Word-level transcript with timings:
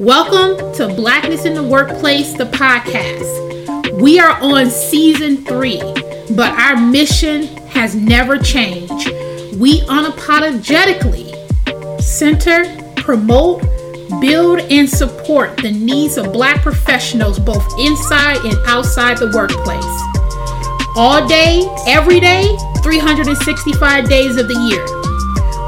Welcome 0.00 0.72
to 0.76 0.88
Blackness 0.88 1.44
in 1.44 1.52
the 1.52 1.62
Workplace, 1.62 2.32
the 2.32 2.46
podcast. 2.46 4.00
We 4.00 4.18
are 4.18 4.40
on 4.40 4.70
season 4.70 5.44
three, 5.44 5.78
but 6.34 6.58
our 6.58 6.80
mission 6.80 7.42
has 7.66 7.94
never 7.94 8.38
changed. 8.38 9.10
We 9.58 9.82
unapologetically 9.82 12.00
center, 12.00 12.64
promote, 12.96 13.60
build, 14.22 14.60
and 14.60 14.88
support 14.88 15.58
the 15.58 15.70
needs 15.70 16.16
of 16.16 16.32
Black 16.32 16.62
professionals 16.62 17.38
both 17.38 17.78
inside 17.78 18.38
and 18.38 18.56
outside 18.68 19.18
the 19.18 19.30
workplace. 19.34 19.84
All 20.96 21.28
day, 21.28 21.68
every 21.86 22.20
day, 22.20 22.56
365 22.82 24.08
days 24.08 24.38
of 24.38 24.48
the 24.48 24.54
year. 24.54 24.82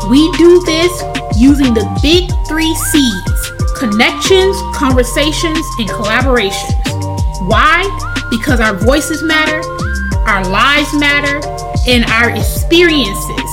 We 0.08 0.32
do 0.38 0.62
this 0.64 1.02
using 1.38 1.74
the 1.74 1.84
big 2.02 2.30
three 2.48 2.74
C's 2.74 3.31
connections, 3.82 4.56
conversations, 4.72 5.66
and 5.80 5.88
collaborations. 5.88 6.70
Why? 7.48 7.82
Because 8.30 8.60
our 8.60 8.74
voices 8.74 9.24
matter, 9.24 9.60
our 10.20 10.44
lives 10.48 10.94
matter, 10.94 11.44
and 11.88 12.04
our 12.04 12.30
experiences 12.30 13.50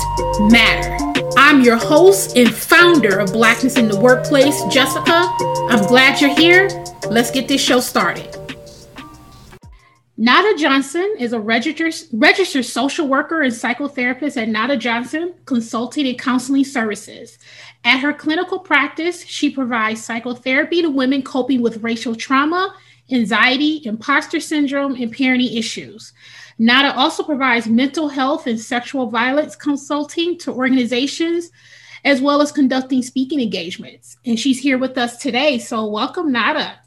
matter. 0.51 0.95
I'm 1.35 1.63
your 1.63 1.77
host 1.77 2.37
and 2.37 2.53
founder 2.53 3.17
of 3.17 3.33
Blackness 3.33 3.75
in 3.75 3.87
the 3.87 3.99
Workplace, 3.99 4.63
Jessica. 4.65 5.33
I'm 5.71 5.87
glad 5.87 6.21
you're 6.21 6.35
here. 6.35 6.69
Let's 7.09 7.31
get 7.31 7.47
this 7.47 7.59
show 7.59 7.79
started. 7.79 8.35
Nada 10.21 10.53
Johnson 10.57 11.15
is 11.17 11.31
a 11.31 11.39
registered, 11.39 11.95
registered 12.11 12.65
social 12.65 13.07
worker 13.07 13.41
and 13.41 13.53
psychotherapist 13.53 14.35
at 14.35 14.49
Nada 14.49 14.75
Johnson 14.75 15.33
Consulting 15.45 16.05
and 16.05 16.19
Counseling 16.19 16.65
Services. 16.65 17.39
At 17.83 17.99
her 17.99 18.13
clinical 18.13 18.59
practice, 18.59 19.25
she 19.25 19.49
provides 19.49 20.03
psychotherapy 20.03 20.81
to 20.81 20.89
women 20.89 21.21
coping 21.21 21.61
with 21.61 21.83
racial 21.83 22.15
trauma, 22.15 22.75
anxiety, 23.11 23.81
imposter 23.85 24.39
syndrome, 24.39 24.95
and 24.95 25.13
parenting 25.15 25.57
issues. 25.57 26.13
Nada 26.57 26.93
also 26.95 27.23
provides 27.23 27.67
mental 27.67 28.09
health 28.09 28.45
and 28.45 28.59
sexual 28.59 29.07
violence 29.07 29.55
consulting 29.55 30.37
to 30.39 30.51
organizations, 30.51 31.51
as 32.03 32.21
well 32.21 32.41
as 32.41 32.51
conducting 32.51 33.01
speaking 33.01 33.39
engagements. 33.39 34.17
And 34.25 34.37
she's 34.37 34.59
here 34.59 34.77
with 34.77 34.97
us 34.97 35.17
today. 35.17 35.57
So, 35.57 35.85
welcome, 35.85 36.31
Nada. 36.33 36.79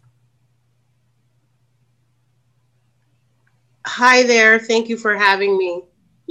Hi 3.87 4.23
there. 4.25 4.59
Thank 4.59 4.89
you 4.89 4.97
for 4.97 5.17
having 5.17 5.57
me. 5.57 5.83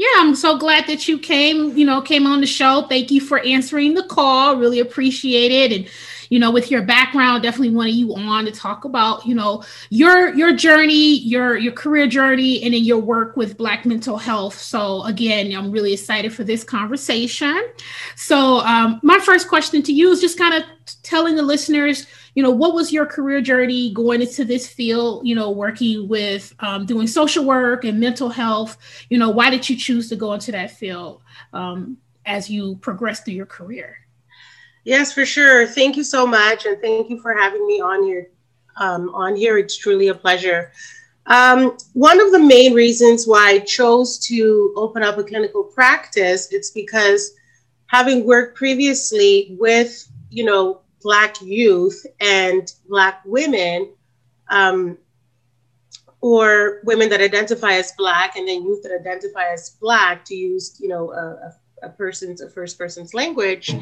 Yeah, 0.02 0.08
I'm 0.18 0.34
so 0.34 0.58
glad 0.58 0.88
that 0.88 1.08
you 1.08 1.20
came, 1.20 1.78
you 1.78 1.86
know, 1.86 2.02
came 2.02 2.26
on 2.26 2.42
the 2.42 2.48
show. 2.48 2.88
Thank 2.90 3.12
you 3.12 3.22
for 3.22 3.38
answering 3.46 3.94
the 3.94 4.02
call. 4.02 4.56
Really 4.56 4.80
appreciate 4.80 5.52
it. 5.52 5.72
And, 5.72 5.88
you 6.32 6.40
know, 6.40 6.50
with 6.50 6.72
your 6.72 6.82
background, 6.82 7.44
definitely 7.44 7.76
wanted 7.76 7.94
you 7.94 8.16
on 8.16 8.46
to 8.46 8.52
talk 8.52 8.84
about, 8.84 9.28
you 9.28 9.36
know, 9.36 9.64
your 9.92 10.34
your 10.34 10.56
journey, 10.56 11.20
your 11.20 11.56
your 11.56 11.74
career 11.74 12.08
journey, 12.08 12.64
and 12.64 12.74
then 12.74 12.84
your 12.84 12.98
work 12.98 13.38
with 13.38 13.58
Black 13.58 13.86
mental 13.86 14.18
health. 14.18 14.58
So 14.58 15.04
again, 15.04 15.56
I'm 15.56 15.70
really 15.70 15.94
excited 15.94 16.34
for 16.34 16.44
this 16.44 16.64
conversation. 16.64 17.62
So 18.16 18.62
um, 18.62 19.00
my 19.04 19.20
first 19.20 19.50
question 19.50 19.84
to 19.84 19.94
you 19.94 20.10
is 20.10 20.20
just 20.20 20.36
kind 20.36 20.56
of 20.56 20.64
telling 21.04 21.36
the 21.36 21.44
listeners, 21.44 22.08
you 22.36 22.44
know, 22.44 22.52
what 22.52 22.74
was 22.74 22.94
your 22.94 23.06
career 23.06 23.42
journey 23.42 23.94
going 23.94 24.22
into 24.22 24.46
this 24.46 24.68
field, 24.68 25.28
you 25.28 25.36
know, 25.36 25.52
working 25.52 26.08
with 26.08 26.54
um, 26.60 26.86
doing 26.86 27.08
social 27.08 27.44
work 27.44 27.84
and 27.84 28.00
mental 28.00 28.30
health? 28.30 28.78
You 29.10 29.18
know, 29.18 29.30
why 29.30 29.50
did 29.50 29.70
you 29.70 29.76
choose 29.76 30.08
to 30.10 30.16
go 30.16 30.34
into 30.34 30.52
that 30.54 30.72
field 30.72 31.22
um, 31.54 31.98
as 32.26 32.50
you 32.50 32.76
progress 32.78 33.22
through 33.22 33.34
your 33.34 33.46
career? 33.46 33.98
Yes, 34.84 35.14
for 35.14 35.26
sure. 35.26 35.68
Thank 35.68 35.98
you 35.98 36.04
so 36.04 36.26
much. 36.26 36.66
And 36.66 36.80
thank 36.82 37.10
you 37.10 37.22
for 37.22 37.34
having 37.34 37.68
me 37.68 37.82
on 37.82 38.04
here. 38.04 38.30
Um, 38.78 39.10
on 39.10 39.36
here, 39.36 39.58
it's 39.58 39.78
truly 39.78 40.08
a 40.08 40.16
pleasure. 40.16 40.72
Um, 41.28 41.78
one 41.94 42.20
of 42.20 42.32
the 42.32 42.40
main 42.40 42.74
reasons 42.74 43.28
why 43.28 43.50
I 43.50 43.60
chose 43.60 44.18
to 44.28 44.74
open 44.76 45.04
up 45.04 45.18
a 45.18 45.24
clinical 45.24 45.64
practice, 45.64 46.52
it's 46.52 46.72
because 46.72 47.34
having 47.88 48.26
worked 48.26 48.58
previously 48.58 49.56
with, 49.60 50.10
you 50.30 50.46
know, 50.46 50.82
Black 51.02 51.42
youth 51.42 52.06
and 52.20 52.72
Black 52.88 53.22
women, 53.26 53.94
um, 54.50 54.98
or 56.22 56.82
women 56.84 57.10
that 57.10 57.22
identify 57.22 57.74
as 57.74 57.92
Black 57.98 58.36
and 58.36 58.48
then 58.48 58.64
youth 58.64 58.84
that 58.84 58.92
identify 58.92 59.46
as 59.52 59.72
Black, 59.82 60.24
to 60.26 60.36
use 60.36 60.78
you 60.80 60.88
know 60.88 61.12
a, 61.12 61.54
a 61.84 61.90
person's 61.90 62.42
a 62.42 62.50
first 62.50 62.78
person's 62.78 63.14
language. 63.14 63.74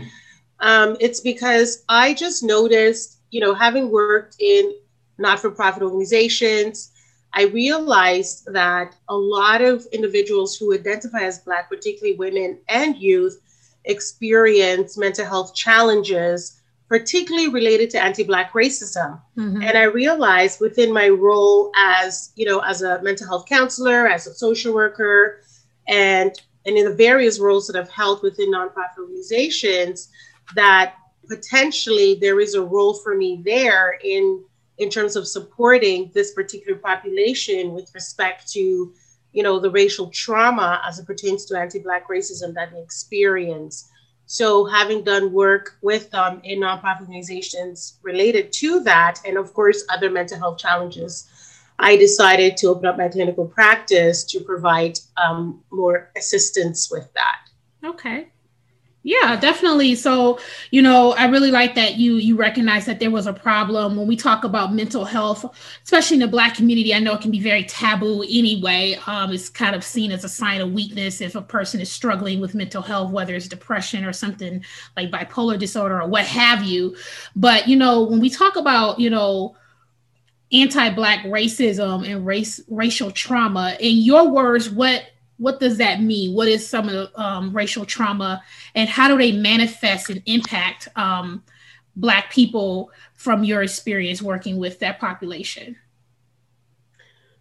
Um, 0.62 0.98
it's 1.00 1.22
because 1.22 1.84
I 1.88 2.14
just 2.14 2.44
noticed, 2.44 3.20
you 3.32 3.40
know, 3.40 3.54
having 3.54 3.90
worked 3.92 4.36
in 4.40 4.74
not-for-profit 5.18 5.84
organizations, 5.84 6.92
I 7.34 7.44
realized 7.44 8.46
that 8.52 8.96
a 9.08 9.16
lot 9.16 9.62
of 9.62 9.86
individuals 9.92 10.58
who 10.58 10.74
identify 10.74 11.22
as 11.22 11.40
Black, 11.40 11.70
particularly 11.70 12.18
women 12.18 12.60
and 12.68 12.98
youth, 12.98 13.40
experience 13.86 14.98
mental 14.98 15.26
health 15.26 15.56
challenges 15.56 16.59
particularly 16.90 17.48
related 17.48 17.90
to 17.92 18.02
anti-black 18.02 18.52
racism 18.54 19.22
mm-hmm. 19.38 19.62
and 19.62 19.78
i 19.78 19.84
realized 19.84 20.60
within 20.60 20.92
my 20.92 21.08
role 21.08 21.72
as 21.78 22.34
you 22.36 22.46
know 22.46 22.60
as 22.60 22.82
a 22.82 23.02
mental 23.04 23.28
health 23.28 23.46
counselor 23.48 24.08
as 24.08 24.28
a 24.28 24.34
social 24.34 24.74
worker 24.74 25.42
and 25.88 26.42
and 26.66 26.78
in 26.78 26.86
the 26.86 26.96
various 26.96 27.40
roles 27.40 27.68
that 27.68 27.76
i've 27.76 27.92
held 27.92 28.22
within 28.24 28.52
nonprofit 28.52 28.98
organizations 29.00 30.10
that 30.56 30.96
potentially 31.28 32.18
there 32.20 32.40
is 32.40 32.56
a 32.56 32.62
role 32.62 32.96
for 32.96 33.16
me 33.16 33.42
there 33.46 34.00
in 34.04 34.44
in 34.80 34.90
terms 34.90 35.16
of 35.16 35.28
supporting 35.28 36.10
this 36.16 36.34
particular 36.34 36.78
population 36.80 37.74
with 37.74 37.94
respect 37.94 38.52
to 38.52 38.92
you 39.32 39.44
know 39.44 39.60
the 39.60 39.70
racial 39.70 40.10
trauma 40.10 40.82
as 40.84 40.98
it 40.98 41.06
pertains 41.06 41.46
to 41.46 41.58
anti-black 41.58 42.08
racism 42.08 42.54
that 42.56 42.72
they 42.72 42.82
experience 42.82 43.92
so, 44.32 44.64
having 44.64 45.02
done 45.04 45.34
work 45.34 45.80
with 45.82 46.12
them 46.12 46.40
in 46.44 46.60
nonprofit 46.60 47.02
organizations 47.02 47.98
related 48.04 48.54
to 48.62 48.80
that, 48.82 49.20
and 49.26 49.40
of 49.40 49.52
course, 49.56 49.84
other 49.90 50.12
mental 50.12 50.38
health 50.38 50.60
challenges, 50.60 51.28
I 51.80 51.96
decided 51.96 52.56
to 52.58 52.68
open 52.68 52.86
up 52.86 52.96
my 52.96 53.08
clinical 53.08 53.48
practice 53.48 54.24
to 54.26 54.40
provide 54.42 55.00
um, 55.18 55.64
more 55.72 56.12
assistance 56.16 56.92
with 56.92 57.12
that. 57.14 57.40
Okay. 57.84 58.28
Yeah, 59.02 59.38
definitely. 59.40 59.96
So, 59.96 60.40
you 60.72 60.82
know, 60.82 61.14
I 61.14 61.28
really 61.28 61.52
like 61.52 61.74
that 61.76 61.96
you 61.96 62.16
you 62.18 62.36
recognize 62.36 62.86
that 62.86 63.00
there 63.00 63.10
was 63.10 63.28
a 63.28 63.34
problem 63.34 63.96
when 63.96 64.08
we 64.08 64.18
talk 64.18 64.44
about 64.44 64.74
mental 64.74 65.06
health, 65.06 65.46
especially 65.86 66.16
in 66.16 66.22
the 66.22 66.28
Black 66.28 66.56
community. 66.56 66.94
I 66.94 67.00
know 67.00 67.14
it 67.14 67.22
can 67.22 67.32
be 67.32 67.40
very 67.40 67.64
taboo 67.64 68.24
anyway. 68.24 69.00
Um, 69.08 69.32
it's 69.32 69.48
kind 69.48 69.74
of 69.74 69.86
seen 69.86 70.12
as 70.12 70.26
a 70.26 70.30
sign 70.30 70.60
of 70.60 70.74
weakness 70.74 71.22
if 71.22 71.36
a 71.36 71.42
person 71.42 71.80
is 71.80 71.90
struggling 71.90 72.42
with 72.42 72.54
mental 72.56 72.82
health, 72.82 73.12
whether 73.12 73.34
it's 73.36 73.48
depression 73.48 74.04
or 74.04 74.12
something 74.12 74.66
like 74.98 75.12
bipolar 75.12 75.58
disorder 75.58 76.02
or 76.02 76.08
what 76.08 76.26
have 76.26 76.64
you. 76.64 76.94
But 77.38 77.70
you 77.70 77.78
know, 77.78 78.04
when 78.04 78.20
we 78.20 78.30
talk 78.30 78.58
about 78.58 79.00
you 79.00 79.10
know 79.10 79.56
anti-black 80.52 81.20
racism 81.26 82.08
and 82.10 82.26
race 82.26 82.60
racial 82.70 83.12
trauma, 83.12 83.78
in 83.80 83.98
your 83.98 84.30
words, 84.30 84.70
what 84.70 85.04
what 85.40 85.60
does 85.60 85.78
that 85.78 86.02
mean? 86.02 86.36
What 86.36 86.50
is 86.50 86.68
some 86.68 86.90
of 86.90 86.94
the 86.94 87.22
um, 87.22 87.54
racial 87.54 87.86
trauma, 87.86 88.44
and 88.76 88.90
how 88.90 89.08
do 89.08 89.18
they 89.18 89.32
manifest 89.32 90.10
and 90.10 90.22
impact 90.26 90.90
um, 90.96 91.44
Black 91.96 92.30
people 92.30 92.92
from 93.16 93.44
your 93.44 93.64
experience 93.64 94.22
working 94.22 94.58
with 94.58 94.80
that 94.80 95.00
population? 95.00 95.78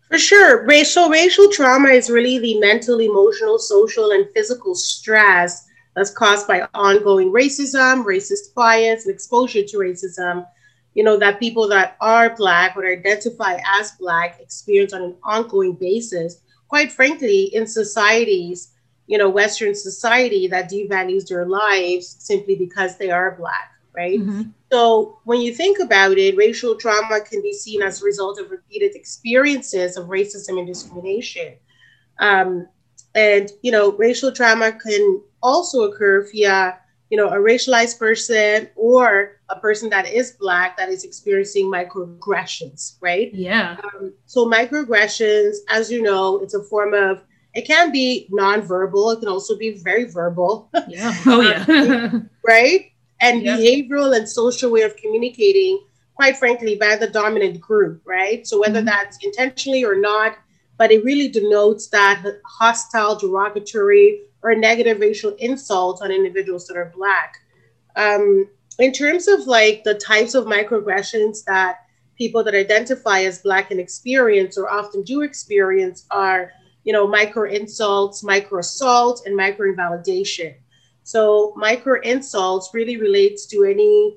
For 0.08 0.16
sure, 0.16 0.64
racial 0.64 1.10
racial 1.10 1.50
trauma 1.50 1.88
is 1.88 2.08
really 2.08 2.38
the 2.38 2.58
mental, 2.60 3.00
emotional, 3.00 3.58
social, 3.58 4.12
and 4.12 4.28
physical 4.32 4.76
stress 4.76 5.66
that's 5.96 6.12
caused 6.12 6.46
by 6.46 6.68
ongoing 6.74 7.32
racism, 7.32 8.04
racist 8.04 8.54
bias, 8.54 9.06
and 9.06 9.14
exposure 9.14 9.64
to 9.64 9.76
racism. 9.76 10.46
You 10.94 11.02
know 11.02 11.16
that 11.18 11.40
people 11.40 11.68
that 11.68 11.96
are 12.00 12.34
Black 12.36 12.76
or 12.76 12.86
identify 12.86 13.58
as 13.80 13.90
Black 13.98 14.38
experience 14.40 14.92
on 14.92 15.02
an 15.02 15.16
ongoing 15.24 15.74
basis 15.74 16.42
quite 16.68 16.92
frankly, 16.92 17.44
in 17.54 17.66
societies, 17.66 18.72
you 19.06 19.18
know, 19.18 19.28
Western 19.28 19.74
society 19.74 20.46
that 20.48 20.70
devalues 20.70 21.26
their 21.26 21.46
lives 21.46 22.16
simply 22.18 22.54
because 22.54 22.98
they 22.98 23.10
are 23.10 23.36
Black, 23.36 23.72
right? 23.94 24.20
Mm-hmm. 24.20 24.42
So 24.70 25.18
when 25.24 25.40
you 25.40 25.54
think 25.54 25.78
about 25.78 26.18
it, 26.18 26.36
racial 26.36 26.76
trauma 26.76 27.20
can 27.20 27.40
be 27.42 27.52
seen 27.52 27.82
as 27.82 28.02
a 28.02 28.04
result 28.04 28.38
of 28.38 28.50
repeated 28.50 28.94
experiences 28.94 29.96
of 29.96 30.08
racism 30.08 30.58
and 30.58 30.66
discrimination. 30.66 31.54
Um, 32.18 32.68
and, 33.14 33.50
you 33.62 33.72
know, 33.72 33.92
racial 33.92 34.30
trauma 34.30 34.72
can 34.72 35.22
also 35.42 35.90
occur 35.90 36.28
via 36.30 36.78
you 37.10 37.16
know, 37.16 37.28
a 37.28 37.36
racialized 37.36 37.98
person 37.98 38.68
or 38.76 39.40
a 39.48 39.58
person 39.58 39.88
that 39.90 40.06
is 40.06 40.32
black 40.32 40.76
that 40.76 40.88
is 40.88 41.04
experiencing 41.04 41.66
microaggressions, 41.66 42.96
right? 43.00 43.32
Yeah. 43.34 43.76
Um, 43.82 44.12
so 44.26 44.46
microaggressions, 44.46 45.56
as 45.70 45.90
you 45.90 46.02
know, 46.02 46.38
it's 46.38 46.54
a 46.54 46.62
form 46.62 46.94
of 46.94 47.22
it 47.54 47.66
can 47.66 47.90
be 47.90 48.28
nonverbal. 48.30 49.14
It 49.14 49.20
can 49.20 49.28
also 49.28 49.56
be 49.56 49.78
very 49.78 50.04
verbal. 50.04 50.70
Yeah. 50.86 51.14
Oh 51.26 51.40
yeah. 51.40 52.10
right. 52.46 52.92
And 53.20 53.42
yeah. 53.42 53.56
behavioral 53.56 54.16
and 54.16 54.28
social 54.28 54.70
way 54.70 54.82
of 54.82 54.96
communicating 54.96 55.80
quite 56.18 56.36
frankly, 56.36 56.74
by 56.74 56.96
the 56.96 57.06
dominant 57.06 57.60
group, 57.60 58.02
right? 58.04 58.44
So 58.44 58.60
whether 58.60 58.80
mm-hmm. 58.80 58.86
that's 58.86 59.24
intentionally 59.24 59.84
or 59.84 59.94
not, 59.94 60.36
but 60.76 60.90
it 60.90 61.04
really 61.04 61.28
denotes 61.28 61.86
that 61.90 62.24
hostile, 62.44 63.16
derogatory, 63.16 64.22
or 64.48 64.54
negative 64.54 65.00
racial 65.00 65.34
insults 65.38 66.00
on 66.00 66.10
individuals 66.10 66.66
that 66.66 66.76
are 66.76 66.92
Black. 66.96 67.34
Um, 67.96 68.48
in 68.78 68.92
terms 68.92 69.28
of 69.28 69.46
like 69.46 69.84
the 69.84 69.94
types 69.94 70.34
of 70.34 70.46
microaggressions 70.46 71.44
that 71.44 71.80
people 72.16 72.42
that 72.44 72.54
identify 72.54 73.20
as 73.20 73.42
Black 73.42 73.70
and 73.70 73.78
experience 73.78 74.56
or 74.56 74.70
often 74.70 75.02
do 75.02 75.20
experience 75.20 76.06
are, 76.10 76.50
you 76.84 76.92
know, 76.92 77.06
micro 77.06 77.50
insults, 77.50 78.24
micro 78.24 78.60
assault, 78.60 79.22
and 79.26 79.36
micro 79.36 79.68
invalidation. 79.68 80.54
So 81.02 81.52
micro 81.56 82.00
insults 82.02 82.70
really 82.72 82.96
relates 82.96 83.46
to 83.48 83.64
any 83.64 84.16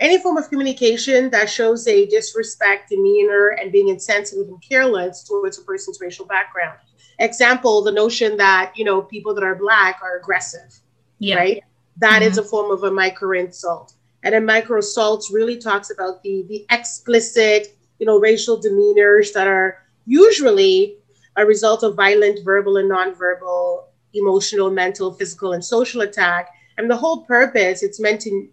any 0.00 0.20
form 0.20 0.36
of 0.36 0.48
communication 0.48 1.30
that 1.30 1.48
shows 1.48 1.86
a 1.86 2.06
disrespect, 2.06 2.90
demeanor, 2.90 3.50
and 3.60 3.70
being 3.70 3.88
insensitive 3.88 4.48
and 4.48 4.60
careless 4.68 5.22
towards 5.22 5.58
a 5.58 5.62
person's 5.62 6.00
racial 6.00 6.26
background. 6.26 6.78
Example, 7.18 7.82
the 7.82 7.92
notion 7.92 8.36
that, 8.36 8.72
you 8.76 8.84
know, 8.84 9.02
people 9.02 9.34
that 9.34 9.44
are 9.44 9.54
black 9.54 10.00
are 10.02 10.18
aggressive. 10.18 10.80
Yeah. 11.18 11.36
Right? 11.36 11.64
That 11.98 12.22
mm-hmm. 12.22 12.30
is 12.30 12.38
a 12.38 12.44
form 12.44 12.70
of 12.70 12.82
a 12.84 12.90
micro 12.90 13.38
insult. 13.38 13.94
And 14.24 14.34
then 14.34 14.46
micro 14.46 14.78
assaults 14.78 15.32
really 15.32 15.58
talks 15.58 15.90
about 15.90 16.22
the 16.22 16.44
the 16.48 16.64
explicit, 16.70 17.76
you 17.98 18.06
know, 18.06 18.18
racial 18.18 18.60
demeanors 18.60 19.32
that 19.32 19.46
are 19.46 19.78
usually 20.06 20.96
a 21.36 21.44
result 21.46 21.82
of 21.82 21.96
violent 21.96 22.44
verbal 22.44 22.76
and 22.76 22.90
nonverbal, 22.90 23.84
emotional, 24.14 24.70
mental, 24.70 25.12
physical, 25.12 25.52
and 25.52 25.64
social 25.64 26.02
attack. 26.02 26.50
And 26.78 26.90
the 26.90 26.96
whole 26.96 27.24
purpose, 27.24 27.82
it's 27.82 28.00
meant 28.00 28.20
to 28.22 28.48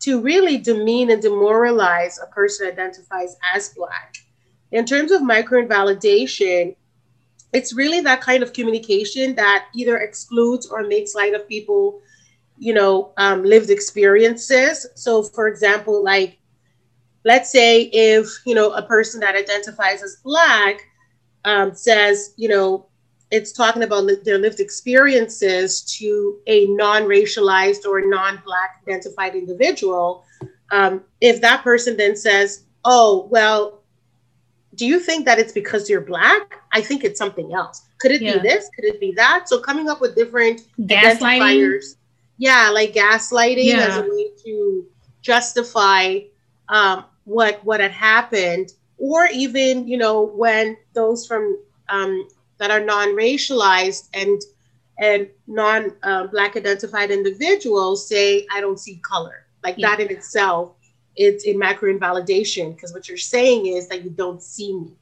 to 0.00 0.20
really 0.20 0.58
demean 0.58 1.10
and 1.10 1.20
demoralize 1.20 2.20
a 2.22 2.26
person 2.26 2.68
identifies 2.68 3.36
as 3.54 3.70
Black. 3.70 4.14
In 4.70 4.84
terms 4.84 5.10
of 5.10 5.22
micro 5.22 5.60
invalidation, 5.60 6.76
it's 7.52 7.74
really 7.74 8.00
that 8.02 8.20
kind 8.20 8.42
of 8.42 8.52
communication 8.52 9.34
that 9.36 9.66
either 9.74 9.98
excludes 9.98 10.66
or 10.66 10.82
makes 10.82 11.14
light 11.14 11.34
of 11.34 11.48
people, 11.48 12.00
you 12.58 12.74
know, 12.74 13.12
um, 13.16 13.42
lived 13.42 13.70
experiences. 13.70 14.86
So, 14.94 15.22
for 15.22 15.48
example, 15.48 16.02
like, 16.04 16.38
let's 17.24 17.50
say 17.50 17.82
if, 17.92 18.26
you 18.44 18.54
know, 18.54 18.72
a 18.72 18.82
person 18.82 19.20
that 19.20 19.34
identifies 19.34 20.02
as 20.02 20.16
Black 20.22 20.80
um, 21.44 21.74
says, 21.74 22.34
you 22.36 22.48
know, 22.48 22.88
it's 23.30 23.52
talking 23.52 23.82
about 23.82 24.04
li- 24.04 24.20
their 24.24 24.38
lived 24.38 24.60
experiences 24.60 25.82
to 25.98 26.38
a 26.46 26.66
non-racialized 26.66 27.84
or 27.86 28.00
non-black 28.06 28.80
identified 28.86 29.34
individual 29.34 30.24
um, 30.70 31.04
if 31.20 31.40
that 31.40 31.62
person 31.62 31.96
then 31.96 32.16
says 32.16 32.64
oh 32.84 33.28
well 33.30 33.77
do 34.78 34.86
you 34.86 35.00
think 35.00 35.26
that 35.26 35.38
it's 35.40 35.52
because 35.52 35.90
you're 35.90 36.00
black? 36.00 36.62
I 36.72 36.80
think 36.80 37.02
it's 37.02 37.18
something 37.18 37.52
else. 37.52 37.82
Could 37.98 38.12
it 38.12 38.22
yeah. 38.22 38.34
be 38.34 38.48
this? 38.48 38.70
Could 38.76 38.84
it 38.84 39.00
be 39.00 39.12
that? 39.16 39.48
So 39.48 39.58
coming 39.58 39.90
up 39.90 40.00
with 40.00 40.14
different 40.14 40.62
identifiers. 40.78 41.96
Yeah 42.38 42.70
like 42.72 42.94
gaslighting 42.94 43.64
yeah. 43.64 43.88
as 43.88 43.96
a 43.96 44.02
way 44.02 44.30
to 44.44 44.86
justify 45.20 46.20
um, 46.68 47.04
what 47.24 47.62
what 47.64 47.80
had 47.80 47.90
happened. 47.90 48.72
Or 48.98 49.26
even 49.26 49.86
you 49.88 49.98
know 49.98 50.22
when 50.22 50.76
those 50.92 51.26
from 51.26 51.58
um, 51.88 52.28
that 52.58 52.70
are 52.70 52.80
non-racialized 52.80 54.08
and 54.14 54.40
and 55.00 55.28
non-black 55.48 56.56
uh, 56.56 56.58
identified 56.58 57.10
individuals 57.10 58.08
say 58.08 58.46
i 58.52 58.60
don't 58.60 58.78
see 58.78 58.96
color. 59.02 59.46
Like 59.64 59.76
yeah. 59.76 59.88
that 59.90 60.00
in 60.00 60.10
itself 60.16 60.77
it's 61.18 61.46
a 61.46 61.52
macro 61.52 61.90
invalidation 61.90 62.72
because 62.72 62.92
what 62.92 63.08
you're 63.08 63.18
saying 63.18 63.66
is 63.66 63.88
that 63.88 64.04
you 64.04 64.10
don't 64.10 64.42
see 64.42 64.72
me 64.72 64.92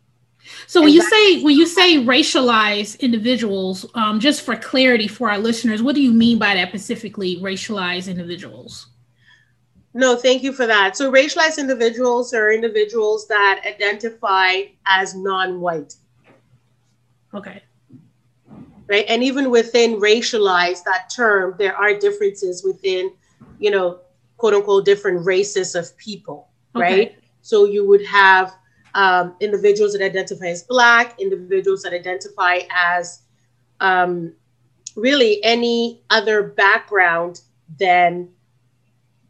so 0.66 0.80
when 0.80 0.92
you 0.92 1.02
say 1.02 1.42
when 1.42 1.56
you 1.56 1.66
say 1.66 1.96
racialized 1.96 2.98
individuals 3.00 3.86
um, 3.94 4.18
just 4.20 4.42
for 4.42 4.56
clarity 4.56 5.08
for 5.08 5.30
our 5.30 5.38
listeners 5.38 5.82
what 5.82 5.94
do 5.94 6.02
you 6.02 6.12
mean 6.12 6.38
by 6.38 6.54
that 6.54 6.68
specifically 6.68 7.36
racialized 7.38 8.08
individuals 8.08 8.88
no, 9.96 10.14
thank 10.14 10.42
you 10.42 10.52
for 10.52 10.66
that. 10.66 10.94
So, 10.94 11.10
racialized 11.10 11.56
individuals 11.56 12.34
are 12.34 12.52
individuals 12.52 13.26
that 13.28 13.62
identify 13.66 14.64
as 14.86 15.14
non 15.14 15.58
white. 15.58 15.94
Okay. 17.32 17.62
Right. 18.88 19.06
And 19.08 19.24
even 19.24 19.50
within 19.50 19.98
racialized 19.98 20.84
that 20.84 21.08
term, 21.08 21.54
there 21.58 21.74
are 21.74 21.98
differences 21.98 22.62
within, 22.62 23.14
you 23.58 23.70
know, 23.70 24.00
quote 24.36 24.54
unquote, 24.54 24.84
different 24.84 25.24
races 25.24 25.74
of 25.74 25.96
people. 25.96 26.48
Okay. 26.74 26.82
Right. 26.82 27.18
So 27.42 27.64
you 27.64 27.86
would 27.88 28.04
have 28.06 28.52
um, 28.94 29.36
individuals 29.40 29.92
that 29.92 30.02
identify 30.02 30.46
as 30.46 30.62
Black, 30.62 31.20
individuals 31.20 31.82
that 31.82 31.92
identify 31.92 32.60
as 32.70 33.22
um, 33.80 34.32
really 34.96 35.42
any 35.44 36.02
other 36.10 36.42
background 36.42 37.42
than 37.78 38.28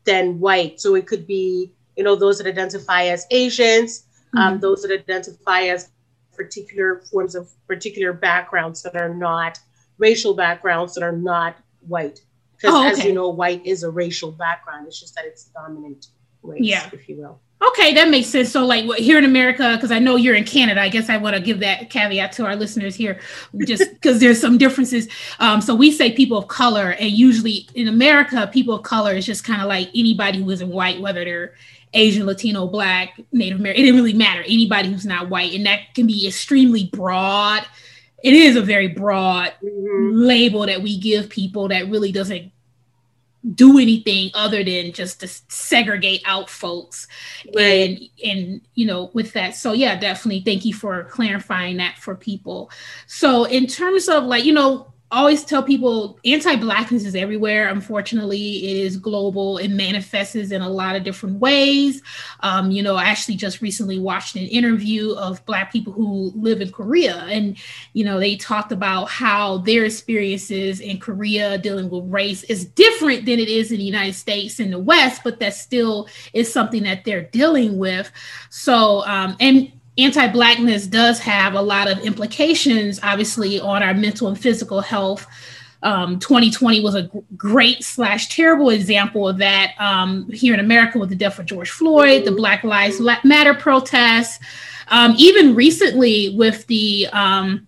than 0.05 0.39
white. 0.39 0.81
So 0.81 0.95
it 0.95 1.07
could 1.07 1.27
be, 1.27 1.73
you 1.97 2.05
know, 2.05 2.15
those 2.15 2.39
that 2.39 2.47
identify 2.47 3.07
as 3.07 3.27
Asians, 3.31 4.05
um, 4.37 4.41
mm-hmm. 4.41 4.55
um, 4.55 4.61
those 4.61 4.83
that 4.83 4.93
identify 4.93 5.63
as 5.63 5.91
particular 6.33 7.03
forms 7.11 7.35
of 7.35 7.51
particular 7.67 8.13
backgrounds 8.13 8.83
that 8.83 8.95
are 8.95 9.13
not 9.13 9.59
racial 9.99 10.35
backgrounds 10.35 10.95
that 10.95 11.03
are 11.03 11.17
not 11.17 11.57
white. 11.81 12.21
Because 12.57 12.75
oh, 12.75 12.91
okay. 12.91 13.01
as 13.01 13.05
you 13.05 13.13
know, 13.13 13.29
white 13.29 13.65
is 13.67 13.83
a 13.83 13.91
racial 13.91 14.33
background. 14.33 14.87
It's 14.87 14.99
just 14.99 15.15
that 15.15 15.25
it's 15.25 15.45
dominant 15.45 16.09
race, 16.43 16.61
yeah. 16.63 16.89
if 16.93 17.09
you 17.09 17.17
will. 17.17 17.41
Okay, 17.69 17.95
that 17.95 18.11
makes 18.11 18.29
sense. 18.29 18.51
So, 18.51 18.67
like 18.67 18.85
here 18.99 19.17
in 19.17 19.25
America, 19.25 19.73
because 19.75 19.91
I 19.91 19.99
know 19.99 20.17
you're 20.17 20.35
in 20.35 20.45
Canada, 20.45 20.81
I 20.81 20.91
guess 20.91 21.09
I 21.09 21.17
want 21.17 21.37
to 21.37 21.43
give 21.43 21.61
that 21.61 21.89
caveat 21.89 22.33
to 22.33 22.45
our 22.45 22.55
listeners 22.55 22.95
here, 22.95 23.19
just 23.65 23.91
because 23.95 24.21
there's 24.21 24.39
some 24.39 24.59
differences. 24.59 25.09
Um, 25.39 25.63
so 25.63 25.75
we 25.75 25.91
say 25.91 26.13
people 26.13 26.37
of 26.37 26.49
color, 26.49 26.91
and 26.91 27.11
usually 27.11 27.67
in 27.75 27.89
America, 27.89 28.49
people 28.53 28.75
of 28.75 28.83
color 28.83 29.15
is 29.15 29.25
just 29.25 29.43
kind 29.43 29.63
of 29.63 29.69
like 29.69 29.89
anybody 29.95 30.43
who 30.43 30.51
isn't 30.51 30.69
white, 30.69 31.01
whether 31.01 31.25
they're 31.25 31.55
Asian, 31.95 32.27
Latino, 32.27 32.67
Black, 32.67 33.19
Native 33.33 33.59
American. 33.59 33.83
It 33.83 33.87
didn't 33.87 34.01
really 34.01 34.13
matter. 34.13 34.43
Anybody 34.43 34.91
who's 34.91 35.07
not 35.07 35.31
white, 35.31 35.55
and 35.55 35.65
that 35.65 35.95
can 35.95 36.07
be 36.07 36.27
extremely 36.27 36.91
broad. 36.93 37.67
It 38.27 38.35
is 38.35 38.57
a 38.57 38.61
very 38.61 38.89
broad 38.89 39.53
mm-hmm. 39.63 40.17
label 40.17 40.67
that 40.67 40.83
we 40.83 40.99
give 40.99 41.29
people 41.29 41.69
that 41.69 41.89
really 41.89 42.11
doesn't 42.11 42.51
do 43.55 43.79
anything 43.79 44.33
other 44.35 44.65
than 44.65 44.91
just 44.91 45.21
to 45.21 45.29
segregate 45.29 46.23
out 46.25 46.51
folks 46.51 47.07
right. 47.55 47.63
and 47.63 48.01
and 48.25 48.61
you 48.75 48.85
know 48.85 49.13
with 49.13 49.33
that 49.35 49.55
so 49.55 49.73
yeah 49.73 49.97
definitely 49.97 50.41
thank 50.41 50.65
you 50.65 50.75
for 50.75 51.05
clarifying 51.05 51.77
that 51.77 51.97
for 51.99 52.17
people 52.17 52.69
so 53.07 53.45
in 53.45 53.69
terms 53.69 54.09
of 54.09 54.25
like 54.25 54.45
you 54.45 54.53
know 54.53 54.93
always 55.11 55.45
tell 55.45 55.63
people 55.63 56.19
anti-blackness 56.25 57.05
is 57.05 57.15
everywhere. 57.15 57.69
Unfortunately 57.69 58.57
it 58.67 58.77
is 58.79 58.97
global. 58.97 59.59
It 59.59 59.69
manifests 59.69 60.35
in 60.37 60.63
a 60.63 60.69
lot 60.69 60.97
of 60.97 61.05
different 61.05 61.39
ways. 61.39 62.03
Um, 62.41 62.71
you 62.71 62.83
know 62.83 62.97
i 62.97 63.05
actually 63.05 63.37
just 63.37 63.61
recently 63.61 63.99
watched 63.99 64.37
an 64.37 64.47
interview 64.47 65.13
of 65.15 65.45
black 65.47 65.73
people 65.73 65.93
who 65.93 66.33
live 66.35 66.61
in 66.61 66.71
korea 66.71 67.17
and 67.31 67.57
you 67.93 68.05
know 68.05 68.19
they 68.19 68.37
talked 68.37 68.73
about 68.73 69.07
how 69.07 69.59
their 69.59 69.85
experiences 69.85 70.81
in 70.81 70.99
korea 70.99 71.59
dealing 71.59 71.89
with 71.89 72.05
race 72.13 72.45
is 72.45 72.65
different 72.65 73.25
than 73.25 73.39
it 73.39 73.49
is 73.49 73.71
in 73.71 73.79
the 73.79 73.85
united 73.85 74.15
states 74.15 74.61
in 74.61 74.71
the 74.71 74.79
west 74.79 75.23
but 75.25 75.41
that 75.41 75.55
still 75.55 76.09
is 76.33 76.53
something 76.53 76.83
that 76.85 77.05
they're 77.05 77.23
dealing 77.23 77.79
with. 77.79 78.11
So 78.51 79.05
um, 79.07 79.37
and 79.41 79.73
anti-blackness 79.99 80.87
does 80.87 81.19
have 81.19 81.55
a 81.55 81.63
lot 81.63 81.91
of 81.91 81.99
implications 82.01 83.01
obviously 83.03 83.61
on 83.61 83.83
our 83.83 83.95
mental 83.95 84.29
and 84.29 84.39
physical 84.39 84.81
health. 84.81 85.27
Um, 85.83 86.19
2020 86.19 86.81
was 86.81 86.95
a 86.95 87.11
great 87.37 87.85
slash 87.85 88.29
terrible 88.29 88.71
example 88.71 89.29
of 89.29 89.39
that 89.39 89.75
um, 89.79 90.29
here 90.31 90.55
in 90.55 90.59
america 90.59 90.99
with 90.99 91.11
the 91.11 91.15
death 91.15 91.39
of 91.39 91.45
george 91.45 91.71
floyd 91.71 92.25
the 92.25 92.33
black 92.33 92.65
lives 92.65 93.01
matter 93.25 93.55
protests. 93.55 94.41
Um, 94.89 95.15
even 95.19 95.55
recently 95.55 96.35
with 96.37 96.67
the 96.67 97.09
um, 97.13 97.67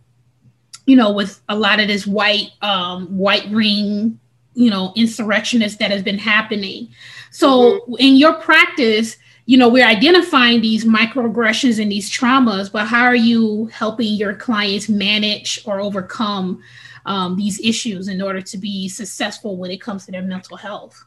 you 0.87 0.97
know 0.97 1.13
with 1.13 1.41
a 1.49 1.57
lot 1.57 1.81
of 1.81 1.89
this 1.89 2.07
white 2.07 2.51
um, 2.63 3.07
white 3.07 3.47
ring 3.51 4.19
you 4.55 4.71
know 4.71 4.93
insurrectionist 4.97 5.79
that 5.79 5.91
has 5.91 6.03
been 6.03 6.19
happening. 6.19 6.89
So 7.31 7.81
mm-hmm. 7.81 7.95
in 7.99 8.17
your 8.17 8.35
practice 8.35 9.17
you 9.49 9.57
know 9.57 9.67
we're 9.67 9.87
identifying 9.87 10.61
these 10.61 10.85
microaggressions 10.85 11.81
and 11.81 11.91
these 11.91 12.11
traumas 12.11 12.71
but 12.71 12.87
how 12.87 13.03
are 13.03 13.17
you 13.17 13.65
helping 13.73 14.13
your 14.13 14.35
clients 14.35 14.91
manage 14.91 15.59
or 15.65 15.81
overcome 15.81 16.63
um, 17.07 17.35
these 17.35 17.59
issues 17.61 18.09
in 18.09 18.21
order 18.21 18.43
to 18.43 18.59
be 18.59 18.91
successful 18.91 19.57
when 19.57 19.71
it 19.71 19.81
comes 19.81 20.05
to 20.05 20.13
their 20.13 20.21
mental 20.21 20.59
health? 20.59 21.03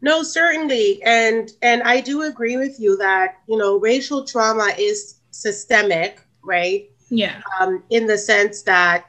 No 0.00 0.22
certainly. 0.22 1.02
And 1.02 1.50
and 1.60 1.82
i 1.82 2.00
do 2.00 2.22
agree 2.22 2.56
with 2.56 2.78
you 2.78 2.96
that 2.98 3.38
you 3.48 3.58
know 3.58 3.80
racial 3.80 4.24
trauma 4.24 4.72
is 4.78 5.16
systemic 5.32 6.22
right? 6.42 6.88
Yeah. 7.10 7.42
Um, 7.60 7.82
in 7.90 8.06
the 8.06 8.16
sense 8.16 8.62
that 8.62 9.06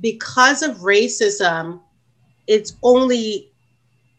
because 0.00 0.62
of 0.62 0.76
racism 0.76 1.80
it's 2.46 2.76
only 2.82 3.47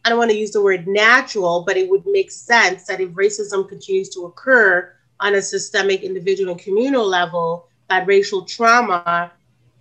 I 0.04 0.08
don't 0.08 0.18
want 0.18 0.30
to 0.30 0.36
use 0.36 0.52
the 0.52 0.62
word 0.62 0.86
natural, 0.86 1.64
but 1.66 1.76
it 1.76 1.88
would 1.90 2.04
make 2.06 2.30
sense 2.30 2.86
that 2.86 3.00
if 3.00 3.10
racism 3.10 3.68
continues 3.68 4.08
to 4.10 4.24
occur 4.24 4.92
on 5.20 5.34
a 5.34 5.42
systemic, 5.42 6.02
individual, 6.02 6.52
and 6.52 6.60
communal 6.60 7.06
level, 7.06 7.68
that 7.88 8.06
racial 8.06 8.44
trauma 8.44 9.30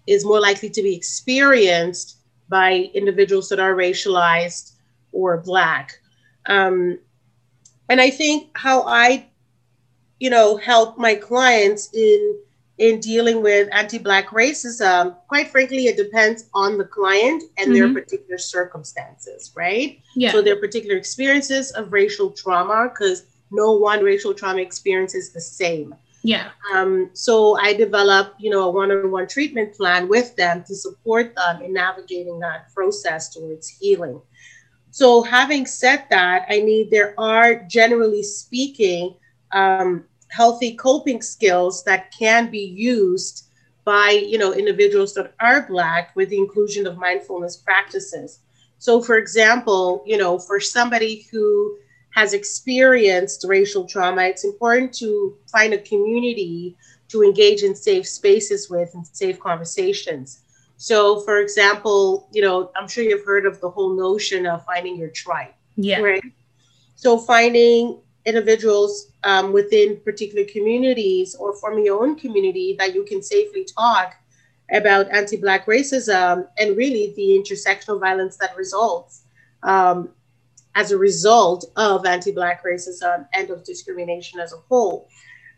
is 0.07 0.25
more 0.25 0.41
likely 0.41 0.69
to 0.69 0.81
be 0.81 0.95
experienced 0.95 2.17
by 2.49 2.89
individuals 2.93 3.47
that 3.49 3.59
are 3.59 3.75
racialized 3.75 4.73
or 5.11 5.37
Black. 5.37 5.99
Um, 6.47 6.99
and 7.87 8.01
I 8.01 8.09
think 8.09 8.49
how 8.53 8.83
I, 8.83 9.27
you 10.19 10.29
know, 10.29 10.57
help 10.57 10.97
my 10.97 11.15
clients 11.15 11.93
in 11.93 12.39
in 12.79 12.99
dealing 13.01 13.43
with 13.43 13.67
anti-black 13.71 14.27
racism 14.29 15.15
quite 15.27 15.49
frankly 15.49 15.87
it 15.87 15.97
depends 15.97 16.49
on 16.53 16.77
the 16.77 16.85
client 16.85 17.43
and 17.57 17.71
mm-hmm. 17.71 17.73
their 17.73 17.93
particular 17.93 18.37
circumstances 18.37 19.51
right 19.55 20.01
yeah. 20.15 20.31
so 20.31 20.41
their 20.41 20.55
particular 20.55 20.95
experiences 20.95 21.71
of 21.71 21.91
racial 21.93 22.31
trauma 22.31 22.89
because 22.89 23.25
no 23.51 23.73
one 23.73 24.01
racial 24.01 24.33
trauma 24.33 24.61
experience 24.61 25.13
is 25.13 25.31
the 25.31 25.41
same 25.41 25.93
yeah 26.23 26.49
um, 26.73 27.09
so 27.13 27.57
i 27.59 27.73
develop 27.73 28.33
you 28.39 28.49
know 28.49 28.69
a 28.69 28.71
one-on-one 28.71 29.27
treatment 29.27 29.73
plan 29.73 30.07
with 30.07 30.35
them 30.37 30.63
to 30.63 30.73
support 30.73 31.35
them 31.35 31.61
in 31.61 31.73
navigating 31.73 32.39
that 32.39 32.73
process 32.73 33.29
towards 33.29 33.67
healing 33.67 34.21
so 34.89 35.21
having 35.21 35.65
said 35.65 36.05
that 36.09 36.45
i 36.49 36.61
mean 36.61 36.87
there 36.89 37.13
are 37.19 37.55
generally 37.63 38.23
speaking 38.23 39.15
um, 39.51 40.05
healthy 40.29 40.75
coping 40.75 41.21
skills 41.21 41.83
that 41.83 42.11
can 42.11 42.49
be 42.49 42.59
used 42.63 43.45
by 43.85 44.11
you 44.11 44.37
know 44.37 44.53
individuals 44.53 45.13
that 45.13 45.33
are 45.39 45.67
black 45.67 46.15
with 46.15 46.29
the 46.29 46.37
inclusion 46.37 46.85
of 46.87 46.97
mindfulness 46.97 47.57
practices. 47.57 48.39
So 48.77 49.01
for 49.01 49.17
example 49.17 50.03
you 50.05 50.17
know 50.17 50.39
for 50.39 50.59
somebody 50.59 51.27
who 51.31 51.77
has 52.11 52.33
experienced 52.33 53.45
racial 53.47 53.85
trauma 53.85 54.23
it's 54.23 54.43
important 54.43 54.93
to 54.95 55.37
find 55.51 55.73
a 55.73 55.77
community 55.77 56.75
to 57.09 57.23
engage 57.23 57.63
in 57.63 57.75
safe 57.75 58.07
spaces 58.07 58.69
with 58.69 58.89
and 58.93 59.05
safe 59.07 59.39
conversations. 59.39 60.41
So 60.77 61.19
for 61.21 61.39
example 61.39 62.29
you 62.31 62.41
know 62.41 62.71
i'm 62.75 62.87
sure 62.87 63.03
you've 63.03 63.25
heard 63.25 63.45
of 63.45 63.59
the 63.61 63.69
whole 63.69 63.95
notion 63.95 64.45
of 64.45 64.65
finding 64.65 64.95
your 64.95 65.09
tribe 65.09 65.53
yeah. 65.79 65.99
right? 65.99 66.23
So 66.95 67.17
finding 67.17 67.99
individuals 68.25 69.11
um, 69.23 69.53
within 69.53 69.99
particular 70.01 70.45
communities 70.45 71.35
or 71.35 71.55
from 71.55 71.79
your 71.79 72.03
own 72.03 72.17
community 72.17 72.75
that 72.77 72.93
you 72.93 73.03
can 73.03 73.21
safely 73.21 73.65
talk 73.65 74.15
about 74.71 75.09
anti-black 75.11 75.65
racism 75.65 76.47
and 76.57 76.77
really 76.77 77.13
the 77.15 77.41
intersectional 77.41 77.99
violence 77.99 78.37
that 78.37 78.55
results 78.55 79.23
um, 79.63 80.09
as 80.75 80.91
a 80.91 80.97
result 80.97 81.65
of 81.75 82.05
anti-black 82.05 82.63
racism 82.63 83.27
and 83.33 83.49
of 83.49 83.63
discrimination 83.63 84.39
as 84.39 84.53
a 84.53 84.57
whole. 84.67 85.09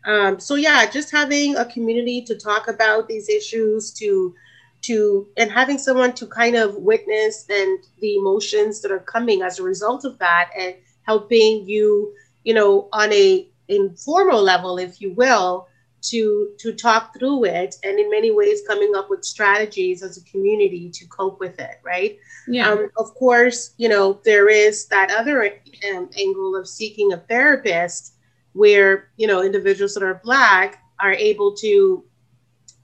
Um, 0.04 0.40
so 0.40 0.56
yeah 0.56 0.90
just 0.90 1.12
having 1.12 1.56
a 1.56 1.64
community 1.64 2.22
to 2.22 2.36
talk 2.36 2.68
about 2.68 3.06
these 3.06 3.28
issues 3.28 3.92
to 3.94 4.34
to 4.82 5.28
and 5.36 5.50
having 5.50 5.78
someone 5.78 6.12
to 6.14 6.26
kind 6.26 6.56
of 6.56 6.76
witness 6.76 7.46
and 7.48 7.84
the 8.00 8.16
emotions 8.16 8.80
that 8.80 8.90
are 8.90 8.98
coming 8.98 9.42
as 9.42 9.58
a 9.58 9.62
result 9.62 10.04
of 10.04 10.18
that 10.18 10.50
and 10.58 10.74
helping 11.02 11.68
you 11.68 12.12
you 12.44 12.54
know, 12.54 12.88
on 12.92 13.12
a 13.12 13.48
informal 13.68 14.42
level, 14.42 14.78
if 14.78 15.00
you 15.00 15.14
will, 15.14 15.68
to 16.02 16.50
to 16.58 16.72
talk 16.72 17.16
through 17.16 17.44
it 17.44 17.76
and 17.84 17.98
in 17.98 18.10
many 18.10 18.30
ways 18.32 18.62
coming 18.66 18.92
up 18.96 19.08
with 19.08 19.24
strategies 19.24 20.02
as 20.02 20.18
a 20.18 20.24
community 20.24 20.90
to 20.90 21.06
cope 21.06 21.38
with 21.38 21.58
it 21.60 21.80
right? 21.84 22.18
Yeah. 22.48 22.70
Um, 22.70 22.90
of 22.98 23.14
course 23.14 23.74
you 23.78 23.88
know 23.88 24.20
there 24.24 24.48
is 24.48 24.86
that 24.88 25.12
other 25.12 25.44
um, 25.44 26.10
angle 26.18 26.56
of 26.56 26.66
seeking 26.66 27.12
a 27.12 27.18
therapist 27.18 28.14
where 28.52 29.10
you 29.16 29.28
know 29.28 29.42
individuals 29.42 29.94
that 29.94 30.02
are 30.02 30.20
black 30.24 30.82
are 30.98 31.12
able 31.12 31.54
to 31.56 32.04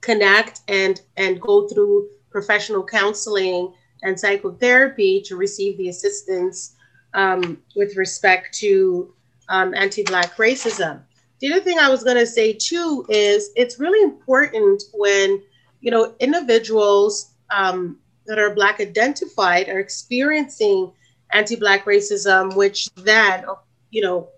connect 0.01 0.61
and 0.69 1.01
and 1.17 1.41
go 1.41 1.67
through 1.67 2.09
professional 2.31 2.85
counseling 2.85 3.75
and 4.03 4.19
psychotherapy 4.19 5.21
to 5.23 5.35
receive 5.35 5.77
the 5.77 5.89
assistance 5.89 6.77
um, 7.15 7.59
with 7.75 7.97
respect 7.97 8.55
to 8.55 9.13
um, 9.49 9.75
anti-black 9.75 10.37
racism. 10.37 11.01
The 11.41 11.53
other 11.53 11.61
thing 11.61 11.79
I 11.79 11.89
was 11.89 12.03
going 12.03 12.17
to 12.17 12.27
say 12.27 12.53
too 12.53 13.07
is 13.09 13.51
it's 13.55 13.79
really 13.79 14.03
important 14.03 14.83
when 14.93 15.43
you 15.81 15.91
know 15.91 16.15
individuals 16.21 17.33
um, 17.51 17.99
that 18.27 18.39
are 18.39 18.55
black 18.55 18.81
identified 18.81 19.69
are 19.69 19.79
experiencing 19.79 20.93
anti-black 21.33 21.85
racism, 21.85 22.55
which 22.57 22.89
then 22.97 23.45
you 23.91 24.03
know 24.03 24.29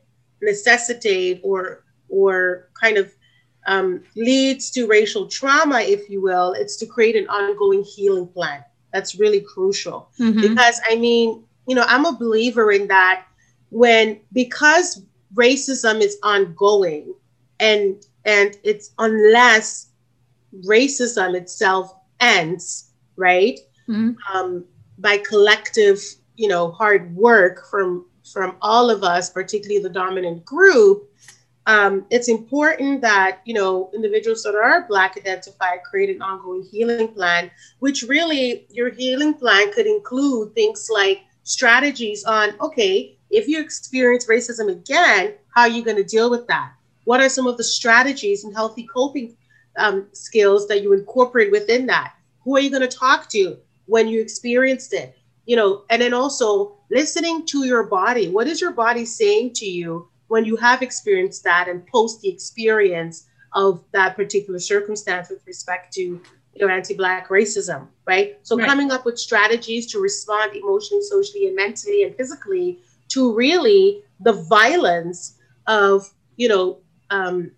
necessitate 0.43 1.41
or 1.43 1.85
or 2.09 2.69
kind 2.81 2.97
of 2.97 3.13
um, 3.67 4.03
leads 4.17 4.71
to 4.71 4.87
racial 4.87 5.27
trauma, 5.27 5.81
if 5.81 6.09
you 6.09 6.21
will. 6.21 6.53
It's 6.53 6.77
to 6.79 6.87
create 6.87 7.17
an 7.17 7.29
ongoing 7.29 7.83
healing 7.83 8.27
plan. 8.27 8.65
That's 8.93 9.15
really 9.15 9.41
crucial 9.41 10.11
mm-hmm. 10.19 10.41
because 10.41 10.81
I 10.89 10.97
mean, 10.97 11.45
you 11.67 11.75
know, 11.75 11.85
I'm 11.87 12.07
a 12.07 12.13
believer 12.13 12.73
in 12.73 12.89
that 12.89 13.25
when 13.71 14.21
because 14.33 15.03
racism 15.35 16.01
is 16.01 16.19
ongoing 16.23 17.15
and 17.61 18.07
and 18.25 18.57
it's 18.65 18.93
unless 18.99 19.89
racism 20.67 21.35
itself 21.37 21.95
ends 22.21 22.91
right 23.17 23.61
mm-hmm. 23.89 24.13
um, 24.35 24.65
by 24.99 25.19
collective 25.19 25.99
you 26.37 26.49
know 26.49 26.71
hard 26.73 27.15
work 27.15 27.67
from 27.71 28.07
from 28.33 28.57
all 28.61 28.91
of 28.91 29.03
us 29.05 29.31
particularly 29.31 29.83
the 29.83 29.89
dominant 29.89 30.45
group 30.45 31.07
um, 31.67 32.07
it's 32.11 32.29
important 32.29 33.01
that 33.03 33.41
you 33.45 33.55
know 33.55 33.91
individuals 33.95 34.43
that 34.43 34.55
are 34.57 34.87
black 34.89 35.17
identified 35.17 35.79
create 35.89 36.15
an 36.15 36.21
ongoing 36.21 36.63
healing 36.63 37.09
plan 37.09 37.51
which 37.79 38.03
really 38.03 38.67
your 38.71 38.91
healing 38.91 39.35
plan 39.35 39.73
could 39.73 39.87
include 39.87 40.53
things 40.55 40.89
like 40.93 41.21
strategies 41.45 42.25
on 42.25 42.55
okay 42.61 43.17
if 43.31 43.49
you 43.49 43.61
experience 43.61 44.27
racism 44.27 44.71
again, 44.71 45.35
how 45.55 45.63
are 45.63 45.69
you 45.69 45.85
going 45.85 45.97
to 45.97 46.05
deal 46.05 46.31
with 46.31 46.47
that? 46.49 46.73
What 47.05 47.21
are 47.21 47.29
some 47.29 47.47
of 47.47 47.57
the 47.57 47.65
strategies 47.65 48.45
and 48.45 48.55
healthy 48.55 48.87
coping 48.87 49.37
um, 49.79 50.07
skills 50.13 50.69
that 50.69 50.83
you 50.83 50.93
incorporate 50.93 51.51
within 51.51 51.87
that? 51.87 52.15
Who 52.45 52.57
are 52.57 52.61
you 52.61 52.71
going 52.71 52.89
to 52.89 52.97
talk 52.97 53.29
to 53.31 53.57
when 53.87 54.09
you 54.09 54.21
experienced 54.21 54.93
it? 54.93 55.17
You 55.47 55.57
know, 55.57 55.85
and 55.91 56.03
then 56.03 56.15
also 56.15 56.77
listening 56.91 57.47
to 57.47 57.65
your 57.65 57.85
body. 57.85 58.29
What 58.29 58.47
is 58.47 58.61
your 58.61 58.73
body 58.73 59.05
saying 59.05 59.55
to 59.55 59.67
you 59.67 60.09
when 60.29 60.45
you 60.45 60.57
have 60.57 60.83
experienced 60.83 61.43
that 61.45 61.69
and 61.69 61.87
post 61.87 62.21
the 62.21 62.29
experience 62.29 63.27
of 63.55 63.83
that 63.93 64.15
particular 64.15 64.61
circumstance 64.61 65.29
with 65.29 65.45
respect 65.47 65.93
to 65.95 66.01
you 66.03 66.67
know 66.67 66.69
anti-black 66.69 67.29
racism, 67.29 67.87
right? 68.07 68.39
So 68.43 68.57
right. 68.57 68.69
coming 68.69 68.91
up 68.93 69.05
with 69.05 69.19
strategies 69.19 69.87
to 69.93 70.01
respond 70.01 70.55
emotionally, 70.55 71.03
socially, 71.03 71.47
and 71.47 71.57
mentally 71.57 72.05
and 72.05 72.15
physically 72.15 72.81
to 73.11 73.35
really 73.35 74.03
the 74.21 74.33
violence 74.33 75.37
of 75.67 76.09
you 76.37 76.49
know 76.49 76.79
um, 77.11 77.51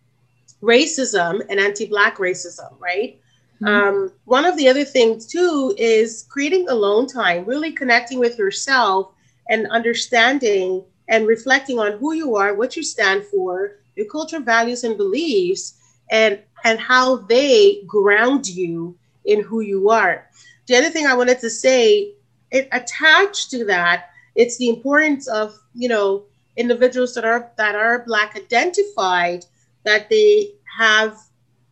racism 0.62 1.42
and 1.49 1.61
anti-black 1.61 2.16
racism 2.16 2.73
right 2.78 3.21
mm-hmm. 3.61 3.66
um, 3.66 4.12
one 4.25 4.44
of 4.44 4.56
the 4.56 4.68
other 4.68 4.85
things 4.85 5.26
too 5.26 5.75
is 5.78 6.26
creating 6.28 6.68
alone 6.68 7.06
time 7.06 7.44
really 7.44 7.73
connecting 7.73 8.18
with 8.18 8.38
yourself 8.38 9.12
and 9.49 9.66
understanding 9.68 10.82
and 11.09 11.26
reflecting 11.26 11.78
on 11.78 11.99
who 11.99 12.12
you 12.12 12.37
are 12.37 12.54
what 12.54 12.76
you 12.76 12.82
stand 12.82 13.25
for 13.25 13.76
your 13.97 14.06
culture 14.06 14.40
values 14.40 14.85
and 14.85 14.97
beliefs 14.97 15.75
and 16.11 16.38
and 16.64 16.78
how 16.78 17.16
they 17.16 17.82
ground 17.87 18.47
you 18.47 18.97
in 19.25 19.42
who 19.42 19.61
you 19.61 19.90
are 19.90 20.28
the 20.66 20.76
other 20.76 20.90
thing 20.90 21.06
i 21.06 21.14
wanted 21.14 21.38
to 21.38 21.50
say 21.50 22.12
it 22.50 22.68
attached 22.73 23.50
to 23.50 23.64
that 23.64 24.12
it's 24.34 24.56
the 24.58 24.68
importance 24.68 25.28
of 25.28 25.58
you 25.74 25.88
know 25.88 26.24
individuals 26.56 27.14
that 27.14 27.24
are 27.24 27.50
that 27.56 27.74
are 27.74 28.04
black 28.04 28.36
identified 28.36 29.44
that 29.84 30.08
they 30.10 30.50
have 30.78 31.18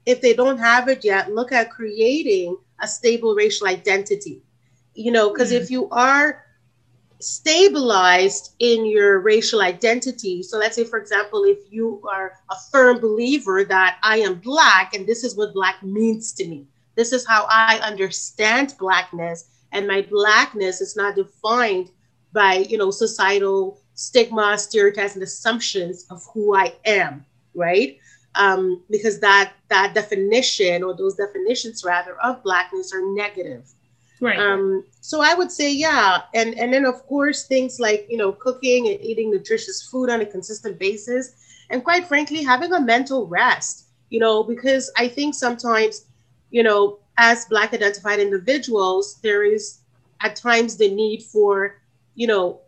if 0.07 0.21
they 0.21 0.33
don't 0.33 0.59
have 0.59 0.89
it 0.89 1.05
yet 1.05 1.33
look 1.33 1.53
at 1.53 1.71
creating 1.71 2.57
a 2.81 2.89
stable 2.89 3.35
racial 3.35 3.67
identity 3.67 4.43
you 4.95 5.13
know 5.13 5.31
because 5.31 5.53
mm-hmm. 5.53 5.63
if 5.63 5.71
you 5.71 5.89
are 5.91 6.45
stabilized 7.19 8.55
in 8.61 8.87
your 8.87 9.21
racial 9.21 9.61
identity 9.61 10.43
so 10.43 10.57
let's 10.57 10.75
say 10.75 10.85
for 10.85 10.99
example 10.99 11.45
if 11.45 11.59
you 11.71 12.01
are 12.11 12.33
a 12.51 12.57
firm 12.73 12.99
believer 12.99 13.63
that 13.63 13.99
i 14.03 14.17
am 14.17 14.37
black 14.37 14.95
and 14.95 15.07
this 15.07 15.23
is 15.23 15.37
what 15.37 15.53
black 15.53 15.83
means 15.83 16.33
to 16.33 16.47
me 16.49 16.67
this 16.95 17.13
is 17.13 17.27
how 17.27 17.47
i 17.51 17.79
understand 17.83 18.75
blackness 18.79 19.51
and 19.73 19.87
my 19.87 20.01
blackness 20.01 20.81
is 20.81 20.97
not 20.97 21.15
defined 21.15 21.91
by 22.33 22.55
you 22.69 22.79
know 22.79 22.91
societal 22.91 23.81
stigma, 23.95 24.57
stereotypes, 24.57 25.15
and 25.15 25.23
assumptions 25.23 26.07
of 26.11 26.25
who 26.33 26.55
I 26.57 26.75
am, 26.85 27.25
right? 27.55 27.99
Um, 28.35 28.83
because 28.91 29.21
that 29.21 29.53
that 29.69 29.95
definition 29.95 30.83
or 30.83 30.97
those 30.97 31.17
definitions 31.17 31.85
rather 31.85 32.17
of 32.21 32.43
blackness 32.43 32.93
are 32.95 33.03
negative. 33.15 33.65
Right. 34.21 34.39
Um, 34.39 34.85
so 35.01 35.23
I 35.23 35.35
would 35.35 35.51
say, 35.51 35.73
yeah, 35.73 36.23
and 36.35 36.55
and 36.59 36.73
then 36.73 36.85
of 36.85 37.07
course 37.07 37.47
things 37.47 37.81
like 37.81 38.07
you 38.09 38.17
know 38.17 38.33
cooking 38.33 38.89
and 38.89 39.01
eating 39.01 39.31
nutritious 39.31 39.83
food 39.83 40.11
on 40.11 40.21
a 40.21 40.27
consistent 40.27 40.79
basis, 40.79 41.35
and 41.71 41.83
quite 41.83 42.07
frankly, 42.07 42.43
having 42.43 42.73
a 42.73 42.81
mental 42.81 43.27
rest. 43.27 43.87
You 44.11 44.19
know, 44.19 44.43
because 44.43 44.91
I 44.97 45.07
think 45.07 45.37
sometimes, 45.37 46.07
you 46.51 46.65
know, 46.65 46.99
as 47.17 47.45
Black 47.47 47.73
identified 47.73 48.19
individuals, 48.19 49.21
there 49.23 49.45
is 49.45 49.79
at 50.21 50.37
times 50.37 50.77
the 50.77 50.93
need 50.93 51.23
for, 51.23 51.80
you 52.15 52.27
know, 52.27 52.61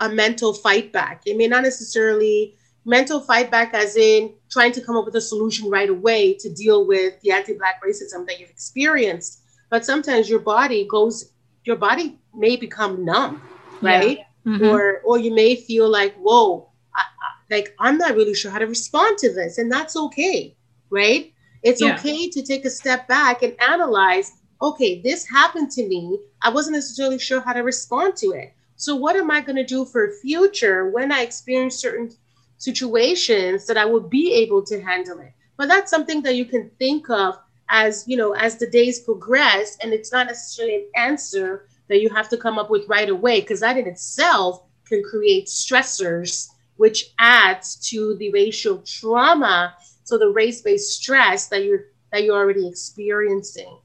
a 0.00 0.08
mental 0.08 0.52
fight 0.52 0.92
back. 0.92 1.22
It 1.26 1.36
may 1.36 1.46
not 1.46 1.62
necessarily 1.62 2.56
mental 2.84 3.20
fight 3.20 3.50
back 3.50 3.74
as 3.74 3.96
in 3.96 4.34
trying 4.50 4.72
to 4.72 4.80
come 4.80 4.96
up 4.96 5.04
with 5.04 5.14
a 5.14 5.20
solution 5.20 5.70
right 5.70 5.88
away 5.88 6.34
to 6.34 6.52
deal 6.52 6.86
with 6.86 7.20
the 7.20 7.30
anti-black 7.30 7.82
racism 7.82 8.26
that 8.26 8.40
you've 8.40 8.50
experienced 8.50 9.42
but 9.70 9.84
sometimes 9.84 10.28
your 10.28 10.40
body 10.40 10.86
goes 10.88 11.32
your 11.64 11.76
body 11.76 12.18
may 12.34 12.56
become 12.56 13.04
numb 13.04 13.40
right 13.80 14.18
yeah. 14.18 14.52
mm-hmm. 14.52 14.64
or 14.64 15.00
or 15.04 15.18
you 15.18 15.32
may 15.32 15.54
feel 15.54 15.88
like 15.88 16.14
whoa 16.16 16.68
I, 16.94 17.00
I, 17.00 17.54
like 17.54 17.74
i'm 17.78 17.98
not 17.98 18.16
really 18.16 18.34
sure 18.34 18.50
how 18.50 18.58
to 18.58 18.66
respond 18.66 19.18
to 19.18 19.32
this 19.32 19.58
and 19.58 19.70
that's 19.70 19.96
okay 19.96 20.56
right 20.90 21.32
it's 21.62 21.80
yeah. 21.80 21.94
okay 21.94 22.28
to 22.30 22.42
take 22.42 22.64
a 22.64 22.70
step 22.70 23.06
back 23.06 23.42
and 23.44 23.54
analyze 23.62 24.32
okay 24.60 25.00
this 25.02 25.24
happened 25.28 25.70
to 25.72 25.86
me 25.86 26.18
i 26.42 26.50
wasn't 26.50 26.74
necessarily 26.74 27.18
sure 27.18 27.40
how 27.40 27.52
to 27.52 27.60
respond 27.60 28.16
to 28.16 28.32
it 28.32 28.54
so 28.82 28.96
what 28.96 29.14
am 29.14 29.30
i 29.30 29.40
going 29.40 29.54
to 29.54 29.64
do 29.64 29.84
for 29.84 30.10
future 30.20 30.90
when 30.90 31.12
i 31.12 31.22
experience 31.22 31.76
certain 31.76 32.10
situations 32.58 33.64
that 33.66 33.76
i 33.76 33.84
will 33.84 34.00
be 34.00 34.32
able 34.32 34.62
to 34.62 34.80
handle 34.80 35.20
it? 35.20 35.32
But 35.56 35.68
that's 35.68 35.90
something 35.90 36.22
that 36.22 36.34
you 36.34 36.44
can 36.46 36.68
think 36.80 37.08
of 37.08 37.38
as 37.68 38.04
you 38.08 38.16
know 38.16 38.32
as 38.32 38.56
the 38.56 38.66
days 38.66 38.98
progress 38.98 39.76
and 39.80 39.92
it's 39.92 40.10
not 40.10 40.26
necessarily 40.26 40.74
an 40.74 40.86
answer 40.96 41.68
that 41.88 42.00
you 42.00 42.08
have 42.10 42.28
to 42.30 42.36
come 42.36 42.58
up 42.58 42.70
with 42.70 42.88
right 42.88 43.08
away 43.08 43.40
because 43.40 43.60
that 43.60 43.78
in 43.78 43.86
itself 43.86 44.64
can 44.84 45.02
create 45.04 45.46
stressors 45.46 46.48
which 46.76 47.12
adds 47.20 47.76
to 47.90 48.16
the 48.16 48.32
racial 48.32 48.78
trauma 48.78 49.74
so 50.02 50.18
the 50.18 50.28
race-based 50.28 50.90
stress 51.00 51.46
that 51.46 51.62
you're 51.62 51.84
that 52.10 52.24
you're 52.24 52.36
already 52.36 52.66
experiencing 52.66 53.78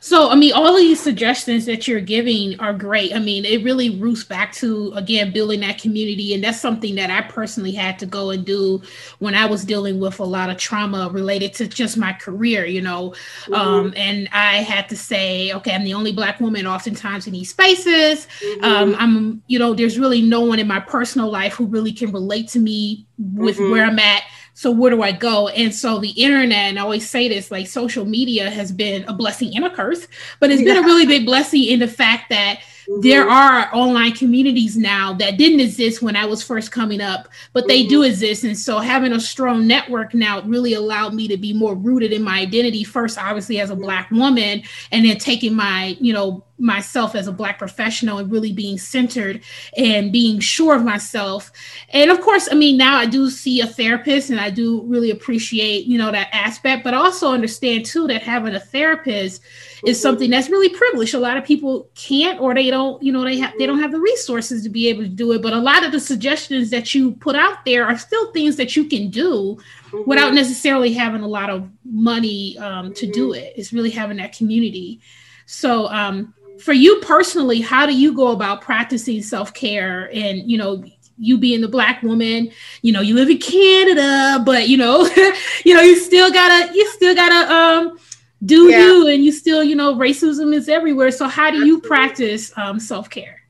so, 0.00 0.30
I 0.30 0.34
mean, 0.34 0.52
all 0.52 0.76
of 0.76 0.76
these 0.76 1.00
suggestions 1.00 1.64
that 1.66 1.88
you're 1.88 2.00
giving 2.00 2.58
are 2.60 2.74
great. 2.74 3.14
I 3.14 3.18
mean, 3.18 3.44
it 3.44 3.64
really 3.64 3.90
roots 3.98 4.22
back 4.22 4.52
to, 4.54 4.92
again, 4.94 5.32
building 5.32 5.60
that 5.60 5.80
community. 5.80 6.34
And 6.34 6.44
that's 6.44 6.60
something 6.60 6.94
that 6.96 7.10
I 7.10 7.22
personally 7.22 7.72
had 7.72 7.98
to 8.00 8.06
go 8.06 8.30
and 8.30 8.44
do 8.44 8.82
when 9.18 9.34
I 9.34 9.46
was 9.46 9.64
dealing 9.64 10.00
with 10.00 10.20
a 10.20 10.24
lot 10.24 10.50
of 10.50 10.58
trauma 10.58 11.08
related 11.10 11.54
to 11.54 11.66
just 11.66 11.96
my 11.96 12.12
career, 12.12 12.66
you 12.66 12.82
know. 12.82 13.14
Mm-hmm. 13.44 13.54
Um, 13.54 13.94
and 13.96 14.28
I 14.32 14.56
had 14.58 14.88
to 14.90 14.96
say, 14.96 15.52
okay, 15.52 15.74
I'm 15.74 15.84
the 15.84 15.94
only 15.94 16.12
Black 16.12 16.40
woman 16.40 16.66
oftentimes 16.66 17.26
in 17.26 17.32
these 17.32 17.50
spaces. 17.50 18.26
Mm-hmm. 18.40 18.64
Um, 18.64 18.96
I'm, 18.98 19.42
you 19.46 19.58
know, 19.58 19.74
there's 19.74 19.98
really 19.98 20.22
no 20.22 20.40
one 20.40 20.58
in 20.58 20.66
my 20.66 20.80
personal 20.80 21.30
life 21.30 21.54
who 21.54 21.66
really 21.66 21.92
can 21.92 22.12
relate 22.12 22.48
to 22.48 22.58
me 22.58 23.06
with 23.18 23.56
mm-hmm. 23.56 23.70
where 23.70 23.84
I'm 23.84 23.98
at 23.98 24.22
so 24.54 24.70
where 24.70 24.90
do 24.90 25.02
I 25.02 25.12
go? 25.12 25.48
And 25.48 25.74
so 25.74 25.98
the 25.98 26.10
internet, 26.10 26.70
and 26.70 26.78
I 26.78 26.82
always 26.82 27.08
say 27.08 27.28
this, 27.28 27.50
like 27.50 27.66
social 27.66 28.04
media 28.04 28.50
has 28.50 28.72
been 28.72 29.04
a 29.04 29.12
blessing 29.12 29.54
and 29.54 29.64
a 29.64 29.70
curse, 29.70 30.06
but 30.40 30.50
it's 30.50 30.62
been 30.62 30.76
a 30.76 30.82
really 30.82 31.06
big 31.06 31.26
blessing 31.26 31.64
in 31.64 31.80
the 31.80 31.88
fact 31.88 32.30
that 32.30 32.60
Mm-hmm. 32.88 33.00
There 33.00 33.28
are 33.28 33.74
online 33.74 34.12
communities 34.12 34.76
now 34.76 35.14
that 35.14 35.38
didn't 35.38 35.60
exist 35.60 36.02
when 36.02 36.16
I 36.16 36.26
was 36.26 36.42
first 36.42 36.70
coming 36.70 37.00
up, 37.00 37.28
but 37.52 37.66
they 37.66 37.80
mm-hmm. 37.80 37.88
do 37.88 38.02
exist. 38.02 38.44
And 38.44 38.58
so 38.58 38.78
having 38.78 39.12
a 39.12 39.20
strong 39.20 39.66
network 39.66 40.12
now 40.12 40.42
really 40.42 40.74
allowed 40.74 41.14
me 41.14 41.26
to 41.28 41.36
be 41.36 41.52
more 41.52 41.74
rooted 41.74 42.12
in 42.12 42.22
my 42.22 42.40
identity, 42.40 42.84
first, 42.84 43.18
obviously, 43.18 43.60
as 43.60 43.70
a 43.70 43.76
Black 43.76 44.10
woman, 44.10 44.62
and 44.92 45.06
then 45.06 45.18
taking 45.18 45.54
my, 45.54 45.96
you 46.00 46.12
know, 46.12 46.44
myself 46.58 47.14
as 47.14 47.26
a 47.26 47.32
black 47.32 47.58
professional 47.58 48.18
and 48.18 48.30
really 48.30 48.52
being 48.52 48.78
centered 48.78 49.42
and 49.76 50.12
being 50.12 50.38
sure 50.38 50.76
of 50.76 50.84
myself 50.84 51.50
and 51.90 52.10
of 52.10 52.20
course 52.20 52.48
i 52.52 52.54
mean 52.54 52.76
now 52.76 52.96
i 52.96 53.06
do 53.06 53.28
see 53.28 53.60
a 53.60 53.66
therapist 53.66 54.30
and 54.30 54.40
i 54.40 54.50
do 54.50 54.82
really 54.82 55.10
appreciate 55.10 55.86
you 55.86 55.98
know 55.98 56.12
that 56.12 56.28
aspect 56.32 56.84
but 56.84 56.94
also 56.94 57.32
understand 57.32 57.84
too 57.84 58.06
that 58.06 58.22
having 58.22 58.54
a 58.54 58.60
therapist 58.60 59.42
is 59.86 60.00
something 60.00 60.30
that's 60.30 60.48
really 60.48 60.68
privileged. 60.70 61.14
A 61.14 61.18
lot 61.18 61.36
of 61.36 61.44
people 61.44 61.88
can't, 61.94 62.40
or 62.40 62.54
they 62.54 62.70
don't, 62.70 63.02
you 63.02 63.12
know, 63.12 63.22
they 63.22 63.38
have 63.38 63.52
they 63.58 63.66
don't 63.66 63.80
have 63.80 63.92
the 63.92 64.00
resources 64.00 64.62
to 64.62 64.68
be 64.68 64.88
able 64.88 65.02
to 65.02 65.08
do 65.08 65.32
it. 65.32 65.42
But 65.42 65.52
a 65.52 65.58
lot 65.58 65.84
of 65.84 65.92
the 65.92 66.00
suggestions 66.00 66.70
that 66.70 66.94
you 66.94 67.12
put 67.12 67.36
out 67.36 67.64
there 67.64 67.86
are 67.86 67.98
still 67.98 68.32
things 68.32 68.56
that 68.56 68.76
you 68.76 68.84
can 68.84 69.10
do 69.10 69.58
mm-hmm. 69.90 70.08
without 70.08 70.32
necessarily 70.34 70.92
having 70.92 71.22
a 71.22 71.28
lot 71.28 71.50
of 71.50 71.68
money 71.84 72.56
um, 72.58 72.94
to 72.94 73.06
do 73.06 73.32
it. 73.32 73.52
It's 73.56 73.72
really 73.72 73.90
having 73.90 74.16
that 74.18 74.36
community. 74.36 75.00
So, 75.46 75.88
um, 75.88 76.34
for 76.64 76.72
you 76.72 76.98
personally, 77.00 77.60
how 77.60 77.84
do 77.84 77.94
you 77.94 78.14
go 78.14 78.28
about 78.28 78.62
practicing 78.62 79.22
self 79.22 79.52
care 79.52 80.10
and 80.14 80.50
you 80.50 80.56
know 80.56 80.82
you 81.18 81.36
being 81.36 81.60
the 81.60 81.68
black 81.68 82.02
woman 82.02 82.50
you 82.82 82.92
know 82.92 83.00
you 83.00 83.14
live 83.14 83.30
in 83.30 83.38
canada 83.38 84.42
but 84.44 84.68
you 84.68 84.76
know 84.76 85.08
you 85.64 85.72
know 85.72 85.80
you 85.80 85.94
still 85.94 86.32
gotta 86.32 86.74
you 86.74 86.84
still 86.88 87.14
gotta 87.14 87.54
um 87.54 87.96
do 88.44 88.68
yeah. 88.68 88.78
you 88.80 89.06
and 89.06 89.24
you 89.24 89.30
still 89.30 89.62
you 89.62 89.76
know 89.76 89.94
racism 89.94 90.54
is 90.54 90.68
everywhere. 90.68 91.10
So 91.10 91.28
how 91.28 91.50
do 91.50 91.66
you 91.66 91.80
practice 91.80 92.50
um, 92.56 92.80
self-care? 92.80 93.42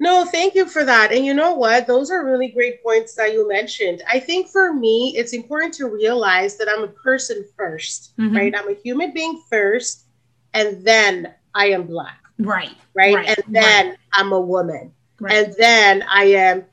No 0.00 0.24
thank 0.24 0.54
you 0.54 0.66
for 0.66 0.84
that. 0.84 1.12
And 1.12 1.24
you 1.24 1.34
know 1.34 1.54
what? 1.54 1.86
Those 1.86 2.10
are 2.10 2.24
really 2.24 2.48
great 2.48 2.82
points 2.82 3.14
that 3.14 3.32
you 3.32 3.46
mentioned. 3.46 4.02
I 4.10 4.18
think 4.18 4.48
for 4.48 4.72
me 4.72 5.14
it's 5.16 5.34
important 5.34 5.74
to 5.74 5.86
realize 5.86 6.56
that 6.56 6.68
i'm 6.68 6.82
a 6.82 6.88
person 6.88 7.44
1st 7.58 8.14
mm-hmm. 8.18 8.36
right? 8.36 8.54
I'm 8.56 8.70
a 8.70 8.74
human 8.74 9.12
being 9.12 9.40
first 9.50 10.06
and 10.54 10.84
then 10.84 11.32
i 11.54 11.66
am 11.66 11.86
black 11.86 12.21
right 12.44 12.76
right, 12.94 13.14
right. 13.14 13.28
and 13.28 13.54
then 13.54 13.88
right. 13.88 13.98
i'm 14.14 14.32
a 14.32 14.40
woman 14.40 14.92
right. 15.20 15.32
and 15.32 15.54
then 15.58 16.04
i 16.08 16.24
am 16.24 16.64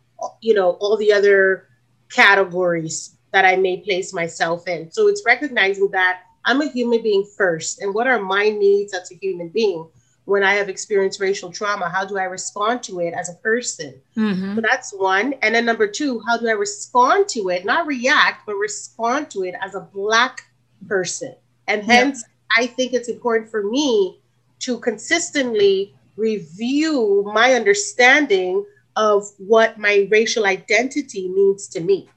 you 0.41 0.53
know 0.53 0.71
all 0.81 0.97
the 0.97 1.11
other 1.11 1.67
categories 2.11 3.15
that 3.31 3.45
i 3.45 3.55
may 3.55 3.77
place 3.77 4.13
myself 4.13 4.67
in 4.67 4.91
so 4.91 5.07
it's 5.07 5.23
recognizing 5.25 5.89
that 5.91 6.21
I'm 6.45 6.61
a 6.61 6.69
human 6.69 7.03
being 7.03 7.23
first. 7.37 7.81
And 7.81 7.93
what 7.93 8.07
are 8.07 8.19
my 8.19 8.49
needs 8.49 8.93
as 8.93 9.11
a 9.11 9.15
human 9.15 9.49
being? 9.49 9.87
When 10.25 10.43
I 10.43 10.53
have 10.53 10.69
experienced 10.69 11.19
racial 11.19 11.51
trauma, 11.51 11.89
how 11.89 12.05
do 12.05 12.17
I 12.17 12.23
respond 12.23 12.83
to 12.83 12.99
it 12.99 13.13
as 13.13 13.29
a 13.29 13.35
person? 13.35 13.99
Mm-hmm. 14.15 14.55
So 14.55 14.61
that's 14.61 14.91
one. 14.91 15.33
And 15.41 15.55
then 15.55 15.65
number 15.65 15.87
two, 15.87 16.21
how 16.27 16.37
do 16.37 16.47
I 16.47 16.51
respond 16.51 17.27
to 17.29 17.49
it? 17.49 17.65
Not 17.65 17.87
react, 17.87 18.45
but 18.45 18.55
respond 18.55 19.31
to 19.31 19.43
it 19.43 19.55
as 19.61 19.73
a 19.73 19.79
Black 19.79 20.43
person. 20.87 21.35
And 21.67 21.83
hence, 21.83 22.23
yeah. 22.27 22.63
I 22.63 22.67
think 22.67 22.93
it's 22.93 23.09
important 23.09 23.49
for 23.49 23.63
me 23.63 24.21
to 24.59 24.79
consistently 24.79 25.95
review 26.17 27.23
my 27.33 27.53
understanding 27.53 28.65
of 28.95 29.25
what 29.37 29.77
my 29.77 30.07
racial 30.11 30.45
identity 30.45 31.29
means 31.29 31.67
to 31.67 31.79
me 31.79 32.09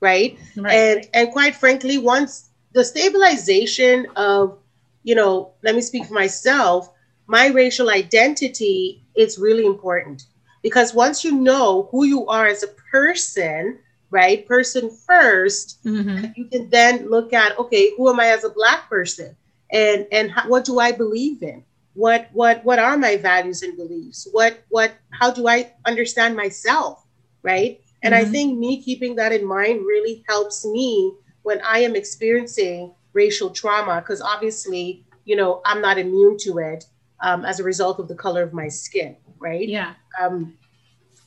right? 0.00 0.38
right? 0.56 0.72
and 0.72 1.08
and 1.12 1.30
quite 1.30 1.54
frankly 1.54 1.98
once 1.98 2.50
the 2.72 2.84
stabilization 2.84 4.06
of, 4.16 4.58
you 5.02 5.14
know, 5.14 5.52
let 5.62 5.74
me 5.74 5.80
speak 5.80 6.06
for 6.06 6.14
myself, 6.14 6.90
my 7.26 7.48
racial 7.48 7.90
identity 7.90 9.02
is 9.16 9.38
really 9.38 9.66
important 9.66 10.24
because 10.62 10.94
once 10.94 11.24
you 11.24 11.32
know 11.32 11.88
who 11.90 12.04
you 12.04 12.26
are 12.26 12.46
as 12.46 12.62
a 12.62 12.68
person, 12.90 13.78
right, 14.10 14.46
person 14.46 14.90
1st 14.90 15.76
mm-hmm. 15.84 16.24
you 16.36 16.44
can 16.46 16.68
then 16.70 17.08
look 17.08 17.32
at, 17.32 17.58
okay, 17.58 17.92
who 17.96 18.08
am 18.08 18.20
I 18.20 18.26
as 18.26 18.44
a 18.44 18.50
black 18.50 18.88
person, 18.88 19.36
and 19.72 20.06
and 20.12 20.30
how, 20.30 20.48
what 20.48 20.64
do 20.64 20.80
I 20.80 20.92
believe 20.92 21.42
in? 21.42 21.64
What 21.94 22.28
what 22.32 22.64
what 22.64 22.78
are 22.78 22.96
my 22.96 23.16
values 23.16 23.62
and 23.62 23.76
beliefs? 23.76 24.28
What 24.32 24.62
what 24.68 24.92
how 25.10 25.30
do 25.30 25.48
I 25.48 25.72
understand 25.86 26.36
myself, 26.36 27.04
right? 27.42 27.80
And 28.02 28.14
mm-hmm. 28.14 28.28
I 28.28 28.30
think 28.30 28.58
me 28.58 28.82
keeping 28.82 29.16
that 29.16 29.32
in 29.32 29.44
mind 29.44 29.80
really 29.84 30.24
helps 30.28 30.64
me 30.64 31.12
when 31.42 31.60
I 31.62 31.80
am 31.80 31.96
experiencing 31.96 32.94
racial 33.12 33.50
trauma, 33.50 34.00
because 34.00 34.20
obviously, 34.22 35.04
you 35.24 35.36
know, 35.36 35.60
I'm 35.64 35.80
not 35.80 35.98
immune 35.98 36.36
to 36.38 36.58
it 36.58 36.84
um, 37.20 37.44
as 37.44 37.60
a 37.60 37.64
result 37.64 37.98
of 37.98 38.08
the 38.08 38.14
color 38.14 38.42
of 38.42 38.52
my 38.52 38.68
skin, 38.68 39.16
right? 39.38 39.68
Yeah. 39.68 39.94
Um, 40.20 40.56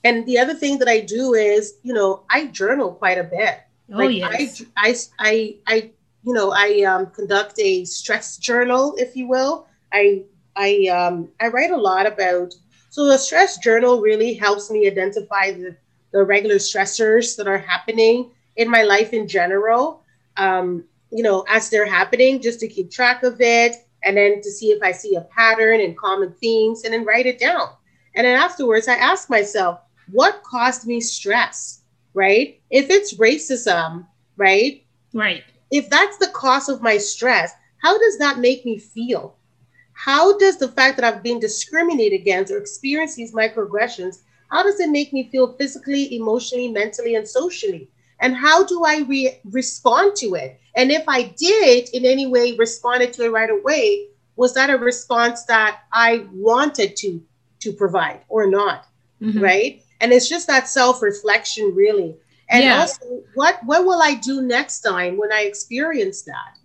and 0.04 0.26
the 0.26 0.38
other 0.40 0.54
thing 0.54 0.80
that 0.80 0.88
I 0.88 1.02
do 1.02 1.34
is, 1.34 1.76
you 1.84 1.94
know, 1.94 2.24
I 2.30 2.48
journal 2.48 2.94
quite 2.94 3.18
a 3.18 3.24
bit. 3.24 3.60
Oh 3.92 3.98
like 3.98 4.16
yes. 4.16 4.64
I, 4.78 4.88
I, 4.88 4.96
I, 5.20 5.56
I, 5.68 5.92
you 6.24 6.34
know, 6.34 6.52
I 6.52 6.84
um, 6.84 7.08
conduct 7.08 7.60
a 7.60 7.84
stress 7.86 8.38
journal, 8.38 8.96
if 8.98 9.16
you 9.16 9.28
will. 9.28 9.68
I, 9.92 10.24
I, 10.56 10.88
um, 10.88 11.30
I 11.40 11.48
write 11.48 11.72
a 11.72 11.78
lot 11.78 12.06
about. 12.06 12.54
So 12.90 13.06
the 13.06 13.18
stress 13.18 13.58
journal 13.58 14.02
really 14.02 14.34
helps 14.34 14.70
me 14.70 14.88
identify 14.88 15.52
the, 15.52 15.76
the 16.12 16.24
regular 16.24 16.56
stressors 16.56 17.36
that 17.38 17.48
are 17.48 17.58
happening 17.58 18.32
in 18.56 18.70
my 18.70 18.84
life 18.84 19.14
in 19.14 19.28
general 19.28 20.04
um, 20.38 20.84
you 21.12 21.24
know, 21.24 21.46
as 21.48 21.70
they're 21.70 21.86
happening, 21.86 22.42
just 22.42 22.60
to 22.62 22.68
keep 22.68 22.92
track 22.92 23.24
of 23.24 23.40
it, 23.40 23.76
and 24.04 24.18
then 24.18 24.42
to 24.42 24.52
see 24.52 24.72
if 24.72 24.82
I 24.82 24.92
see 24.92 25.16
a 25.16 25.22
pattern 25.22 25.80
and 25.80 25.98
common 25.98 26.34
themes, 26.34 26.84
and 26.84 26.94
then 26.94 27.06
write 27.06 27.26
it 27.26 27.40
down. 27.40 27.70
And 28.16 28.26
then 28.26 28.38
afterwards, 28.38 28.88
I 28.88 28.96
ask 28.96 29.30
myself, 29.30 29.80
what 30.12 30.44
caused 30.44 30.86
me 30.86 31.00
stress, 31.00 31.82
right? 32.14 32.60
If 32.70 32.90
it's 32.90 33.16
racism, 33.16 34.06
right? 34.38 34.84
Right. 35.14 35.44
If 35.72 35.90
that's 35.90 36.18
the 36.18 36.28
cause 36.28 36.70
of 36.70 36.82
my 36.82 36.98
stress, 36.98 37.54
how 37.82 37.98
does 37.98 38.18
that 38.18 38.40
make 38.40 38.66
me 38.66 38.78
feel? 38.78 39.36
How 39.94 40.38
does 40.38 40.58
the 40.58 40.68
fact 40.68 40.98
that 40.98 41.06
I've 41.06 41.24
been 41.24 41.40
discriminated 41.40 42.20
against 42.20 42.52
or 42.52 42.58
experienced 42.58 43.16
these 43.16 43.34
microaggressions, 43.34 44.20
how 44.50 44.64
does 44.64 44.80
it 44.80 44.90
make 44.90 45.14
me 45.14 45.30
feel 45.32 45.54
physically, 45.54 46.16
emotionally, 46.16 46.68
mentally, 46.68 47.16
and 47.16 47.28
socially? 47.28 47.90
And 48.20 48.36
how 48.36 48.66
do 48.66 48.84
I 48.86 49.00
re- 49.08 49.40
respond 49.46 50.16
to 50.18 50.36
it? 50.36 50.60
And 50.76 50.92
if 50.92 51.04
I 51.08 51.24
did 51.38 51.90
in 51.94 52.06
any 52.06 52.26
way 52.28 52.56
responded 52.56 53.14
to 53.14 53.26
it 53.26 53.32
right 53.32 53.50
away, 53.50 54.08
was 54.36 54.54
that 54.54 54.70
a 54.70 54.78
response 54.78 55.44
that 55.46 55.82
I 55.92 56.26
wanted 56.32 56.96
to 56.98 57.22
to 57.62 57.74
provide 57.74 58.22
or 58.30 58.48
not? 58.48 58.88
Mm-hmm. 59.22 59.40
Right. 59.40 59.84
And 60.02 60.12
it's 60.12 60.28
just 60.28 60.48
that 60.48 60.68
self-reflection 60.68 61.74
really. 61.76 62.16
And 62.50 62.64
yeah. 62.64 62.80
also 62.80 63.24
what 63.36 63.60
what 63.66 63.86
will 63.86 64.02
I 64.02 64.16
do 64.16 64.42
next 64.42 64.82
time 64.82 65.18
when 65.18 65.32
I 65.32 65.42
experience 65.42 66.24
that? 66.24 66.58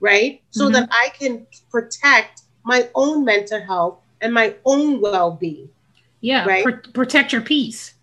Right. 0.00 0.42
So 0.50 0.64
mm-hmm. 0.64 0.74
that 0.74 0.88
I 0.92 1.10
can 1.18 1.46
protect 1.70 2.42
my 2.66 2.88
own 2.96 3.24
mental 3.24 3.60
health 3.60 4.00
and 4.20 4.34
my 4.34 4.54
own 4.64 5.00
well-being. 5.00 5.68
Yeah. 6.20 6.44
Right. 6.44 6.64
Pr- 6.64 6.90
protect 6.92 7.32
your 7.32 7.42
peace. 7.42 7.94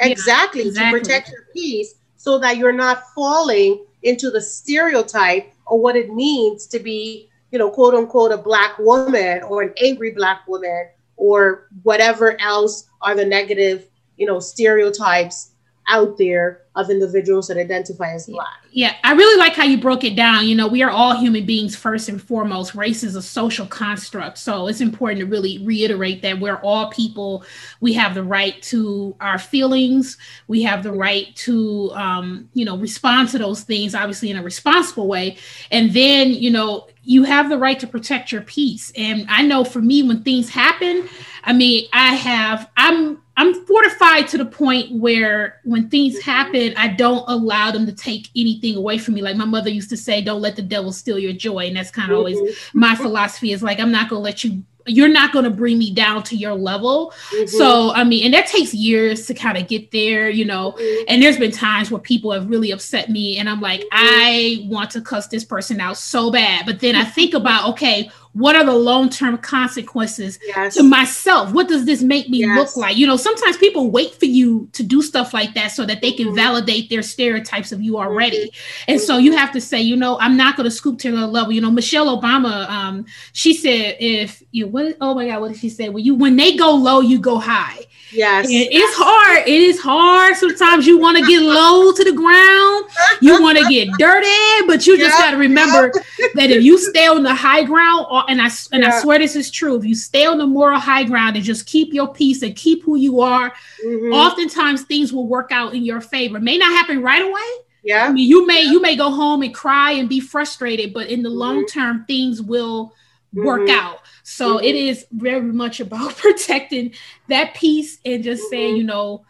Exactly, 0.00 0.62
yeah, 0.62 0.68
exactly. 0.68 1.00
To 1.00 1.04
protect 1.04 1.28
your 1.28 1.44
peace 1.52 1.94
so 2.16 2.38
that 2.38 2.56
you're 2.56 2.72
not 2.72 3.04
falling 3.14 3.84
into 4.02 4.30
the 4.30 4.40
stereotype 4.40 5.52
of 5.66 5.80
what 5.80 5.96
it 5.96 6.14
means 6.14 6.66
to 6.68 6.78
be, 6.78 7.28
you 7.50 7.58
know, 7.58 7.70
quote 7.70 7.94
unquote, 7.94 8.32
a 8.32 8.38
black 8.38 8.78
woman 8.78 9.42
or 9.42 9.62
an 9.62 9.74
angry 9.82 10.12
black 10.12 10.48
woman 10.48 10.88
or 11.16 11.68
whatever 11.82 12.40
else 12.40 12.88
are 13.02 13.14
the 13.14 13.24
negative, 13.24 13.86
you 14.16 14.26
know, 14.26 14.40
stereotypes 14.40 15.50
out 15.88 16.16
there 16.18 16.62
of 16.76 16.90
individuals 16.90 17.46
that 17.46 17.56
identify 17.56 18.12
as 18.12 18.26
black. 18.26 18.64
Yeah, 18.72 18.94
I 19.04 19.12
really 19.12 19.38
like 19.38 19.52
how 19.52 19.62
you 19.62 19.78
broke 19.78 20.02
it 20.02 20.16
down. 20.16 20.48
You 20.48 20.56
know, 20.56 20.66
we 20.66 20.82
are 20.82 20.90
all 20.90 21.16
human 21.16 21.46
beings 21.46 21.76
first 21.76 22.08
and 22.08 22.20
foremost. 22.20 22.74
Race 22.74 23.04
is 23.04 23.14
a 23.14 23.22
social 23.22 23.66
construct. 23.66 24.38
So 24.38 24.66
it's 24.66 24.80
important 24.80 25.20
to 25.20 25.26
really 25.26 25.58
reiterate 25.64 26.22
that 26.22 26.40
we're 26.40 26.56
all 26.56 26.90
people. 26.90 27.44
We 27.80 27.92
have 27.92 28.14
the 28.14 28.24
right 28.24 28.60
to 28.62 29.14
our 29.20 29.38
feelings. 29.38 30.18
We 30.48 30.62
have 30.62 30.82
the 30.82 30.92
right 30.92 31.34
to, 31.36 31.92
um, 31.94 32.48
you 32.54 32.64
know, 32.64 32.76
respond 32.76 33.28
to 33.30 33.38
those 33.38 33.62
things, 33.62 33.94
obviously 33.94 34.30
in 34.30 34.36
a 34.36 34.42
responsible 34.42 35.06
way. 35.06 35.36
And 35.70 35.92
then, 35.92 36.30
you 36.30 36.50
know, 36.50 36.88
you 37.04 37.22
have 37.22 37.50
the 37.50 37.58
right 37.58 37.78
to 37.78 37.86
protect 37.86 38.32
your 38.32 38.42
peace. 38.42 38.92
And 38.96 39.26
I 39.28 39.42
know 39.42 39.62
for 39.62 39.80
me, 39.80 40.02
when 40.02 40.24
things 40.24 40.48
happen, 40.48 41.08
I 41.44 41.52
mean, 41.52 41.86
I 41.92 42.14
have, 42.14 42.68
I'm, 42.76 43.22
I'm 43.36 43.66
fortified 43.66 44.28
to 44.28 44.38
the 44.38 44.46
point 44.46 44.92
where 44.92 45.60
when 45.64 45.88
things 45.88 46.20
happen, 46.20 46.74
I 46.76 46.88
don't 46.88 47.24
allow 47.28 47.72
them 47.72 47.84
to 47.86 47.92
take 47.92 48.28
anything 48.36 48.76
away 48.76 48.98
from 48.98 49.14
me. 49.14 49.22
Like 49.22 49.36
my 49.36 49.44
mother 49.44 49.70
used 49.70 49.90
to 49.90 49.96
say, 49.96 50.22
don't 50.22 50.40
let 50.40 50.56
the 50.56 50.62
devil 50.62 50.92
steal 50.92 51.18
your 51.18 51.32
joy. 51.32 51.66
And 51.66 51.76
that's 51.76 51.90
kind 51.90 52.12
of 52.12 52.18
always 52.18 52.38
mm-hmm. 52.38 52.78
my 52.78 52.94
philosophy 52.94 53.52
is 53.52 53.62
like, 53.62 53.80
I'm 53.80 53.90
not 53.90 54.08
going 54.08 54.20
to 54.20 54.24
let 54.24 54.44
you 54.44 54.62
you're 54.86 55.08
not 55.08 55.32
going 55.32 55.44
to 55.44 55.50
bring 55.50 55.78
me 55.78 55.92
down 55.92 56.22
to 56.24 56.36
your 56.36 56.54
level. 56.54 57.12
Mm-hmm. 57.30 57.46
So, 57.46 57.92
I 57.92 58.04
mean, 58.04 58.24
and 58.24 58.34
that 58.34 58.46
takes 58.46 58.74
years 58.74 59.26
to 59.26 59.34
kind 59.34 59.56
of 59.56 59.66
get 59.66 59.90
there, 59.90 60.28
you 60.28 60.44
know. 60.44 60.72
Mm-hmm. 60.72 61.04
And 61.08 61.22
there's 61.22 61.38
been 61.38 61.52
times 61.52 61.90
where 61.90 62.00
people 62.00 62.32
have 62.32 62.48
really 62.48 62.70
upset 62.70 63.08
me, 63.08 63.38
and 63.38 63.48
I'm 63.48 63.60
like, 63.60 63.80
mm-hmm. 63.80 63.88
I 63.92 64.66
want 64.68 64.90
to 64.90 65.00
cuss 65.00 65.28
this 65.28 65.44
person 65.44 65.80
out 65.80 65.96
so 65.96 66.30
bad. 66.30 66.66
But 66.66 66.80
then 66.80 66.96
I 66.96 67.04
think 67.04 67.34
about, 67.44 67.68
okay, 67.70 68.10
what 68.34 68.56
are 68.56 68.64
the 68.64 68.74
long-term 68.74 69.38
consequences 69.38 70.38
yes. 70.42 70.74
to 70.74 70.82
myself 70.82 71.52
what 71.52 71.68
does 71.68 71.84
this 71.84 72.02
make 72.02 72.28
me 72.28 72.40
yes. 72.40 72.58
look 72.58 72.76
like 72.76 72.96
you 72.96 73.06
know 73.06 73.16
sometimes 73.16 73.56
people 73.56 73.90
wait 73.90 74.14
for 74.14 74.26
you 74.26 74.68
to 74.72 74.82
do 74.82 75.00
stuff 75.00 75.32
like 75.32 75.54
that 75.54 75.68
so 75.68 75.86
that 75.86 76.02
they 76.02 76.12
can 76.12 76.26
mm-hmm. 76.26 76.36
validate 76.36 76.90
their 76.90 77.02
stereotypes 77.02 77.72
of 77.72 77.80
you 77.80 77.96
already 77.96 78.48
mm-hmm. 78.48 78.92
and 78.92 79.00
so 79.00 79.18
you 79.18 79.36
have 79.36 79.52
to 79.52 79.60
say 79.60 79.80
you 79.80 79.96
know 79.96 80.18
i'm 80.20 80.36
not 80.36 80.56
going 80.56 80.64
to 80.64 80.70
scoop 80.70 80.98
to 80.98 81.10
the 81.10 81.26
level 81.26 81.52
you 81.52 81.60
know 81.60 81.70
michelle 81.70 82.20
obama 82.20 82.68
um 82.68 83.06
she 83.32 83.54
said 83.54 83.96
if 84.00 84.42
you 84.50 84.66
what 84.66 84.96
oh 85.00 85.14
my 85.14 85.26
god 85.26 85.40
what 85.40 85.48
did 85.48 85.56
she 85.56 85.68
say 85.68 85.88
when 85.88 86.04
you 86.04 86.14
when 86.14 86.36
they 86.36 86.56
go 86.56 86.74
low 86.74 87.00
you 87.00 87.18
go 87.18 87.38
high 87.38 87.78
Yes. 88.14 88.46
it's 88.48 88.96
hard. 88.96 89.48
It 89.48 89.60
is 89.60 89.80
hard. 89.80 90.36
Sometimes 90.36 90.86
you 90.86 90.98
want 90.98 91.18
to 91.18 91.26
get 91.26 91.42
low 91.42 91.92
to 91.92 92.04
the 92.04 92.12
ground. 92.12 92.84
You 93.20 93.42
want 93.42 93.58
to 93.58 93.64
get 93.68 93.88
dirty, 93.98 94.66
but 94.66 94.86
you 94.86 94.96
just 94.96 95.18
yep, 95.18 95.26
got 95.26 95.30
to 95.32 95.36
remember 95.36 95.92
yep. 96.18 96.32
that 96.34 96.50
if 96.50 96.62
you 96.62 96.78
stay 96.78 97.08
on 97.08 97.22
the 97.22 97.34
high 97.34 97.64
ground, 97.64 98.06
and 98.28 98.40
I 98.40 98.50
and 98.72 98.82
yep. 98.82 98.92
I 98.92 99.00
swear 99.00 99.18
this 99.18 99.36
is 99.36 99.50
true, 99.50 99.76
if 99.76 99.84
you 99.84 99.94
stay 99.94 100.26
on 100.26 100.38
the 100.38 100.46
moral 100.46 100.78
high 100.78 101.04
ground 101.04 101.36
and 101.36 101.44
just 101.44 101.66
keep 101.66 101.92
your 101.92 102.12
peace 102.12 102.42
and 102.42 102.54
keep 102.54 102.82
who 102.82 102.96
you 102.96 103.20
are, 103.20 103.52
mm-hmm. 103.84 104.12
oftentimes 104.12 104.82
things 104.82 105.12
will 105.12 105.26
work 105.26 105.50
out 105.52 105.74
in 105.74 105.84
your 105.84 106.00
favor. 106.00 106.36
It 106.36 106.42
may 106.42 106.58
not 106.58 106.70
happen 106.72 107.02
right 107.02 107.22
away. 107.22 107.64
Yeah. 107.82 108.06
I 108.06 108.12
mean, 108.12 108.28
you 108.28 108.46
may 108.46 108.62
you 108.62 108.80
may 108.80 108.96
go 108.96 109.10
home 109.10 109.42
and 109.42 109.54
cry 109.54 109.92
and 109.92 110.08
be 110.08 110.20
frustrated, 110.20 110.92
but 110.92 111.08
in 111.08 111.22
the 111.22 111.28
mm-hmm. 111.28 111.38
long 111.38 111.66
term, 111.66 112.04
things 112.06 112.40
will 112.40 112.94
work 113.32 113.62
mm-hmm. 113.62 113.78
out. 113.78 114.00
So 114.22 114.56
mm-hmm. 114.56 114.64
it 114.64 114.74
is 114.74 115.06
very 115.12 115.42
much 115.42 115.80
about 115.80 116.16
protecting 116.16 116.94
that 117.28 117.54
peace 117.54 117.98
and 118.04 118.24
just 118.24 118.42
mm-hmm. 118.44 118.50
saying, 118.50 118.76
you 118.76 118.84
know, 118.84 119.24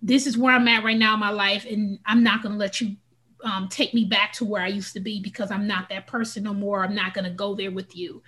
this 0.00 0.26
is 0.26 0.38
where 0.38 0.54
I'm 0.54 0.68
at 0.68 0.84
right 0.84 0.96
now 0.96 1.14
in 1.14 1.20
my 1.20 1.30
life, 1.30 1.66
and 1.68 1.98
I'm 2.06 2.22
not 2.22 2.42
going 2.42 2.52
to 2.52 2.58
let 2.58 2.80
you 2.80 2.96
um, 3.44 3.68
take 3.68 3.94
me 3.94 4.04
back 4.04 4.32
to 4.34 4.44
where 4.44 4.62
I 4.62 4.68
used 4.68 4.92
to 4.94 5.00
be 5.00 5.20
because 5.20 5.50
I'm 5.50 5.66
not 5.66 5.88
that 5.90 6.06
person 6.06 6.42
no 6.42 6.54
more. 6.54 6.84
I'm 6.84 6.94
not 6.94 7.14
going 7.14 7.24
to 7.24 7.30
go 7.30 7.54
there 7.54 7.70
with 7.70 7.96
you. 7.96 8.22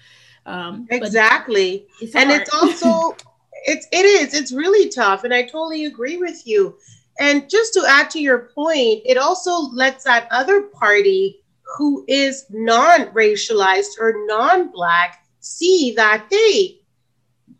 Um, 0.47 0.87
exactly, 0.91 1.87
it's 2.01 2.15
and 2.15 2.31
it's 2.31 2.53
also 2.55 3.17
it's 3.65 3.87
it 3.93 4.05
is 4.05 4.35
it's 4.35 4.53
really 4.53 4.89
tough, 4.89 5.25
and 5.25 5.35
I 5.35 5.43
totally 5.43 5.85
agree 5.85 6.17
with 6.17 6.47
you. 6.47 6.77
And 7.19 7.51
just 7.51 7.75
to 7.75 7.85
add 7.87 8.09
to 8.11 8.21
your 8.21 8.51
point, 8.55 9.03
it 9.05 9.19
also 9.19 9.53
lets 9.53 10.05
that 10.05 10.27
other 10.31 10.63
party 10.63 11.41
who 11.77 12.05
is 12.09 12.47
non-racialized 12.51 13.99
or 13.99 14.15
non-black 14.27 15.25
see 15.41 15.93
that 15.97 16.27
hey 16.31 16.81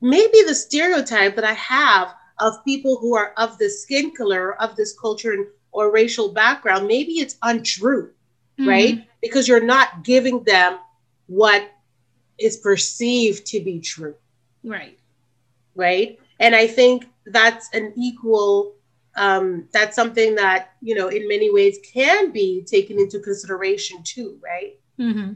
maybe 0.01 0.43
the 0.47 0.55
stereotype 0.55 1.35
that 1.35 1.45
i 1.45 1.53
have 1.53 2.15
of 2.39 2.65
people 2.65 2.99
who 2.99 3.17
are 3.17 3.33
of 3.37 3.57
this 3.59 3.83
skin 3.83 4.11
color 4.15 4.61
of 4.61 4.77
this 4.77 4.99
culture 4.99 5.53
or 5.73 5.93
racial 5.93 6.33
background 6.33 6.87
maybe 6.87 7.15
it's 7.15 7.37
untrue 7.43 8.11
mm-hmm. 8.59 8.69
right 8.69 9.09
because 9.23 9.49
you're 9.49 9.65
not 9.65 10.05
giving 10.05 10.43
them 10.45 10.79
what 11.27 11.71
is 12.39 12.57
perceived 12.57 13.47
to 13.47 13.61
be 13.61 13.81
true 13.81 14.15
right 14.65 14.99
right 15.75 16.19
and 16.39 16.55
i 16.55 16.67
think 16.67 17.07
that's 17.27 17.73
an 17.75 17.93
equal 17.97 18.75
um, 19.17 19.69
that's 19.73 19.97
something 19.97 20.37
that 20.37 20.75
you 20.81 20.95
know 20.95 21.09
in 21.09 21.27
many 21.27 21.53
ways 21.53 21.79
can 21.93 22.31
be 22.31 22.63
taken 22.63 22.99
into 22.99 23.19
consideration 23.19 24.03
too 24.05 24.39
right 24.43 24.79
mm-hmm. 24.99 25.33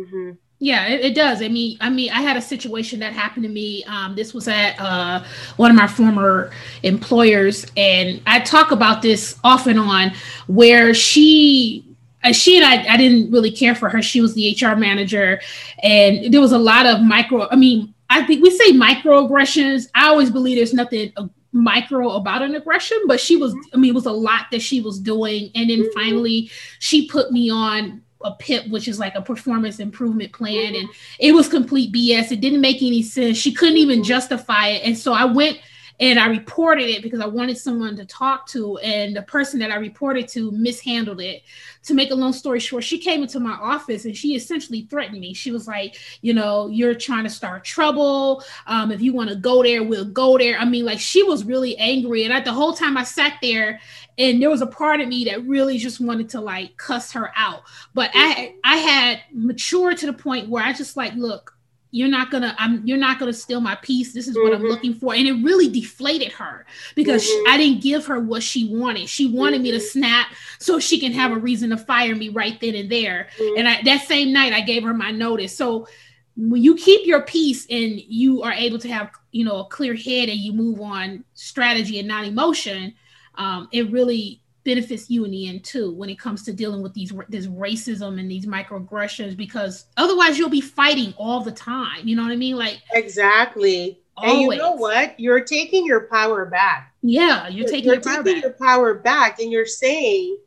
Mm-hmm. 0.00 0.30
Yeah 0.62 0.86
it, 0.86 1.00
it, 1.00 1.14
does 1.14 1.42
i 1.42 1.48
mean 1.48 1.76
i 1.80 1.90
mean 1.90 2.10
i 2.12 2.22
had 2.22 2.36
a 2.36 2.40
situation 2.40 3.00
that 3.00 3.12
happened 3.12 3.42
to 3.42 3.48
me 3.48 3.82
um, 3.84 4.14
this 4.14 4.32
was 4.32 4.46
at 4.46 4.78
uh, 4.78 5.22
one 5.56 5.70
of 5.70 5.76
my 5.76 5.88
former 5.88 6.52
employers 6.84 7.66
and 7.76 8.22
i 8.26 8.38
talk 8.38 8.70
about 8.70 9.02
this 9.02 9.38
off 9.42 9.66
and 9.66 9.78
on 9.78 10.12
where 10.46 10.94
she 10.94 11.84
uh, 12.24 12.32
she 12.32 12.56
and 12.56 12.64
I, 12.64 12.94
I 12.94 12.96
didn't 12.96 13.32
really 13.32 13.50
care 13.50 13.74
for 13.74 13.88
her. 13.88 14.00
She 14.00 14.20
was 14.20 14.34
the 14.34 14.56
HR 14.56 14.76
manager, 14.76 15.40
and 15.82 16.32
there 16.32 16.40
was 16.40 16.52
a 16.52 16.58
lot 16.58 16.86
of 16.86 17.02
micro. 17.02 17.48
I 17.50 17.56
mean, 17.56 17.92
I 18.10 18.22
think 18.24 18.44
we 18.44 18.50
say 18.52 18.72
microaggressions. 18.72 19.88
I 19.96 20.06
always 20.06 20.30
believe 20.30 20.56
there's 20.56 20.72
nothing 20.72 21.12
micro 21.52 22.12
about 22.12 22.42
an 22.42 22.54
aggression, 22.54 22.98
but 23.06 23.20
she 23.20 23.36
was, 23.36 23.54
I 23.74 23.76
mean, 23.76 23.90
it 23.90 23.94
was 23.94 24.06
a 24.06 24.12
lot 24.12 24.46
that 24.52 24.62
she 24.62 24.80
was 24.80 24.98
doing. 24.98 25.50
And 25.54 25.68
then 25.68 25.80
mm-hmm. 25.80 25.98
finally, 25.98 26.50
she 26.78 27.08
put 27.08 27.32
me 27.32 27.50
on 27.50 28.02
a 28.24 28.32
PIP, 28.32 28.68
which 28.68 28.88
is 28.88 28.98
like 28.98 29.14
a 29.14 29.22
performance 29.22 29.80
improvement 29.80 30.32
plan. 30.32 30.74
And 30.74 30.88
it 31.18 31.32
was 31.32 31.48
complete 31.48 31.92
BS. 31.92 32.32
It 32.32 32.40
didn't 32.40 32.60
make 32.60 32.82
any 32.82 33.02
sense. 33.02 33.36
She 33.36 33.52
couldn't 33.52 33.78
even 33.78 34.02
justify 34.02 34.68
it. 34.68 34.82
And 34.84 34.96
so 34.96 35.12
I 35.12 35.24
went 35.24 35.58
and 36.02 36.18
I 36.18 36.26
reported 36.26 36.90
it 36.90 37.00
because 37.00 37.20
I 37.20 37.26
wanted 37.26 37.56
someone 37.56 37.94
to 37.94 38.04
talk 38.04 38.48
to, 38.48 38.76
and 38.78 39.14
the 39.14 39.22
person 39.22 39.60
that 39.60 39.70
I 39.70 39.76
reported 39.76 40.26
to 40.30 40.50
mishandled 40.50 41.20
it. 41.20 41.42
To 41.84 41.94
make 41.94 42.10
a 42.10 42.14
long 42.16 42.32
story 42.32 42.58
short, 42.58 42.82
she 42.82 42.98
came 42.98 43.22
into 43.22 43.38
my 43.38 43.52
office 43.52 44.04
and 44.04 44.16
she 44.16 44.34
essentially 44.34 44.82
threatened 44.82 45.20
me. 45.20 45.32
She 45.32 45.52
was 45.52 45.68
like, 45.68 45.96
"You 46.20 46.34
know, 46.34 46.66
you're 46.66 46.96
trying 46.96 47.22
to 47.22 47.30
start 47.30 47.64
trouble. 47.64 48.42
Um, 48.66 48.90
if 48.90 49.00
you 49.00 49.12
want 49.12 49.30
to 49.30 49.36
go 49.36 49.62
there, 49.62 49.84
we'll 49.84 50.04
go 50.04 50.36
there." 50.38 50.58
I 50.58 50.64
mean, 50.64 50.84
like 50.84 50.98
she 50.98 51.22
was 51.22 51.44
really 51.44 51.76
angry, 51.78 52.24
and 52.24 52.32
at 52.32 52.44
the 52.44 52.52
whole 52.52 52.72
time 52.72 52.96
I 52.96 53.04
sat 53.04 53.34
there, 53.40 53.80
and 54.18 54.42
there 54.42 54.50
was 54.50 54.60
a 54.60 54.66
part 54.66 55.00
of 55.00 55.06
me 55.06 55.24
that 55.26 55.46
really 55.46 55.78
just 55.78 56.00
wanted 56.00 56.28
to 56.30 56.40
like 56.40 56.76
cuss 56.78 57.12
her 57.12 57.30
out, 57.36 57.62
but 57.94 58.10
I 58.12 58.56
I 58.64 58.76
had 58.76 59.20
matured 59.32 59.98
to 59.98 60.06
the 60.06 60.12
point 60.12 60.48
where 60.48 60.64
I 60.64 60.72
just 60.72 60.96
like, 60.96 61.14
look, 61.14 61.56
you're 61.92 62.08
not 62.08 62.30
gonna 62.30 62.56
i'm 62.58 62.84
you're 62.84 62.98
not 62.98 63.18
gonna 63.18 63.32
steal 63.32 63.60
my 63.60 63.76
peace 63.76 64.12
this 64.12 64.26
is 64.26 64.34
mm-hmm. 64.34 64.42
what 64.42 64.54
i'm 64.54 64.60
mm-hmm. 64.60 64.70
looking 64.70 64.94
for 64.94 65.14
and 65.14 65.28
it 65.28 65.34
really 65.44 65.68
deflated 65.68 66.32
her 66.32 66.66
because 66.96 67.24
mm-hmm. 67.24 67.52
i 67.52 67.56
didn't 67.56 67.80
give 67.80 68.04
her 68.06 68.18
what 68.18 68.42
she 68.42 68.74
wanted 68.74 69.08
she 69.08 69.30
wanted 69.30 69.56
mm-hmm. 69.56 69.64
me 69.64 69.70
to 69.70 69.76
mm-hmm. 69.76 69.98
snap 69.98 70.28
so 70.58 70.80
she 70.80 70.98
can 70.98 71.12
have 71.12 71.30
a 71.30 71.38
reason 71.38 71.70
to 71.70 71.76
fire 71.76 72.16
me 72.16 72.30
right 72.30 72.60
then 72.60 72.74
and 72.74 72.90
there 72.90 73.28
mm-hmm. 73.38 73.58
and 73.58 73.68
I, 73.68 73.82
that 73.82 74.08
same 74.08 74.32
night 74.32 74.52
i 74.52 74.60
gave 74.60 74.82
her 74.82 74.94
my 74.94 75.12
notice 75.12 75.56
so 75.56 75.86
when 76.34 76.62
you 76.62 76.74
keep 76.74 77.06
your 77.06 77.22
peace 77.22 77.66
and 77.70 78.00
you 78.00 78.42
are 78.42 78.52
able 78.52 78.78
to 78.78 78.88
have 78.88 79.10
you 79.30 79.44
know 79.44 79.60
a 79.60 79.66
clear 79.66 79.94
head 79.94 80.28
and 80.28 80.38
you 80.38 80.52
move 80.52 80.80
on 80.80 81.24
strategy 81.34 81.98
and 81.98 82.08
not 82.08 82.24
emotion 82.24 82.94
um, 83.36 83.68
it 83.72 83.90
really 83.90 84.41
benefits 84.64 85.10
you 85.10 85.24
in 85.24 85.30
the 85.30 85.48
end 85.48 85.64
too 85.64 85.92
when 85.92 86.08
it 86.08 86.18
comes 86.18 86.42
to 86.44 86.52
dealing 86.52 86.82
with 86.82 86.94
these 86.94 87.12
this 87.28 87.46
racism 87.48 88.18
and 88.18 88.30
these 88.30 88.46
microaggressions 88.46 89.36
because 89.36 89.86
otherwise 89.96 90.38
you'll 90.38 90.48
be 90.48 90.60
fighting 90.60 91.12
all 91.16 91.40
the 91.40 91.52
time 91.52 92.06
you 92.06 92.14
know 92.14 92.22
what 92.22 92.32
i 92.32 92.36
mean? 92.36 92.56
Like 92.56 92.80
exactly. 92.92 93.98
Always. 94.16 94.32
and 94.32 94.52
you 94.52 94.58
know 94.58 94.72
what? 94.72 95.18
You're 95.18 95.40
taking 95.40 95.86
your 95.86 96.02
power 96.02 96.44
back. 96.44 96.94
Yeah 97.02 97.48
you're 97.48 97.66
taking, 97.66 97.86
you're 97.86 97.94
your, 97.94 98.02
power 98.02 98.22
taking 98.22 98.42
your 98.42 98.52
power 98.52 98.94
back 98.94 99.40
and 99.40 99.50
you're 99.50 99.66
saying 99.66 100.38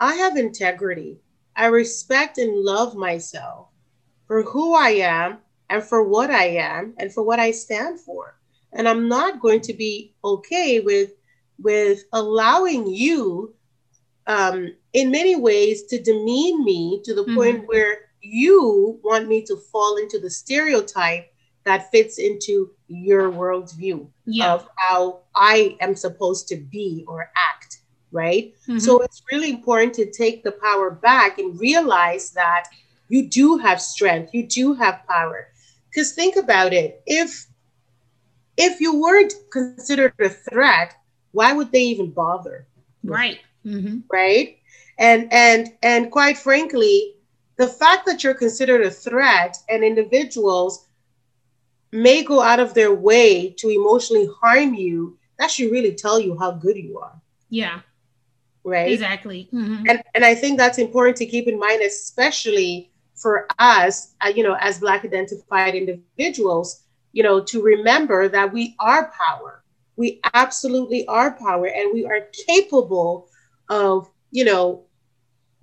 i 0.00 0.14
have 0.14 0.36
integrity. 0.36 1.18
I 1.56 1.66
respect 1.66 2.38
and 2.38 2.54
love 2.56 2.94
myself 2.96 3.68
for 4.26 4.42
who 4.42 4.74
i 4.74 4.90
am 4.90 5.38
and 5.70 5.82
for 5.82 6.02
what 6.02 6.30
i 6.30 6.46
am 6.48 6.94
and 6.98 7.12
for 7.12 7.22
what 7.22 7.38
i 7.38 7.50
stand 7.50 8.00
for. 8.00 8.38
And 8.72 8.88
i'm 8.88 9.08
not 9.08 9.40
going 9.40 9.62
to 9.62 9.72
be 9.72 10.12
okay 10.24 10.80
with 10.80 11.12
with 11.58 12.04
allowing 12.12 12.86
you, 12.86 13.53
um, 14.26 14.74
in 14.92 15.10
many 15.10 15.36
ways, 15.36 15.84
to 15.84 16.00
demean 16.00 16.64
me 16.64 17.00
to 17.04 17.14
the 17.14 17.22
mm-hmm. 17.22 17.34
point 17.34 17.68
where 17.68 17.98
you 18.20 18.98
want 19.04 19.28
me 19.28 19.42
to 19.42 19.56
fall 19.56 19.96
into 19.96 20.18
the 20.18 20.30
stereotype 20.30 21.30
that 21.64 21.90
fits 21.90 22.18
into 22.18 22.70
your 22.88 23.30
worldview 23.30 24.06
yeah. 24.26 24.52
of 24.52 24.68
how 24.76 25.20
I 25.34 25.76
am 25.80 25.94
supposed 25.94 26.48
to 26.48 26.56
be 26.56 27.04
or 27.08 27.30
act, 27.36 27.80
right? 28.12 28.54
Mm-hmm. 28.68 28.78
So 28.78 29.00
it's 29.00 29.22
really 29.32 29.50
important 29.50 29.94
to 29.94 30.10
take 30.10 30.44
the 30.44 30.52
power 30.52 30.90
back 30.90 31.38
and 31.38 31.58
realize 31.58 32.30
that 32.32 32.68
you 33.08 33.28
do 33.28 33.58
have 33.58 33.80
strength, 33.80 34.32
you 34.32 34.46
do 34.46 34.74
have 34.74 35.06
power. 35.08 35.48
Because 35.90 36.12
think 36.12 36.36
about 36.36 36.72
it, 36.72 37.02
if 37.06 37.46
if 38.56 38.80
you 38.80 39.00
weren't 39.00 39.34
considered 39.50 40.14
a 40.20 40.28
threat, 40.28 40.94
why 41.32 41.52
would 41.52 41.72
they 41.72 41.82
even 41.82 42.10
bother? 42.10 42.66
Right. 43.02 43.40
Mm-hmm. 43.64 44.00
Right. 44.10 44.58
And 44.98 45.32
and 45.32 45.72
and 45.82 46.10
quite 46.10 46.38
frankly, 46.38 47.14
the 47.56 47.66
fact 47.66 48.06
that 48.06 48.22
you're 48.22 48.34
considered 48.34 48.82
a 48.82 48.90
threat 48.90 49.56
and 49.68 49.82
individuals 49.82 50.86
may 51.92 52.22
go 52.22 52.40
out 52.40 52.60
of 52.60 52.74
their 52.74 52.92
way 52.92 53.50
to 53.58 53.68
emotionally 53.68 54.28
harm 54.40 54.74
you, 54.74 55.18
that 55.38 55.50
should 55.50 55.70
really 55.70 55.94
tell 55.94 56.20
you 56.20 56.36
how 56.38 56.52
good 56.52 56.76
you 56.76 56.98
are. 56.98 57.20
Yeah. 57.48 57.80
Right. 58.64 58.92
Exactly. 58.92 59.48
Mm-hmm. 59.52 59.84
And 59.88 60.02
and 60.14 60.24
I 60.24 60.34
think 60.34 60.58
that's 60.58 60.78
important 60.78 61.16
to 61.18 61.26
keep 61.26 61.48
in 61.48 61.58
mind, 61.58 61.82
especially 61.82 62.90
for 63.14 63.46
us, 63.58 64.14
uh, 64.24 64.28
you 64.28 64.42
know, 64.42 64.56
as 64.60 64.80
Black 64.80 65.04
identified 65.04 65.74
individuals, 65.74 66.82
you 67.12 67.22
know, 67.22 67.40
to 67.44 67.62
remember 67.62 68.28
that 68.28 68.52
we 68.52 68.74
are 68.80 69.12
power 69.12 69.64
we 69.96 70.20
absolutely 70.34 71.06
are 71.06 71.32
power 71.32 71.66
and 71.66 71.92
we 71.92 72.04
are 72.04 72.28
capable 72.46 73.28
of, 73.68 74.10
you 74.30 74.44
know, 74.44 74.84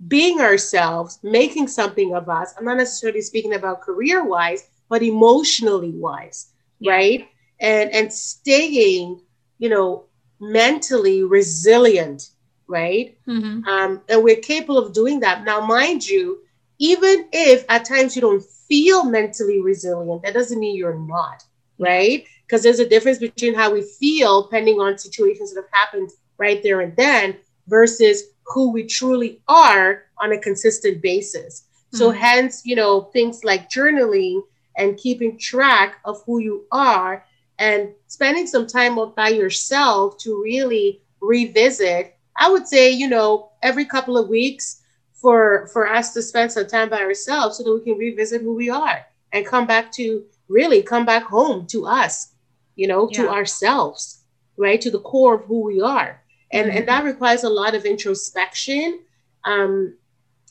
being 0.08 0.40
ourselves, 0.40 1.18
making 1.22 1.68
something 1.68 2.14
of 2.14 2.28
us. 2.28 2.54
I'm 2.58 2.64
not 2.64 2.76
necessarily 2.76 3.20
speaking 3.20 3.54
about 3.54 3.82
career 3.82 4.24
wise, 4.24 4.68
but 4.88 5.02
emotionally 5.02 5.92
wise, 5.92 6.52
yeah. 6.80 6.92
right? 6.92 7.28
And 7.60 7.90
and 7.92 8.12
staying, 8.12 9.20
you 9.58 9.68
know, 9.68 10.04
mentally 10.40 11.22
resilient, 11.22 12.30
right? 12.66 13.16
Mm-hmm. 13.28 13.68
Um, 13.68 14.00
and 14.08 14.24
we're 14.24 14.36
capable 14.36 14.78
of 14.78 14.92
doing 14.92 15.20
that. 15.20 15.44
Now, 15.44 15.64
mind 15.64 16.06
you, 16.06 16.40
even 16.78 17.28
if 17.32 17.64
at 17.68 17.84
times 17.84 18.16
you 18.16 18.22
don't 18.22 18.44
feel 18.44 19.04
mentally 19.04 19.60
resilient, 19.60 20.22
that 20.22 20.34
doesn't 20.34 20.58
mean 20.58 20.76
you're 20.76 20.98
not, 20.98 21.44
right? 21.78 22.26
because 22.52 22.62
there's 22.62 22.80
a 22.80 22.88
difference 22.88 23.16
between 23.16 23.54
how 23.54 23.72
we 23.72 23.80
feel 23.80 24.42
depending 24.42 24.78
on 24.78 24.98
situations 24.98 25.54
that 25.54 25.62
have 25.62 25.70
happened 25.72 26.10
right 26.36 26.62
there 26.62 26.82
and 26.82 26.94
then 26.96 27.34
versus 27.66 28.24
who 28.46 28.70
we 28.70 28.84
truly 28.84 29.40
are 29.48 30.04
on 30.18 30.32
a 30.32 30.38
consistent 30.38 31.02
basis. 31.02 31.62
Mm-hmm. 31.62 31.96
So 31.96 32.10
hence, 32.10 32.62
you 32.64 32.76
know, 32.76 33.02
things 33.12 33.44
like 33.44 33.70
journaling 33.70 34.42
and 34.76 34.96
keeping 34.96 35.38
track 35.38 35.96
of 36.04 36.22
who 36.24 36.38
you 36.40 36.64
are 36.72 37.24
and 37.58 37.90
spending 38.08 38.46
some 38.46 38.66
time 38.66 38.98
by 39.14 39.28
yourself 39.28 40.18
to 40.18 40.42
really 40.42 41.02
revisit. 41.20 42.16
I 42.36 42.50
would 42.50 42.66
say, 42.66 42.90
you 42.90 43.08
know, 43.08 43.50
every 43.62 43.84
couple 43.84 44.16
of 44.16 44.28
weeks 44.28 44.82
for 45.12 45.68
for 45.72 45.88
us 45.88 46.12
to 46.14 46.22
spend 46.22 46.50
some 46.50 46.66
time 46.66 46.88
by 46.88 47.00
ourselves 47.00 47.58
so 47.58 47.62
that 47.62 47.72
we 47.72 47.80
can 47.80 47.96
revisit 47.96 48.42
who 48.42 48.54
we 48.54 48.70
are 48.70 49.06
and 49.32 49.46
come 49.46 49.66
back 49.66 49.92
to 49.92 50.24
really 50.48 50.82
come 50.82 51.06
back 51.06 51.22
home 51.22 51.66
to 51.68 51.86
us 51.86 52.32
you 52.76 52.86
know, 52.86 53.08
yeah. 53.10 53.22
to 53.22 53.30
ourselves, 53.30 54.22
right? 54.56 54.80
To 54.80 54.90
the 54.90 55.00
core 55.00 55.34
of 55.34 55.44
who 55.44 55.60
we 55.60 55.80
are. 55.80 56.21
And, 56.52 56.70
and 56.70 56.86
that 56.86 57.04
requires 57.04 57.44
a 57.44 57.48
lot 57.48 57.74
of 57.74 57.84
introspection. 57.84 59.00
Um, 59.44 59.96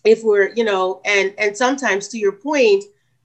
if 0.03 0.23
we're, 0.23 0.51
you 0.55 0.63
know, 0.63 1.01
and, 1.05 1.33
and 1.37 1.55
sometimes 1.55 2.07
to 2.09 2.17
your 2.17 2.31
point, 2.31 2.83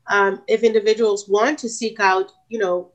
um, 0.09 0.43
if 0.47 0.62
individuals 0.62 1.29
want 1.29 1.59
to 1.61 1.69
seek 1.69 1.99
out, 2.01 2.33
you 2.49 2.59
know, 2.59 2.93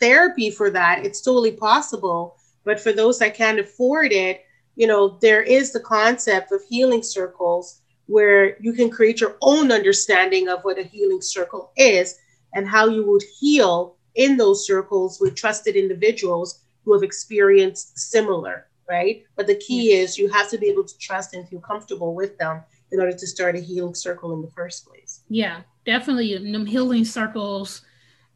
therapy 0.00 0.50
for 0.50 0.70
that, 0.70 1.04
it's 1.04 1.20
totally 1.20 1.52
possible. 1.52 2.36
But 2.64 2.80
for 2.80 2.92
those 2.92 3.18
that 3.18 3.34
can't 3.34 3.58
afford 3.58 4.12
it, 4.12 4.44
you 4.76 4.86
know, 4.86 5.18
there 5.20 5.42
is 5.42 5.72
the 5.72 5.80
concept 5.80 6.52
of 6.52 6.62
healing 6.68 7.02
circles 7.02 7.80
where 8.06 8.56
you 8.60 8.72
can 8.72 8.88
create 8.88 9.20
your 9.20 9.36
own 9.42 9.72
understanding 9.72 10.48
of 10.48 10.60
what 10.62 10.78
a 10.78 10.82
healing 10.82 11.20
circle 11.20 11.72
is 11.76 12.18
and 12.54 12.66
how 12.66 12.88
you 12.88 13.04
would 13.04 13.22
heal 13.38 13.96
in 14.14 14.36
those 14.36 14.66
circles 14.66 15.20
with 15.20 15.34
trusted 15.34 15.76
individuals 15.76 16.60
who 16.84 16.94
have 16.94 17.02
experienced 17.02 17.98
similar, 17.98 18.67
right? 18.88 19.24
But 19.36 19.46
the 19.46 19.56
key 19.56 19.92
is 19.92 20.18
you 20.18 20.28
have 20.28 20.48
to 20.50 20.58
be 20.58 20.68
able 20.68 20.84
to 20.84 20.98
trust 20.98 21.34
and 21.34 21.48
feel 21.48 21.60
comfortable 21.60 22.14
with 22.14 22.38
them 22.38 22.62
in 22.90 23.00
order 23.00 23.12
to 23.12 23.26
start 23.26 23.54
a 23.56 23.60
healing 23.60 23.94
circle 23.94 24.32
in 24.32 24.42
the 24.42 24.50
first 24.50 24.86
place. 24.86 25.20
Yeah, 25.28 25.60
definitely. 25.84 26.36
Them 26.38 26.66
healing 26.66 27.04
circles 27.04 27.82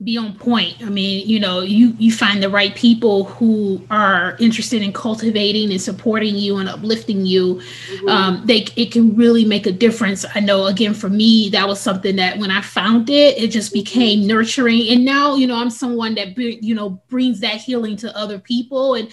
be 0.05 0.19
on 0.19 0.35
point. 0.37 0.83
I 0.83 0.89
mean, 0.89 1.29
you 1.29 1.39
know, 1.39 1.61
you 1.61 1.95
you 1.99 2.13
find 2.13 2.43
the 2.43 2.49
right 2.49 2.75
people 2.75 3.25
who 3.25 3.81
are 3.91 4.37
interested 4.41 4.83
in 4.83 4.93
cultivating 4.93 5.71
and 5.71 5.81
supporting 5.81 6.35
you 6.35 6.57
and 6.57 6.69
uplifting 6.69 7.25
you. 7.25 7.57
Mm-hmm. 7.57 8.09
Um, 8.09 8.43
they 8.45 8.67
it 8.77 8.91
can 8.93 9.15
really 9.17 9.45
make 9.45 9.67
a 9.67 9.73
difference. 9.73 10.25
I 10.35 10.41
know. 10.41 10.67
Again, 10.67 10.95
for 10.95 11.09
me, 11.09 11.51
that 11.51 11.69
was 11.69 11.81
something 11.81 12.17
that 12.17 12.39
when 12.39 12.51
I 12.51 12.63
found 12.63 13.11
it, 13.11 13.39
it 13.39 13.49
just 13.49 13.73
became 13.73 14.21
mm-hmm. 14.21 14.29
nurturing. 14.29 14.89
And 14.89 15.05
now, 15.05 15.37
you 15.37 15.47
know, 15.47 15.57
I'm 15.57 15.71
someone 15.71 16.15
that 16.17 16.37
you 16.37 16.75
know 16.75 17.01
brings 17.09 17.41
that 17.41 17.57
healing 17.57 17.97
to 17.99 18.17
other 18.17 18.39
people 18.39 18.95
and 18.95 19.13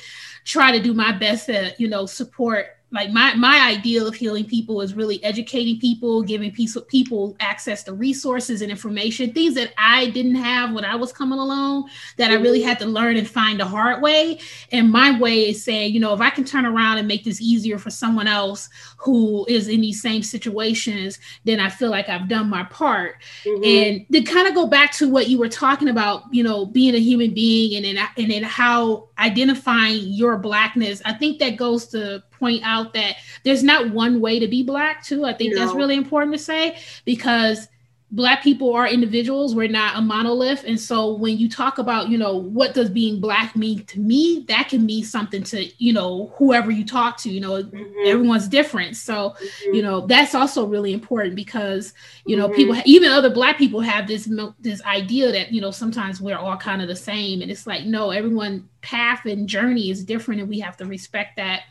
try 0.49 0.71
to 0.71 0.81
do 0.81 0.95
my 0.95 1.11
best 1.11 1.45
to 1.45 1.71
you 1.77 1.87
know 1.87 2.07
support 2.07 2.78
like 2.91 3.11
my 3.11 3.33
my 3.35 3.59
ideal 3.59 4.07
of 4.07 4.15
healing 4.15 4.45
people 4.45 4.81
is 4.81 4.93
really 4.93 5.23
educating 5.23 5.79
people 5.79 6.23
giving 6.23 6.51
people 6.51 7.35
access 7.39 7.83
to 7.83 7.93
resources 7.93 8.61
and 8.61 8.71
information 8.71 9.31
things 9.31 9.53
that 9.53 9.73
i 9.77 10.09
didn't 10.09 10.35
have 10.35 10.73
when 10.73 10.85
i 10.85 10.95
was 10.95 11.11
coming 11.11 11.39
along 11.39 11.87
that 12.17 12.31
i 12.31 12.35
really 12.35 12.61
had 12.61 12.79
to 12.79 12.85
learn 12.85 13.17
and 13.17 13.27
find 13.27 13.59
the 13.59 13.65
hard 13.65 14.01
way. 14.01 14.39
And 14.71 14.91
my 14.91 15.17
way 15.19 15.49
is 15.49 15.63
saying 15.63 15.93
you 15.93 15.99
know 15.99 16.13
if 16.13 16.21
i 16.21 16.29
can 16.29 16.43
turn 16.43 16.65
around 16.65 16.97
and 16.97 17.07
make 17.07 17.23
this 17.23 17.41
easier 17.41 17.77
for 17.77 17.89
someone 17.89 18.27
else 18.27 18.69
who 18.97 19.45
is 19.47 19.67
in 19.67 19.81
these 19.81 20.01
same 20.01 20.23
situations 20.23 21.19
then 21.45 21.59
i 21.59 21.69
feel 21.69 21.89
like 21.89 22.09
i've 22.09 22.27
done 22.27 22.49
my 22.49 22.63
part. 22.65 23.15
Mm-hmm. 23.43 23.63
and 23.63 24.05
to 24.11 24.21
kind 24.21 24.47
of 24.47 24.55
go 24.55 24.67
back 24.67 24.91
to 24.93 25.09
what 25.09 25.29
you 25.29 25.37
were 25.37 25.49
talking 25.49 25.89
about 25.89 26.23
you 26.33 26.43
know 26.43 26.65
being 26.65 26.95
a 26.95 26.99
human 26.99 27.33
being 27.33 27.75
and 27.75 27.85
then 27.97 28.07
and 28.17 28.31
then 28.31 28.43
how 28.43 29.09
identifying 29.17 29.99
your 30.07 30.37
blackness 30.37 31.01
i 31.05 31.13
think 31.13 31.39
that 31.39 31.57
goes 31.57 31.87
to 31.87 32.23
point 32.39 32.61
out 32.63 32.93
that 32.93 33.17
there's 33.43 33.63
not 33.63 33.91
one 33.91 34.21
way 34.21 34.39
to 34.39 34.47
be 34.47 34.63
black 34.63 35.03
too 35.03 35.25
i 35.25 35.33
think 35.33 35.53
no. 35.53 35.59
that's 35.59 35.75
really 35.75 35.95
important 35.95 36.33
to 36.33 36.39
say 36.39 36.77
because 37.05 37.67
black 38.11 38.41
people 38.41 38.73
are 38.73 38.87
individuals 38.87 39.53
we're 39.53 39.67
not 39.67 39.95
a 39.95 40.01
monolith 40.01 40.63
and 40.63 40.79
so 40.79 41.13
when 41.13 41.37
you 41.37 41.47
talk 41.47 41.77
about 41.77 42.09
you 42.09 42.17
know 42.17 42.35
what 42.35 42.73
does 42.73 42.89
being 42.89 43.19
black 43.19 43.55
mean 43.55 43.85
to 43.85 43.99
me 43.99 44.43
that 44.47 44.67
can 44.67 44.83
mean 44.83 45.03
something 45.03 45.43
to 45.43 45.69
you 45.77 45.93
know 45.93 46.33
whoever 46.37 46.71
you 46.71 46.83
talk 46.83 47.17
to 47.17 47.29
you 47.29 47.39
know 47.39 47.61
mm-hmm. 47.61 48.07
everyone's 48.07 48.47
different 48.47 48.95
so 48.95 49.29
mm-hmm. 49.29 49.75
you 49.75 49.81
know 49.83 50.07
that's 50.07 50.33
also 50.33 50.65
really 50.65 50.91
important 50.91 51.35
because 51.35 51.93
you 52.25 52.35
know 52.35 52.47
mm-hmm. 52.47 52.55
people 52.55 52.81
even 52.85 53.11
other 53.11 53.29
black 53.29 53.59
people 53.59 53.79
have 53.79 54.07
this 54.07 54.27
this 54.59 54.81
idea 54.85 55.31
that 55.31 55.51
you 55.51 55.61
know 55.61 55.71
sometimes 55.71 56.19
we're 56.19 56.37
all 56.37 56.57
kind 56.57 56.81
of 56.81 56.87
the 56.87 56.95
same 56.95 57.43
and 57.43 57.51
it's 57.51 57.67
like 57.67 57.85
no 57.85 58.09
everyone 58.09 58.67
path 58.81 59.25
and 59.25 59.47
journey 59.47 59.91
is 59.91 60.03
different 60.03 60.39
and 60.39 60.49
we 60.49 60.59
have 60.59 60.75
to 60.75 60.85
respect 60.85 61.35
that 61.35 61.63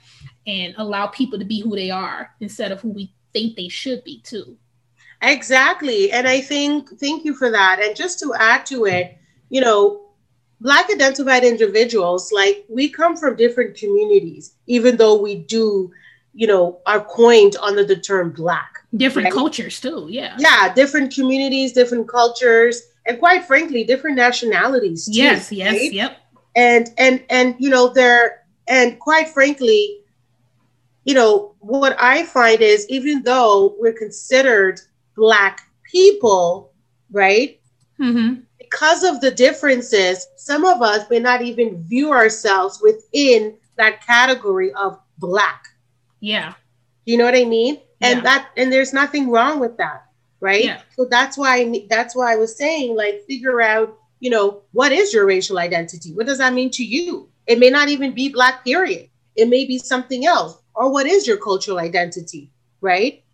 and 0.49 0.75
allow 0.79 1.07
people 1.07 1.39
to 1.39 1.45
be 1.45 1.61
who 1.61 1.77
they 1.77 1.91
are 1.91 2.35
instead 2.41 2.73
of 2.73 2.81
who 2.81 2.89
we 2.89 3.13
think 3.33 3.55
they 3.55 3.69
should 3.69 4.03
be 4.03 4.21
too 4.23 4.57
Exactly. 5.23 6.13
And 6.13 6.29
I 6.29 6.41
think, 6.41 6.91
thank 7.01 7.25
you 7.25 7.35
for 7.35 7.51
that. 7.51 7.81
And 7.83 7.97
just 7.97 8.19
to 8.21 8.35
add 8.39 8.65
to 8.67 8.87
it, 8.87 9.19
you 9.51 9.61
know, 9.61 10.05
Black 10.61 10.91
identified 10.91 11.45
individuals, 11.45 12.33
like 12.33 12.65
we 12.69 12.89
come 12.89 13.17
from 13.17 13.37
different 13.37 13.77
communities, 13.77 14.55
even 14.67 14.97
though 14.97 15.21
we 15.21 15.37
do, 15.37 15.93
you 16.35 16.47
know, 16.47 16.81
are 16.87 17.01
coined 17.01 17.57
under 17.63 17.85
the 17.85 17.97
term 17.97 18.33
Black. 18.33 18.79
Different 18.97 19.27
right? 19.27 19.33
cultures 19.33 19.81
too. 19.81 20.07
Yeah. 20.11 20.35
Yeah. 20.39 20.73
Different 20.75 21.15
communities, 21.15 21.73
different 21.73 22.09
cultures, 22.09 22.83
and 23.07 23.19
quite 23.19 23.45
frankly, 23.45 23.85
different 23.85 24.17
nationalities. 24.17 25.07
Too, 25.07 25.13
yes. 25.13 25.53
Yes. 25.53 25.73
Right? 25.75 25.93
Yep. 25.93 26.17
And, 26.57 26.89
and, 26.99 27.25
and, 27.31 27.55
you 27.59 27.71
know, 27.71 27.93
they're, 27.93 28.45
and 28.67 28.99
quite 28.99 29.29
frankly, 29.29 30.01
you 31.09 31.15
know, 31.15 31.55
what 31.61 31.97
I 31.99 32.25
find 32.25 32.61
is 32.61 32.87
even 32.91 33.23
though 33.23 33.75
we're 33.79 33.95
considered 33.95 34.79
Black 35.17 35.63
people, 35.91 36.75
right? 37.11 37.59
Mm-hmm. 37.99 38.43
Because 38.59 39.05
of 39.05 39.23
the 39.23 39.31
differences, 39.31 40.27
some 40.37 40.67
of 40.67 40.83
us 40.83 41.09
may 41.09 41.19
not 41.19 41.41
even 41.41 41.83
view 41.85 42.13
ourselves 42.13 42.81
within 42.83 43.57
that 43.77 44.05
category 44.05 44.71
of 44.75 45.01
Black. 45.17 45.69
Yeah. 46.21 46.53
You 47.07 47.17
know 47.17 47.25
what 47.25 47.35
I 47.35 47.47
mean? 47.47 47.81
And 48.03 48.19
Yeah. 48.19 48.25
that 48.25 48.49
and 48.59 48.71
there's 48.71 48.93
nothing 48.93 49.31
wrong 49.31 49.61
with 49.61 49.79
that, 49.79 50.05
right? 50.41 50.67
Yeah. 50.67 50.83
So 50.95 51.07
that's 51.07 51.39
why 51.39 51.61
I, 51.61 51.87
that's 51.89 52.15
why 52.15 52.35
I 52.35 52.37
was 52.37 52.55
saying 52.55 52.95
like 52.97 53.25
figure 53.27 53.63
out, 53.63 53.97
you 54.21 54.29
know, 54.29 54.61
what 54.73 54.93
is 54.93 55.15
your 55.15 55.25
racial 55.25 55.59
identity? 55.59 56.13
What 56.13 56.27
does 56.27 56.37
that 56.37 56.53
mean 56.53 56.69
to 56.73 56.85
you? 56.85 57.31
It 57.47 57.59
may 57.59 57.71
not 57.71 57.89
even 57.89 58.13
be 58.13 58.29
black 58.29 58.63
period. 58.63 59.09
It 59.37 59.49
may 59.49 59.65
be 59.65 59.79
something 59.79 60.27
else. 60.27 60.59
Or 60.79 60.93
what 60.93 61.07
is 61.07 61.27
your 61.27 61.39
cultural 61.39 61.79
identity, 61.81 62.53
right? 62.81 63.25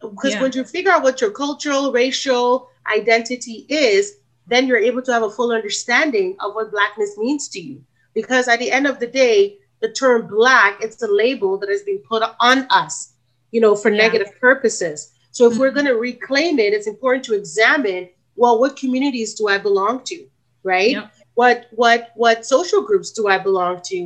Because 0.00 0.34
Yeah. 0.34 0.42
when 0.42 0.52
you 0.52 0.64
figure 0.64 0.90
out 0.90 1.04
what 1.04 1.20
your 1.20 1.30
cultural, 1.30 1.92
racial 1.92 2.68
identity 2.92 3.66
is, 3.68 4.16
then 4.48 4.66
you're 4.66 4.84
able 4.90 5.02
to 5.02 5.12
have 5.12 5.22
a 5.22 5.30
full 5.30 5.52
understanding 5.52 6.36
of 6.40 6.54
what 6.56 6.72
blackness 6.72 7.16
means 7.16 7.48
to 7.50 7.60
you. 7.60 7.84
Because 8.14 8.48
at 8.48 8.58
the 8.58 8.72
end 8.72 8.86
of 8.88 8.98
the 8.98 9.06
day, 9.06 9.58
the 9.80 9.92
term 9.92 10.26
black, 10.26 10.82
it's 10.82 11.00
a 11.02 11.06
label 11.06 11.56
that 11.58 11.68
has 11.68 11.82
been 11.82 11.98
put 11.98 12.22
on 12.40 12.66
us, 12.70 13.12
you 13.52 13.60
know, 13.60 13.76
for 13.76 13.90
Yeah. 13.90 14.02
negative 14.04 14.32
purposes. 14.40 15.12
So 15.30 15.48
if 15.48 15.56
we're 15.56 15.70
Mhm. 15.70 15.74
going 15.74 15.86
to 15.92 15.96
reclaim 16.10 16.58
it, 16.58 16.72
it's 16.72 16.88
important 16.88 17.24
to 17.26 17.34
examine, 17.34 18.08
well, 18.34 18.58
what 18.58 18.74
communities 18.76 19.34
do 19.34 19.46
I 19.46 19.58
belong 19.58 20.02
to, 20.10 20.26
right? 20.64 20.92
Yep. 20.98 21.12
What 21.34 21.66
what 21.82 22.00
what 22.16 22.44
social 22.44 22.82
groups 22.82 23.12
do 23.12 23.28
I 23.28 23.38
belong 23.38 23.82
to? 23.90 23.98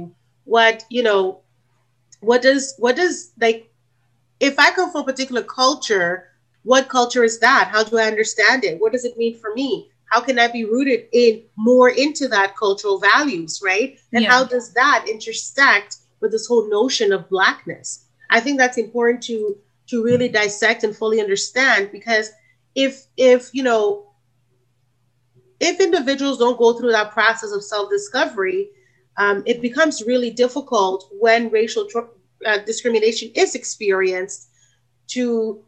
What, 0.44 0.84
you 0.90 1.02
know, 1.02 1.40
what 2.22 2.40
does 2.40 2.74
what 2.78 2.96
does 2.96 3.32
like 3.40 3.70
if 4.40 4.58
I 4.58 4.70
come 4.70 4.90
from 4.90 5.02
a 5.02 5.04
particular 5.04 5.42
culture, 5.42 6.28
what 6.62 6.88
culture 6.88 7.24
is 7.24 7.38
that? 7.40 7.68
How 7.70 7.84
do 7.84 7.98
I 7.98 8.04
understand 8.04 8.64
it? 8.64 8.80
What 8.80 8.92
does 8.92 9.04
it 9.04 9.16
mean 9.16 9.36
for 9.38 9.52
me? 9.54 9.90
How 10.06 10.20
can 10.20 10.38
I 10.38 10.48
be 10.48 10.64
rooted 10.64 11.06
in 11.12 11.42
more 11.56 11.88
into 11.88 12.28
that 12.28 12.56
cultural 12.56 12.98
values, 12.98 13.60
right? 13.64 13.98
And 14.12 14.22
Yeah. 14.22 14.30
how 14.30 14.44
does 14.44 14.72
that 14.74 15.06
intersect 15.08 15.96
with 16.20 16.32
this 16.32 16.46
whole 16.46 16.68
notion 16.68 17.12
of 17.12 17.28
blackness? 17.28 18.04
I 18.30 18.40
think 18.40 18.58
that's 18.58 18.78
important 18.78 19.22
to 19.24 19.56
to 19.88 20.02
really 20.02 20.28
mm. 20.28 20.32
dissect 20.32 20.84
and 20.84 20.96
fully 20.96 21.20
understand 21.20 21.90
because 21.92 22.30
if 22.74 23.06
if 23.16 23.50
you 23.52 23.62
know 23.62 24.06
if 25.60 25.80
individuals 25.80 26.38
don't 26.38 26.58
go 26.58 26.72
through 26.72 26.90
that 26.92 27.12
process 27.12 27.52
of 27.52 27.62
self-discovery, 27.62 28.70
um, 29.16 29.42
it 29.46 29.60
becomes 29.60 30.02
really 30.02 30.30
difficult 30.30 31.08
when 31.18 31.50
racial 31.50 31.86
uh, 32.46 32.58
discrimination 32.58 33.30
is 33.34 33.54
experienced 33.54 34.48
to 35.08 35.62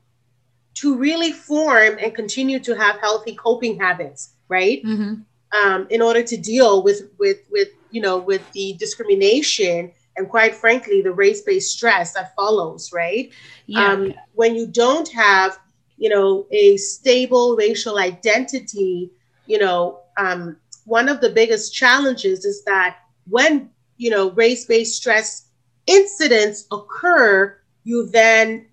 to 0.75 0.97
really 0.97 1.31
form 1.31 1.99
and 2.01 2.15
continue 2.15 2.59
to 2.59 2.75
have 2.75 2.99
healthy 2.99 3.35
coping 3.37 3.79
habits, 3.79 4.35
right? 4.49 4.83
Mm-hmm. 4.83 5.15
Um, 5.57 5.87
in 5.89 6.03
order 6.03 6.23
to 6.23 6.37
deal 6.37 6.83
with 6.83 7.11
with 7.19 7.39
with 7.51 7.69
you 7.91 8.01
know 8.01 8.19
with 8.19 8.43
the 8.53 8.75
discrimination 8.79 9.93
and 10.17 10.29
quite 10.29 10.55
frankly 10.55 11.03
the 11.03 11.13
race-based 11.13 11.77
stress 11.77 12.15
that 12.15 12.35
follows, 12.35 12.93
right? 12.93 13.31
Yeah. 13.67 13.87
um, 13.87 14.15
when 14.35 14.55
you 14.55 14.67
don't 14.67 15.09
have 15.13 15.59
you 15.97 16.09
know 16.09 16.47
a 16.51 16.77
stable 16.77 17.57
racial 17.57 17.99
identity 17.99 19.11
you 19.47 19.59
know 19.59 20.01
um, 20.17 20.57
one 20.85 21.09
of 21.09 21.21
the 21.21 21.31
biggest 21.31 21.75
challenges 21.75 22.45
is 22.45 22.65
that 22.65 22.99
when 23.29 23.71
you 23.97 24.11
know 24.11 24.31
race-based 24.33 24.95
stress 24.95 25.49
incidents 25.87 26.67
occur 26.73 27.57
you 27.85 28.09
then 28.11 28.67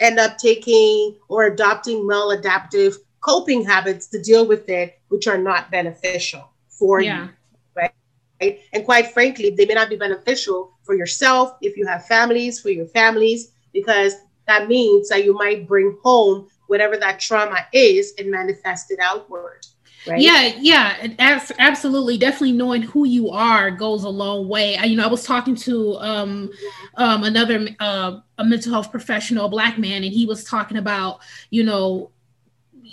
end 0.00 0.18
up 0.18 0.38
taking 0.38 1.16
or 1.28 1.44
adopting 1.44 1.98
maladaptive 1.98 2.96
coping 3.20 3.64
habits 3.64 4.06
to 4.06 4.20
deal 4.20 4.46
with 4.46 4.68
it 4.68 4.98
which 5.08 5.26
are 5.26 5.38
not 5.38 5.70
beneficial 5.70 6.50
for 6.68 7.00
yeah. 7.00 7.24
you 7.24 7.30
right? 8.42 8.60
And 8.72 8.84
quite 8.84 9.12
frankly, 9.12 9.50
they 9.50 9.66
may 9.66 9.74
not 9.74 9.88
be 9.88 9.96
beneficial 9.96 10.76
for 10.82 10.94
yourself 10.94 11.56
if 11.60 11.76
you 11.76 11.86
have 11.86 12.06
families, 12.06 12.60
for 12.60 12.70
your 12.70 12.86
families, 12.86 13.52
because 13.72 14.14
that 14.46 14.68
means 14.68 15.08
that 15.08 15.24
you 15.24 15.34
might 15.34 15.68
bring 15.68 15.96
home 16.02 16.48
whatever 16.66 16.96
that 16.96 17.20
trauma 17.20 17.66
is 17.72 18.14
and 18.18 18.30
manifest 18.30 18.90
it 18.90 18.98
outward. 19.00 19.64
Right? 20.06 20.20
Yeah, 20.20 20.52
yeah, 20.58 21.14
absolutely. 21.58 22.18
Definitely 22.18 22.52
knowing 22.52 22.82
who 22.82 23.06
you 23.06 23.30
are 23.30 23.70
goes 23.70 24.04
a 24.04 24.08
long 24.08 24.48
way. 24.48 24.76
I, 24.76 24.84
you 24.84 24.96
know, 24.96 25.04
I 25.04 25.08
was 25.08 25.24
talking 25.24 25.54
to 25.56 25.96
um, 25.98 26.50
um, 26.96 27.22
another 27.22 27.68
uh, 27.78 28.18
a 28.38 28.44
mental 28.44 28.72
health 28.72 28.90
professional, 28.90 29.46
a 29.46 29.48
black 29.48 29.78
man, 29.78 30.02
and 30.02 30.12
he 30.12 30.26
was 30.26 30.44
talking 30.44 30.76
about, 30.76 31.20
you 31.50 31.62
know, 31.62 32.10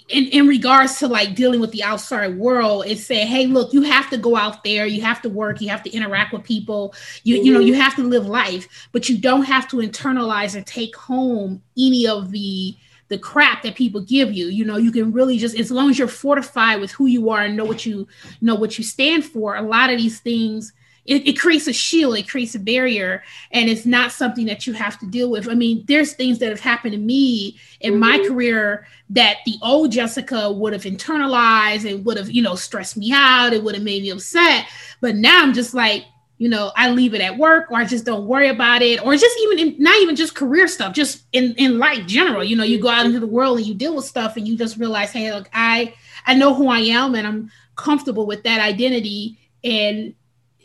in, 0.10 0.26
in 0.28 0.48
regards 0.48 1.00
to 1.00 1.08
like 1.08 1.36
dealing 1.36 1.60
with 1.60 1.72
the 1.72 1.84
outside 1.84 2.38
world, 2.38 2.86
it 2.88 2.98
said, 2.98 3.28
hey, 3.28 3.46
look, 3.46 3.74
you 3.74 3.82
have 3.84 4.10
to 4.10 4.18
go 4.18 4.36
out 4.36 4.64
there, 4.64 4.86
you 4.86 5.02
have 5.02 5.22
to 5.22 5.30
work, 5.30 5.62
you 5.62 5.70
have 5.70 5.84
to 5.84 5.92
interact 5.92 6.34
with 6.34 6.44
people, 6.44 6.94
you 7.24 7.42
you 7.42 7.54
know, 7.54 7.60
you 7.60 7.74
have 7.76 7.96
to 7.96 8.04
live 8.04 8.26
life, 8.26 8.88
but 8.92 9.10
you 9.10 9.18
don't 9.18 9.44
have 9.44 9.68
to 9.70 9.78
internalize 9.78 10.56
and 10.56 10.66
take 10.66 10.96
home 10.96 11.62
any 11.78 12.08
of 12.08 12.32
the 12.32 12.76
the 13.10 13.18
crap 13.18 13.64
that 13.64 13.76
people 13.76 14.02
give 14.02 14.32
you. 14.32 14.48
You 14.48 14.66
know, 14.66 14.78
you 14.78 14.92
can 14.92 15.12
really 15.12 15.38
just 15.38 15.58
as 15.60 15.72
long 15.72 15.90
as 15.90 16.00
you're 16.00 16.08
fortified 16.08 16.80
with 16.80 16.92
who 16.92 17.08
you 17.08 17.30
are 17.30 17.42
and 17.42 17.58
know 17.58 17.66
what 17.66 17.86
you 17.86 18.08
know 18.42 18.56
what 18.56 18.78
you 18.78 18.84
stand 18.84 19.26
for, 19.26 19.56
a 19.56 19.62
lot 19.62 19.90
of 19.90 19.98
these 19.98 20.20
things 20.20 20.74
it, 21.10 21.28
it 21.28 21.40
creates 21.40 21.68
a 21.68 21.74
shield, 21.74 22.18
it 22.18 22.30
creates 22.30 22.54
a 22.54 22.60
barrier, 22.60 23.24
and 23.52 23.68
it's 23.68 23.86
not 23.86 24.12
something 24.12 24.46
that 24.46 24.68
you 24.68 24.74
have 24.74 25.00
to 25.00 25.08
deal 25.08 25.32
with. 25.32 25.50
I 25.50 25.56
mean, 25.56 25.84
there's 25.88 26.14
things 26.14 26.38
that 26.38 26.50
have 26.50 26.60
happened 26.60 26.92
to 26.92 27.00
me 27.00 27.58
in 27.82 27.98
my 27.98 28.20
Mhm. 28.20 28.28
career 28.28 28.88
that 29.10 29.38
the 29.44 29.56
old 29.64 29.92
Jessica 29.92 30.52
would 30.52 30.72
have 30.72 30.84
internalized 30.84 31.90
and 31.90 32.06
would 32.06 32.18
have, 32.18 32.30
you 32.30 32.44
know, 32.44 32.54
stressed 32.54 32.96
me 32.96 33.12
out. 33.12 33.54
It 33.54 33.64
would 33.64 33.74
have 33.74 33.84
made 33.84 34.04
me 34.04 34.12
upset. 34.12 34.68
But 35.02 35.16
now 35.16 35.42
I'm 35.42 35.54
just 35.54 35.74
like, 35.74 36.06
you 36.40 36.48
know, 36.48 36.72
I 36.78 36.90
leave 36.90 37.14
it 37.14 37.22
at 37.22 37.38
work 37.38 37.70
or 37.70 37.78
I 37.78 37.84
just 37.84 38.06
don't 38.06 38.26
worry 38.26 38.48
about 38.48 38.82
it, 38.82 39.06
or 39.06 39.14
just 39.16 39.38
even 39.42 39.60
in, 39.60 39.76
not 39.78 40.02
even 40.02 40.16
just 40.16 40.36
career 40.36 40.70
stuff, 40.70 40.94
just 40.94 41.26
in, 41.34 41.54
in 41.58 41.78
life 41.78 42.08
general. 42.08 42.46
You 42.46 42.56
know, 42.56 42.64
you 42.64 42.80
go 42.80 42.88
out 42.88 43.06
into 43.06 43.20
the 43.20 43.28
world 43.28 43.58
and 43.58 43.68
you 43.68 43.74
deal 43.74 43.94
with 43.94 44.06
stuff 44.06 44.38
and 44.38 44.48
you 44.48 44.58
just 44.58 44.78
realize, 44.78 45.12
hey, 45.12 45.32
look, 45.34 45.50
I 45.54 45.94
I 46.26 46.36
know 46.36 46.54
who 46.54 46.70
I 46.70 46.80
am 46.80 47.14
and 47.14 47.28
I'm 47.28 47.52
comfortable 47.76 48.26
with 48.26 48.44
that 48.44 48.62
identity 48.62 49.38
and 49.64 50.14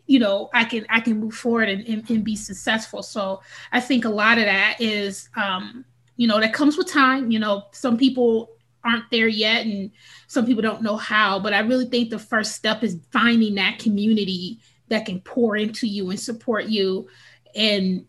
you 0.07 0.19
know 0.19 0.51
i 0.53 0.65
can 0.65 0.85
i 0.91 1.01
can 1.01 1.19
move 1.19 1.35
forward 1.35 1.69
and, 1.69 1.87
and, 1.87 2.11
and 2.11 2.25
be 2.25 2.37
successful 2.37 3.03
so 3.03 3.41
i 3.73 3.81
think 3.81 4.05
a 4.05 4.09
lot 4.09 4.37
of 4.37 4.45
that 4.45 4.77
is 4.79 5.29
um 5.37 5.85
you 6.17 6.29
know 6.29 6.39
that 6.41 6.53
comes 6.53 6.77
with 6.77 6.91
time 6.91 7.31
you 7.31 7.39
know 7.39 7.65
some 7.73 7.97
people 7.97 8.51
aren't 8.85 9.11
there 9.11 9.29
yet 9.29 9.65
and 9.65 9.91
some 10.27 10.45
people 10.45 10.61
don't 10.61 10.83
know 10.83 10.97
how 10.97 11.39
but 11.39 11.55
i 11.55 11.61
really 11.61 11.87
think 11.87 12.11
the 12.11 12.19
first 12.19 12.53
step 12.53 12.83
is 12.83 12.99
finding 13.11 13.55
that 13.55 13.79
community 13.79 14.59
that 14.89 15.07
can 15.07 15.21
pour 15.21 15.57
into 15.57 15.87
you 15.87 16.11
and 16.11 16.21
support 16.21 16.67
you 16.67 17.09
and 17.55 18.05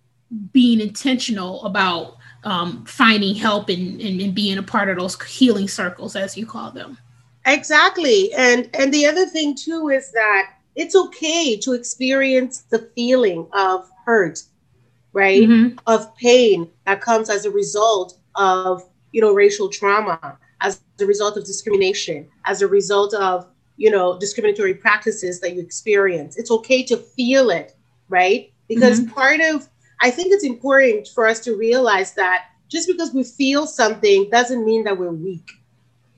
being 0.51 0.79
intentional 0.81 1.63
about 1.65 2.17
um, 2.43 2.83
finding 2.85 3.35
help 3.35 3.69
and, 3.69 4.01
and, 4.01 4.21
and 4.21 4.35
being 4.35 4.57
a 4.57 4.63
part 4.63 4.89
of 4.89 4.97
those 4.97 5.19
healing 5.23 5.67
circles 5.67 6.15
as 6.15 6.35
you 6.37 6.45
call 6.45 6.71
them 6.71 6.97
Exactly. 7.45 8.33
And 8.33 8.69
and 8.73 8.93
the 8.93 9.05
other 9.05 9.25
thing 9.25 9.55
too 9.55 9.89
is 9.89 10.11
that 10.11 10.53
it's 10.75 10.95
okay 10.95 11.57
to 11.57 11.73
experience 11.73 12.61
the 12.69 12.89
feeling 12.95 13.47
of 13.53 13.89
hurt, 14.05 14.41
right? 15.13 15.43
Mhm. 15.43 15.79
Of 15.87 16.15
pain 16.17 16.69
that 16.85 17.01
comes 17.01 17.29
as 17.29 17.45
a 17.45 17.51
result 17.51 18.17
of, 18.35 18.83
you 19.11 19.21
know, 19.21 19.33
racial 19.33 19.69
trauma, 19.69 20.37
as 20.61 20.81
a 20.99 21.05
result 21.05 21.37
of 21.37 21.45
discrimination, 21.45 22.27
as 22.45 22.61
a 22.61 22.67
result 22.67 23.13
of, 23.13 23.47
you 23.77 23.91
know, 23.91 24.17
discriminatory 24.19 24.73
practices 24.73 25.39
that 25.41 25.53
you 25.53 25.61
experience. 25.61 26.37
It's 26.37 26.51
okay 26.51 26.83
to 26.83 26.97
feel 26.97 27.49
it, 27.49 27.75
right? 28.09 28.51
Because 28.67 29.01
mm-hmm. 29.01 29.13
part 29.13 29.41
of 29.41 29.67
I 30.01 30.11
think 30.11 30.33
it's 30.33 30.43
important 30.43 31.07
for 31.07 31.27
us 31.27 31.39
to 31.41 31.55
realize 31.55 32.13
that 32.13 32.45
just 32.67 32.87
because 32.87 33.13
we 33.13 33.23
feel 33.23 33.65
something 33.67 34.29
doesn't 34.29 34.65
mean 34.65 34.83
that 34.83 34.97
we're 34.97 35.11
weak 35.11 35.51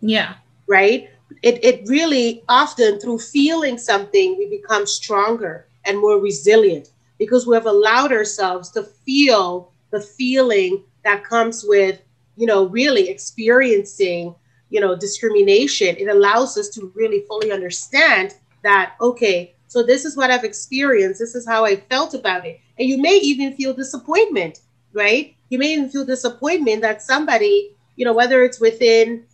yeah 0.02 0.36
right? 0.67 1.10
It, 1.41 1.63
it 1.63 1.88
really 1.88 2.43
often 2.48 3.00
through 3.00 3.20
feeling 3.20 3.78
something, 3.78 4.38
we 4.38 4.47
become 4.49 4.86
stronger 4.86 5.68
and 5.86 5.97
more 5.99 6.20
resilient 6.20 6.91
because 7.18 7.47
we 7.47 7.55
have 7.55 7.66
allowed 7.66 8.12
ourselves 8.12 8.70
to 8.72 8.84
feel 8.84 9.72
the 9.91 10.01
feeling 10.01 10.84
that 11.03 11.24
comes 11.24 11.64
with, 11.66 12.01
you 12.36 12.45
know, 12.45 12.66
really 12.68 13.10
experiencing, 13.10 14.36
you 14.70 14.80
know, 14.80 14.95
discrimination. 14.95 15.95
It 15.97 16.07
allows 16.07 16.57
us 16.57 16.70
to 16.70 16.91
really 16.95 17.22
fully 17.28 17.51
understand 17.51 18.36
that, 18.63 18.95
okay, 18.99 19.55
so 19.68 19.84
this 19.84 20.05
is 20.05 20.15
what 20.15 20.32
I've 20.32 20.43
experienced, 20.43 21.20
this 21.20 21.36
is 21.36 21.47
how 21.47 21.65
I 21.65 21.76
felt 21.76 22.13
about 22.13 22.45
it. 22.45 22.59
And 22.80 22.88
you 22.88 23.01
may 23.01 23.18
even 23.18 23.53
feel 23.53 23.74
disappointment, 23.74 24.61
right? 24.93 25.36
You 25.49 25.59
may 25.59 25.74
even 25.74 25.89
feel 25.89 26.05
disappointment 26.05 26.82
that 26.82 27.01
somebody, 27.01 27.72
you 27.95 28.05
know, 28.05 28.13
whether 28.13 28.43
it's 28.43 28.59
within 28.59 29.26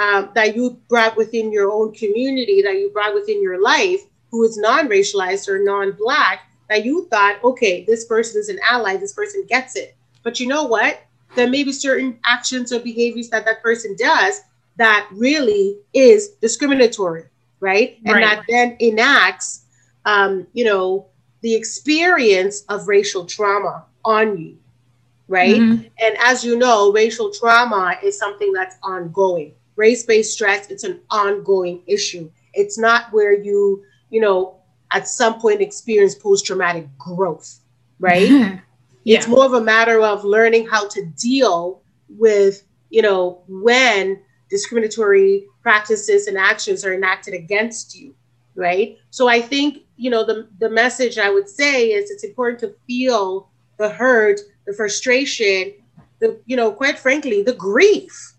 um, 0.00 0.30
that 0.34 0.56
you 0.56 0.80
brought 0.88 1.16
within 1.16 1.52
your 1.52 1.70
own 1.70 1.92
community, 1.92 2.62
that 2.62 2.74
you 2.74 2.90
brought 2.90 3.14
within 3.14 3.42
your 3.42 3.60
life, 3.60 4.00
who 4.30 4.42
is 4.44 4.56
non-racialized 4.56 5.48
or 5.48 5.62
non-black, 5.62 6.40
that 6.70 6.84
you 6.84 7.06
thought, 7.10 7.42
okay, 7.44 7.84
this 7.84 8.06
person 8.06 8.40
is 8.40 8.48
an 8.48 8.58
ally, 8.68 8.96
this 8.96 9.12
person 9.12 9.44
gets 9.46 9.76
it. 9.76 9.94
But 10.22 10.40
you 10.40 10.46
know 10.46 10.64
what? 10.64 11.02
There 11.34 11.50
may 11.50 11.64
be 11.64 11.72
certain 11.72 12.18
actions 12.24 12.72
or 12.72 12.80
behaviors 12.80 13.28
that 13.30 13.44
that 13.44 13.62
person 13.62 13.96
does 13.98 14.40
that 14.76 15.08
really 15.12 15.78
is 15.92 16.30
discriminatory, 16.40 17.24
right? 17.60 17.98
And 18.06 18.14
Right. 18.14 18.22
that 18.22 18.44
then 18.48 18.76
enacts, 18.80 19.64
um, 20.04 20.46
you 20.52 20.64
know, 20.64 21.06
the 21.42 21.54
experience 21.54 22.62
of 22.68 22.88
racial 22.88 23.24
trauma 23.26 23.84
on 24.04 24.38
you, 24.38 24.58
right? 25.28 25.60
Mhm. 25.60 25.90
And 26.00 26.16
as 26.20 26.44
you 26.44 26.56
know, 26.56 26.92
racial 26.92 27.30
trauma 27.30 27.96
is 28.02 28.18
something 28.18 28.52
that's 28.52 28.76
ongoing. 28.82 29.54
Race 29.76 30.04
based 30.04 30.32
stress, 30.34 30.70
it's 30.70 30.84
an 30.84 31.00
ongoing 31.10 31.82
issue. 31.86 32.30
It's 32.54 32.78
not 32.78 33.12
where 33.12 33.32
you, 33.32 33.82
you 34.10 34.20
know, 34.20 34.56
at 34.92 35.08
some 35.08 35.40
point 35.40 35.60
experience 35.60 36.14
post 36.14 36.46
traumatic 36.46 36.86
growth, 36.98 37.60
right? 37.98 38.38
It's 39.08 39.26
yeah. 39.26 39.26
more 39.26 39.44
of 39.44 39.52
a 39.54 39.60
matter 39.60 40.00
of 40.00 40.24
learning 40.24 40.66
how 40.68 40.88
to 40.88 41.04
deal 41.04 41.82
with, 42.08 42.62
you 42.90 43.02
know, 43.02 43.42
when 43.48 44.20
discriminatory 44.52 45.46
practices 45.62 46.26
and 46.28 46.36
actions 46.36 46.84
are 46.84 46.94
enacted 46.94 47.32
against 47.34 47.98
you, 47.98 48.14
right? 48.54 48.98
So 49.10 49.26
I 49.28 49.40
think, 49.40 49.78
you 49.96 50.10
know, 50.10 50.24
the, 50.24 50.46
the 50.60 50.68
message 50.68 51.16
I 51.18 51.30
would 51.30 51.48
say 51.48 51.88
is 51.88 52.10
it's 52.10 52.22
important 52.22 52.60
to 52.60 52.74
feel 52.86 53.48
the 53.78 53.88
hurt, 53.88 54.40
the 54.66 54.74
frustration, 54.74 55.72
the, 56.20 56.38
you 56.46 56.54
know, 56.54 56.70
quite 56.70 56.98
frankly, 56.98 57.42
the 57.42 57.54
grief 57.54 58.34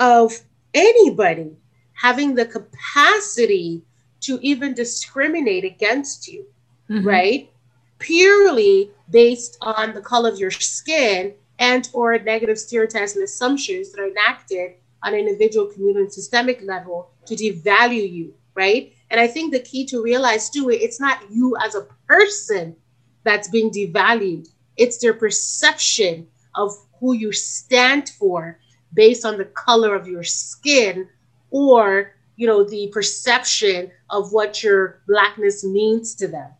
of 0.00 0.32
anybody 0.74 1.56
having 1.92 2.34
the 2.34 2.44
capacity 2.46 3.82
to 4.20 4.38
even 4.42 4.74
discriminate 4.74 5.64
against 5.64 6.28
you 6.28 6.44
Mhm. 6.90 7.04
right 7.04 7.50
purely 7.98 8.90
based 9.10 9.58
on 9.60 9.92
the 9.94 10.00
color 10.00 10.30
of 10.30 10.38
your 10.38 10.50
skin 10.50 11.34
and 11.58 11.88
or 11.92 12.18
negative 12.18 12.58
stereotypes 12.58 13.14
and 13.14 13.24
assumptions 13.24 13.90
that 13.92 14.00
are 14.00 14.08
enacted 14.08 14.74
on 15.02 15.14
an 15.14 15.20
individual 15.20 15.66
communal 15.66 16.02
and 16.02 16.12
systemic 16.12 16.62
level 16.62 17.10
to 17.26 17.34
devalue 17.34 18.10
you 18.12 18.34
right? 18.58 18.92
And 19.10 19.20
i 19.20 19.26
think 19.26 19.52
the 19.52 19.60
key 19.60 19.86
to 19.86 20.02
realize 20.02 20.50
too 20.50 20.68
it's 20.68 21.00
not 21.00 21.22
you 21.30 21.56
as 21.64 21.74
a 21.74 21.86
person 22.06 22.76
that's 23.24 23.48
being 23.48 23.70
devalued. 23.70 24.48
It's 24.76 24.98
their 24.98 25.14
perception 25.14 26.26
of 26.54 26.72
who 26.98 27.12
you 27.14 27.32
stand 27.32 28.08
for 28.08 28.58
based 28.94 29.24
on 29.24 29.38
the 29.38 29.44
color 29.44 29.94
of 29.94 30.08
your 30.08 30.24
skin 30.24 31.08
or 31.50 32.12
you 32.36 32.46
know 32.46 32.64
the 32.64 32.88
perception 32.88 33.90
of 34.10 34.32
what 34.32 34.62
your 34.62 35.02
blackness 35.06 35.64
means 35.64 36.14
to 36.14 36.26
them 36.26 36.50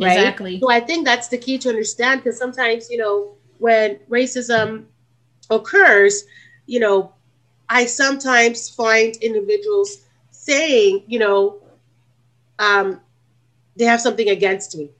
right? 0.00 0.18
Exactly. 0.18 0.58
so 0.60 0.70
i 0.70 0.80
think 0.80 1.04
that's 1.04 1.28
the 1.28 1.38
key 1.38 1.58
to 1.58 1.68
understand 1.68 2.22
because 2.22 2.38
sometimes 2.38 2.90
you 2.90 2.96
know 2.96 3.36
when 3.58 3.96
racism 4.08 4.86
occurs 5.50 6.24
you 6.66 6.80
know 6.80 7.12
i 7.68 7.86
sometimes 7.86 8.68
find 8.70 9.16
individuals 9.16 9.98
saying 10.30 11.02
you 11.06 11.18
know 11.18 11.58
um 12.58 13.00
they 13.76 13.84
have 13.84 14.00
something 14.00 14.28
against 14.30 14.76
me. 14.76 14.90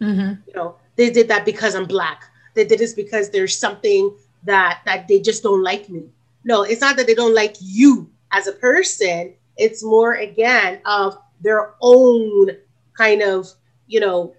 Mhm. 0.00 0.38
you 0.46 0.52
know 0.54 0.76
they 0.96 1.10
did 1.10 1.28
that 1.28 1.44
because 1.44 1.74
i'm 1.74 1.86
black. 1.86 2.24
They 2.54 2.64
did 2.64 2.78
this 2.78 2.92
because 2.94 3.30
there's 3.30 3.56
something 3.56 4.14
that 4.44 4.80
that 4.84 5.08
they 5.08 5.20
just 5.20 5.42
don't 5.42 5.62
like 5.62 5.88
me. 5.88 6.04
No 6.44 6.62
it's 6.62 6.80
not 6.80 6.96
that 6.96 7.06
they 7.06 7.14
don't 7.14 7.34
like 7.34 7.56
you 7.60 8.10
as 8.32 8.46
a 8.46 8.52
person. 8.52 9.34
It's 9.56 9.82
more 9.84 10.14
again 10.14 10.80
of 10.86 11.18
their 11.40 11.74
own 11.80 12.50
kind 12.96 13.22
of 13.22 13.48
you 13.86 14.00
know 14.00 14.34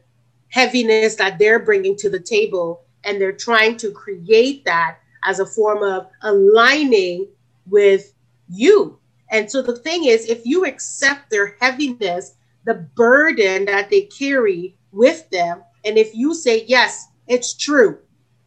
heaviness 0.49 1.15
that 1.15 1.39
they're 1.39 1.59
bringing 1.59 1.95
to 1.97 2.09
the 2.09 2.19
table 2.19 2.81
and 3.03 3.19
they're 3.19 3.31
trying 3.31 3.77
to 3.77 3.91
create 3.91 4.63
that 4.65 4.97
as 5.25 5.39
a 5.39 5.45
form 5.45 5.81
of 5.83 6.07
aligning 6.21 7.27
with 7.67 8.13
you. 8.49 8.99
And 9.31 9.49
so 9.49 9.61
the 9.61 9.77
thing 9.77 10.05
is 10.05 10.29
if 10.29 10.45
you 10.45 10.65
accept 10.65 11.29
their 11.29 11.55
heaviness 11.59 12.35
the 12.65 12.75
burden 12.95 13.65
that 13.65 13.89
they 13.89 14.03
carry 14.03 14.75
with 14.91 15.29
them 15.31 15.61
and 15.83 15.97
if 15.97 16.15
you 16.15 16.33
say 16.33 16.63
yes 16.65 17.09
it's 17.27 17.53
true. 17.53 17.99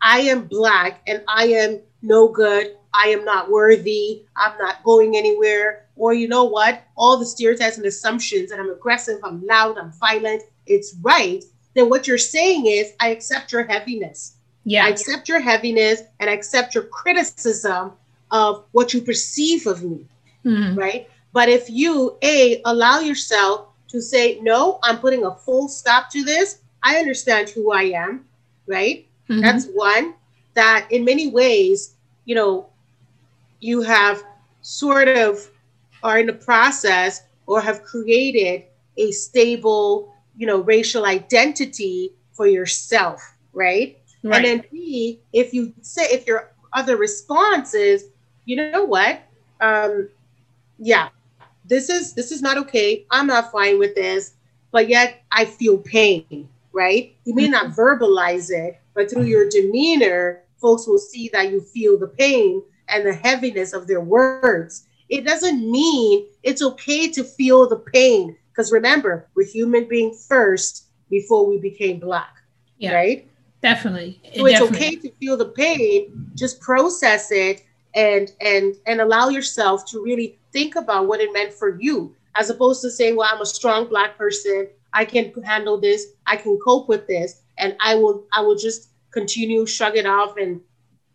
I 0.03 0.21
am 0.21 0.47
black 0.47 1.01
and 1.07 1.23
i 1.29 1.47
am 1.47 1.81
no 2.03 2.29
good. 2.29 2.77
I 2.95 3.09
am 3.09 3.25
not 3.25 3.51
worthy. 3.51 4.25
I'm 4.37 4.57
not 4.59 4.83
going 4.85 5.17
anywhere. 5.17 5.87
Or 5.97 6.15
you 6.15 6.29
know 6.29 6.45
what? 6.45 6.85
All 6.97 7.19
the 7.19 7.27
stereotypes 7.27 7.79
and 7.79 7.87
assumptions 7.87 8.51
that 8.51 8.61
i'm 8.61 8.71
aggressive 8.71 9.19
i'm 9.25 9.45
loud 9.45 9.79
i'm 9.79 9.93
violent 9.93 10.43
it's 10.67 10.95
right. 11.03 11.45
Then 11.75 11.89
what 11.91 12.07
you're 12.07 12.19
saying 12.19 12.67
is 12.67 12.93
i 13.01 13.09
accept 13.09 13.53
your 13.53 13.65
heaviness. 13.65 14.37
Yeah. 14.65 14.85
I 14.85 14.89
accept 14.89 15.29
your 15.29 15.41
heaviness 15.41 16.03
and 16.19 16.29
I 16.29 16.33
accept 16.33 16.75
your 16.75 16.85
criticism 16.85 17.93
of 18.31 18.65
what 18.73 18.93
you 18.93 19.01
perceive 19.01 19.67
of 19.67 19.83
me, 19.83 20.07
Mhm. 20.45 20.77
right? 20.77 21.09
But 21.33 21.49
if 21.49 21.69
you, 21.69 22.17
A, 22.23 22.61
allow 22.65 23.01
yourself 23.01 23.69
to 23.89 24.01
say, 24.01 24.39
no, 24.41 24.79
I'm 24.83 24.99
putting 24.99 25.25
a 25.25 25.35
full 25.35 25.69
stop 25.69 26.11
to 26.11 26.25
this, 26.25 26.59
I 26.83 26.97
understand 26.97 27.51
who 27.51 27.73
I 27.73 27.83
am, 27.83 28.25
right? 28.67 29.07
Mhm. 29.29 29.43
That's 29.43 29.67
one 29.67 30.15
that 30.55 30.87
in 30.91 31.05
many 31.05 31.29
ways, 31.29 31.95
you 32.25 32.35
know, 32.35 32.67
you 33.61 33.83
have 33.83 34.23
sort 34.63 35.09
of 35.09 35.49
are 36.03 36.19
in 36.19 36.27
the 36.27 36.33
process 36.33 37.23
or 37.47 37.61
have 37.61 37.83
created 37.83 38.65
a 38.97 39.13
stable, 39.13 40.13
you 40.37 40.47
know, 40.47 40.61
racial 40.61 41.05
identity 41.05 42.13
for 42.33 42.47
yourself, 42.47 43.23
right? 43.53 43.99
right. 44.23 44.37
And 44.37 44.45
then 44.45 44.65
B, 44.73 45.21
if 45.33 45.53
you 45.55 45.73
say 45.83 46.03
if 46.05 46.27
your 46.27 46.53
other 46.73 46.97
response 46.97 47.75
is, 47.75 48.07
you 48.47 48.57
know 48.57 48.85
what, 48.85 49.21
um, 49.61 50.09
yeah, 50.79 51.09
this 51.67 51.91
is 51.91 52.15
this 52.15 52.31
is 52.33 52.41
not 52.41 52.57
okay. 52.59 53.05
I'm 53.11 53.27
not 53.27 53.53
fine 53.53 53.79
with 53.79 53.95
this, 53.95 54.35
but 54.71 54.89
yet 54.89 55.23
I 55.33 55.45
feel 55.45 55.79
pain, 55.79 56.49
right? 56.73 57.15
You 57.25 57.35
may 57.35 57.49
not 57.49 57.73
verbalize 57.73 58.51
it, 58.51 58.81
but 58.95 59.11
through 59.11 59.25
your 59.25 59.49
demeanor, 59.51 60.43
folks 60.59 60.87
will 60.87 60.99
see 60.99 61.29
that 61.35 61.51
you 61.51 61.61
feel 61.61 61.99
the 61.99 62.07
pain 62.09 62.63
and 62.89 63.05
the 63.05 63.13
heaviness 63.13 63.73
of 63.73 63.87
their 63.87 64.01
words. 64.01 64.87
It 65.09 65.25
doesn't 65.25 65.71
mean 65.71 66.27
it's 66.43 66.63
okay 66.63 67.11
to 67.11 67.25
feel 67.25 67.69
the 67.69 67.77
pain, 67.77 68.37
because 68.53 68.73
remember, 68.73 69.29
we're 69.35 69.47
human 69.47 69.89
beings 69.89 70.25
first 70.29 70.87
before 71.11 71.47
we 71.47 71.59
became 71.59 71.99
black, 71.99 72.35
Yeah. 72.79 72.95
right? 72.95 73.29
Definitely. 73.63 74.21
So 74.37 74.47
it's 74.47 74.61
Definitely. 74.61 74.87
okay 74.87 74.97
to 74.97 75.11
feel 75.19 75.37
the 75.37 75.47
pain, 75.47 76.31
just 76.35 76.61
process 76.61 77.33
it 77.33 77.65
and 77.97 78.33
and 78.41 78.77
and 78.87 79.01
allow 79.01 79.29
yourself 79.31 79.85
to 79.87 80.03
really 80.03 80.39
think 80.53 80.77
about 80.77 81.09
what 81.09 81.21
it 81.21 81.33
meant 81.33 81.53
for 81.53 81.81
you, 81.81 82.15
as 82.37 82.51
opposed 82.51 82.83
to 82.83 82.91
saying, 82.91 83.17
Well, 83.17 83.31
I'm 83.33 83.41
a 83.41 83.47
strong 83.47 83.89
black 83.89 84.17
person, 84.19 84.69
I 84.95 85.05
can 85.05 85.33
handle 85.43 85.81
this, 85.81 86.07
I 86.27 86.37
can 86.37 86.59
cope 86.59 86.89
with 86.89 87.09
this, 87.09 87.43
and 87.59 87.77
I 87.81 87.97
will 87.97 88.27
I 88.37 88.43
will 88.43 88.57
just 88.57 88.91
continue 89.13 89.67
shrug 89.67 89.97
it 89.97 90.07
off 90.07 90.37
and 90.37 90.61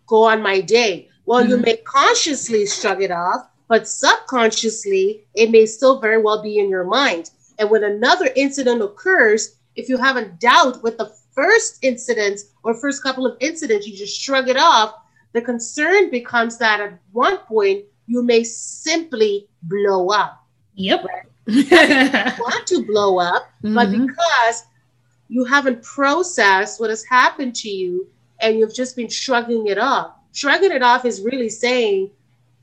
go 0.07 0.23
on 0.23 0.41
my 0.41 0.59
day. 0.61 1.09
Well, 1.25 1.47
you 1.47 1.57
Mhm. 1.57 1.65
may 1.65 1.77
consciously 1.77 2.65
shrug 2.67 3.01
it 3.03 3.11
off, 3.11 3.47
but 3.69 3.87
subconsciously 3.87 5.25
it 5.35 5.51
may 5.51 5.65
still 5.65 5.99
very 5.99 6.21
well 6.21 6.41
be 6.41 6.57
in 6.57 6.69
your 6.69 6.83
mind. 6.83 7.29
And 7.59 7.69
when 7.69 7.83
another 7.83 8.29
incident 8.35 8.81
occurs, 8.81 9.55
if 9.75 9.87
you 9.87 9.97
have 9.97 10.17
a 10.17 10.25
doubt 10.25 10.81
with 10.83 10.97
the 10.97 11.11
first 11.33 11.77
incident 11.81 12.41
or 12.63 12.73
first 12.73 13.03
couple 13.03 13.25
of 13.25 13.37
incidents, 13.39 13.87
you 13.87 13.95
just 13.95 14.19
shrug 14.19 14.49
it 14.49 14.57
off. 14.57 14.95
The 15.33 15.41
concern 15.41 16.09
becomes 16.09 16.57
that 16.57 16.79
at 16.79 16.99
one 17.11 17.37
point 17.39 17.85
you 18.07 18.21
may 18.23 18.43
simply 18.43 19.47
blow 19.63 20.09
up. 20.09 20.45
Yep. 20.75 21.05
Want 21.47 22.67
to 22.67 22.85
blow 22.85 23.19
up, 23.19 23.49
but 23.61 23.89
Mhm. 23.89 24.07
because 24.07 24.63
you 25.29 25.43
haven't 25.45 25.81
processed 25.83 26.79
what 26.79 26.89
has 26.89 27.03
happened 27.05 27.55
to 27.55 27.69
you 27.69 28.07
and 28.41 28.59
you've 28.59 28.73
just 28.73 28.95
been 28.95 29.07
shrugging 29.09 29.67
it 29.67 29.77
off. 29.77 30.11
Shrugging 30.33 30.71
it 30.71 30.81
off 30.83 31.05
is 31.05 31.21
really 31.21 31.49
saying, 31.49 32.11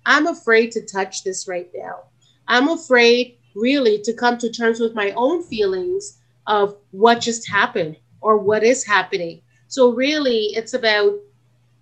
I'm 0.06 0.26
afraid 0.26 0.72
to 0.72 0.84
touch 0.84 1.24
this 1.24 1.48
right 1.48 1.70
now. 1.74 2.04
I'm 2.46 2.68
afraid 2.68 3.36
really 3.54 4.00
to 4.02 4.12
come 4.12 4.38
to 4.38 4.50
terms 4.50 4.80
with 4.80 4.94
my 4.94 5.10
own 5.12 5.42
feelings 5.42 6.18
of 6.46 6.76
what 6.92 7.20
just 7.20 7.48
happened 7.48 7.96
or 8.20 8.38
what 8.38 8.62
is 8.64 8.84
happening. 8.84 9.40
So, 9.68 9.92
really, 9.92 10.54
it's 10.56 10.72
about 10.74 11.14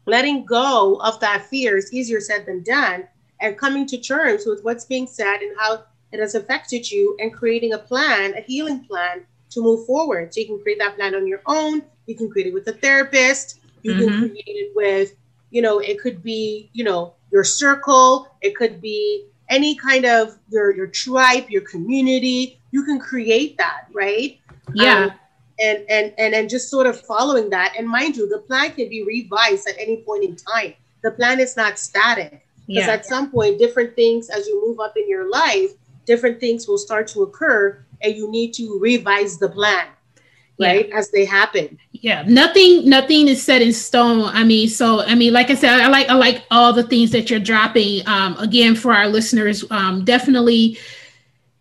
letting 0.07 0.45
go 0.45 0.97
of 1.03 1.21
that 1.21 1.47
fear. 1.47 1.77
is 1.77 1.93
easier 1.93 2.21
said 2.21 2.47
than 2.47 2.63
done, 2.63 3.07
and 3.41 3.59
coming 3.59 3.87
to 3.87 3.99
terms 3.99 4.45
with 4.47 4.63
what's 4.65 4.85
being 4.85 5.07
said 5.07 5.37
and 5.41 5.55
how 5.59 5.85
it 6.13 6.21
has 6.21 6.35
affected 6.35 6.91
you, 6.91 7.17
and 7.21 7.33
creating 7.33 7.73
a 7.73 7.79
plan, 7.79 8.35
a 8.35 8.41
healing 8.43 8.85
plan 8.85 9.25
to 9.51 9.61
move 9.63 9.87
forward. 9.87 10.33
So, 10.33 10.41
you 10.41 10.47
can 10.47 10.61
create 10.61 10.79
that 10.79 10.97
plan 10.97 11.15
on 11.15 11.27
your 11.27 11.43
own, 11.47 11.83
you 12.07 12.15
can 12.17 12.31
create 12.31 12.49
it 12.49 12.55
with 12.55 12.69
a 12.69 12.73
therapist, 12.73 13.61
you 13.83 13.95
can 13.95 14.11
Mhm. 14.11 14.19
create 14.19 14.45
it 14.47 14.73
with, 14.75 15.15
you 15.51 15.63
know, 15.63 15.79
it 15.79 16.01
could 16.01 16.23
be, 16.23 16.71
you 16.73 16.85
know, 16.85 17.15
your 17.33 17.45
circle, 17.45 18.29
it 18.43 18.55
could 18.57 18.81
be 18.81 19.27
any 19.49 19.77
kind 19.77 20.05
of 20.05 20.39
your 20.49 20.75
your 20.77 20.87
tribe, 20.89 21.49
your 21.51 21.63
community. 21.63 22.61
You 22.73 22.85
can 22.85 22.99
create 22.99 23.57
that, 23.59 23.87
right? 23.93 24.39
yeah. 24.75 25.05
Um, 25.05 25.11
and 25.61 25.85
and 25.89 26.13
and 26.19 26.35
and 26.35 26.51
just 26.51 26.71
sort 26.71 26.87
of 26.87 27.01
following 27.03 27.51
that. 27.51 27.75
And 27.79 27.89
mind 27.89 28.17
you, 28.17 28.29
the 28.29 28.39
plan 28.39 28.73
can 28.73 28.89
be 28.89 29.03
revised 29.05 29.69
at 29.69 29.77
any 29.79 29.99
point 29.99 30.25
in 30.25 30.37
time. 30.37 30.75
The 31.03 31.11
plan 31.13 31.41
is 31.41 31.57
not 31.57 31.79
static 31.79 32.45
because 32.67 32.87
yeah. 32.87 32.93
at 32.93 33.07
some 33.07 33.31
point, 33.31 33.59
different 33.59 33.95
things 33.95 34.29
as 34.29 34.47
you 34.47 34.67
move 34.67 34.81
up 34.81 34.97
in 34.97 35.09
your 35.09 35.31
life, 35.31 35.71
different 36.05 36.41
things 36.41 36.67
will 36.67 36.79
start 36.79 37.07
to 37.09 37.23
occur, 37.23 37.85
and 38.03 38.15
you 38.15 38.31
need 38.31 38.53
to 38.55 38.79
revise 38.81 39.39
the 39.39 39.49
plan 39.49 39.87
right 40.59 40.89
yeah. 40.89 40.97
as 40.97 41.11
they 41.11 41.25
happen 41.25 41.79
yeah 41.93 42.25
nothing 42.27 42.89
nothing 42.89 43.29
is 43.29 43.43
set 43.43 43.61
in 43.61 43.73
stone 43.73 44.25
i 44.33 44.43
mean 44.43 44.69
so 44.69 45.03
i 45.03 45.15
mean 45.15 45.33
like 45.33 45.51
i 45.51 45.55
said 45.55 45.81
i 45.81 45.87
like 45.89 46.09
i 46.09 46.15
like 46.15 46.45
all 46.51 46.73
the 46.73 46.83
things 46.83 47.11
that 47.11 47.29
you're 47.29 47.41
dropping 47.41 48.07
um 48.09 48.37
again 48.39 48.75
for 48.75 48.95
our 48.95 49.09
listeners 49.09 49.65
um 49.71 50.05
definitely 50.05 50.79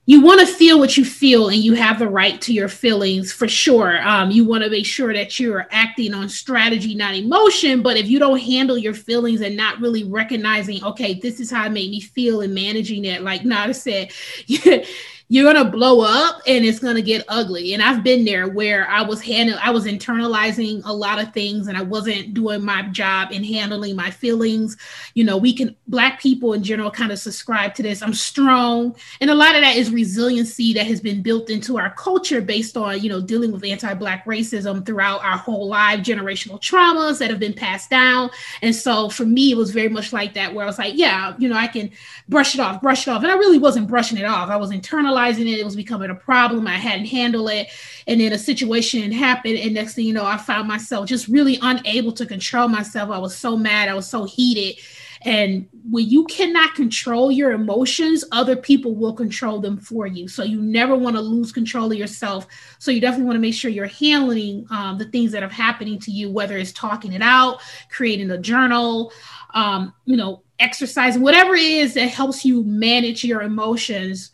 you 0.07 0.21
want 0.21 0.39
to 0.39 0.45
feel 0.45 0.77
what 0.77 0.97
you 0.97 1.03
feel 1.03 1.49
and 1.49 1.57
you 1.57 1.73
have 1.73 1.99
the 1.99 2.07
right 2.07 2.39
to 2.41 2.53
your 2.53 2.69
feelings 2.69 3.33
for 3.33 3.47
sure. 3.47 3.99
Um, 4.07 4.29
you 4.29 4.45
want 4.45 4.63
to 4.63 4.69
make 4.69 4.85
sure 4.85 5.13
that 5.13 5.39
you're 5.39 5.67
acting 5.71 6.13
on 6.13 6.29
strategy 6.29 6.95
not 6.95 7.15
emotion 7.15 7.81
but 7.81 7.97
if 7.97 8.07
you 8.07 8.19
don't 8.19 8.39
handle 8.39 8.77
your 8.77 8.93
feelings 8.93 9.41
and 9.41 9.55
not 9.55 9.79
really 9.79 10.03
recognizing 10.03 10.83
okay 10.83 11.15
this 11.15 11.39
is 11.39 11.51
how 11.51 11.65
it 11.65 11.71
made 11.71 11.89
me 11.89 11.99
feel 11.99 12.41
and 12.41 12.53
managing 12.53 13.05
it 13.05 13.21
like 13.21 13.43
Nada 13.43 13.73
said 13.73 14.11
you're 15.27 15.51
gonna 15.51 15.69
blow 15.69 16.01
up 16.01 16.39
and 16.45 16.63
it's 16.63 16.77
gonna 16.77 17.01
get 17.01 17.25
ugly. 17.27 17.73
And 17.73 17.81
I've 17.81 18.03
been 18.03 18.25
there 18.25 18.47
where 18.47 18.87
I 18.87 19.01
was 19.01 19.21
handling, 19.21 19.59
I 19.59 19.71
was 19.71 19.85
internalizing 19.85 20.83
a 20.85 20.93
lot 20.93 21.19
of 21.19 21.33
things, 21.33 21.67
and 21.67 21.75
I 21.75 21.81
wasn't 21.81 22.35
doing 22.35 22.63
my 22.63 22.83
job 22.89 23.31
in 23.31 23.43
handling 23.43 23.95
my 23.95 24.11
feelings. 24.11 24.77
You 25.15 25.23
know, 25.23 25.37
we 25.37 25.53
can 25.53 25.75
black 25.87 26.21
people 26.21 26.53
in 26.53 26.61
general 26.61 26.91
kind 26.91 27.11
of 27.11 27.17
subscribe 27.17 27.73
to 27.75 27.83
this. 27.83 28.03
I'm 28.03 28.13
strong, 28.13 28.95
and 29.19 29.31
a 29.31 29.35
lot 29.35 29.55
of 29.55 29.61
that 29.61 29.77
is 29.77 29.89
resiliency 29.89 30.73
that 30.73 30.85
has 30.85 31.01
been 31.01 31.23
built 31.23 31.49
into 31.49 31.79
our 31.79 31.89
culture 31.95 32.39
based 32.39 32.77
on 32.77 33.01
you 33.01 33.09
know 33.09 33.19
dealing 33.19 33.51
with 33.51 33.63
anti-black 33.63 34.25
racism 34.25 34.85
throughout 34.85 35.23
our 35.23 35.37
whole 35.37 35.67
life, 35.67 36.01
generational 36.01 36.61
traumas 36.61 37.17
that 37.17 37.31
have 37.31 37.39
been 37.39 37.53
passed 37.53 37.89
down. 37.89 38.29
And 38.61 38.75
so 38.75 39.09
for 39.09 39.25
me, 39.25 39.51
it 39.51 39.57
was 39.57 39.71
very 39.71 39.89
much 39.89 40.13
like 40.13 40.35
that, 40.35 40.53
where 40.53 40.63
I 40.63 40.67
was 40.67 40.77
like, 40.77 40.93
yeah, 40.95 41.33
you 41.39 41.49
know, 41.49 41.57
I 41.57 41.65
can 41.65 41.89
brush 42.29 42.53
it 42.53 42.61
off, 42.61 42.79
brush 42.79 43.07
it 43.07 43.11
off, 43.11 43.23
and 43.23 43.31
I 43.31 43.35
really 43.35 43.57
wasn't 43.57 43.87
brushing 43.87 44.19
it 44.19 44.25
off. 44.25 44.49
I 44.49 44.57
was 44.57 44.69
internalizing 44.69 45.14
realizing 45.15 45.47
it, 45.47 45.59
it 45.59 45.65
was 45.65 45.77
becoming 45.77 46.09
a 46.09 46.15
problem. 46.15 46.67
I 46.67 46.75
hadn't 46.75 47.05
handled 47.05 47.49
it. 47.49 47.67
And 48.05 48.19
then 48.19 48.33
a 48.33 48.37
situation 48.37 49.11
happened. 49.13 49.57
And 49.57 49.73
next 49.73 49.93
thing 49.93 50.05
you 50.05 50.13
know, 50.13 50.25
I 50.25 50.37
found 50.37 50.67
myself 50.67 51.07
just 51.07 51.29
really 51.29 51.57
unable 51.61 52.11
to 52.13 52.25
control 52.25 52.67
myself. 52.67 53.09
I 53.09 53.17
was 53.17 53.35
so 53.35 53.55
mad. 53.55 53.87
I 53.87 53.93
was 53.93 54.09
so 54.09 54.25
heated. 54.25 54.81
And 55.21 55.67
when 55.89 56.07
you 56.07 56.25
cannot 56.25 56.75
control 56.75 57.31
your 57.31 57.53
emotions, 57.53 58.25
other 58.33 58.57
people 58.57 58.93
will 58.93 59.13
control 59.13 59.59
them 59.59 59.77
for 59.77 60.05
you. 60.05 60.27
So 60.27 60.43
you 60.43 60.61
never 60.61 60.95
want 60.95 61.15
to 61.15 61.21
lose 61.21 61.53
control 61.53 61.91
of 61.91 61.97
yourself. 61.97 62.45
So 62.77 62.91
you 62.91 62.99
definitely 62.99 63.27
want 63.27 63.37
to 63.37 63.41
make 63.41 63.55
sure 63.55 63.71
you're 63.71 63.87
handling 63.87 64.67
um, 64.69 64.97
the 64.97 65.05
things 65.05 65.31
that 65.31 65.43
are 65.43 65.49
happening 65.49 65.97
to 65.99 66.11
you, 66.11 66.29
whether 66.29 66.57
it's 66.57 66.73
talking 66.73 67.13
it 67.13 67.21
out, 67.21 67.61
creating 67.89 68.29
a 68.31 68.37
journal, 68.37 69.13
um, 69.53 69.93
you 70.03 70.17
know, 70.17 70.43
exercising, 70.59 71.21
whatever 71.21 71.55
it 71.55 71.63
is 71.63 71.93
that 71.93 72.07
helps 72.07 72.43
you 72.43 72.63
manage 72.65 73.23
your 73.23 73.41
emotions 73.41 74.31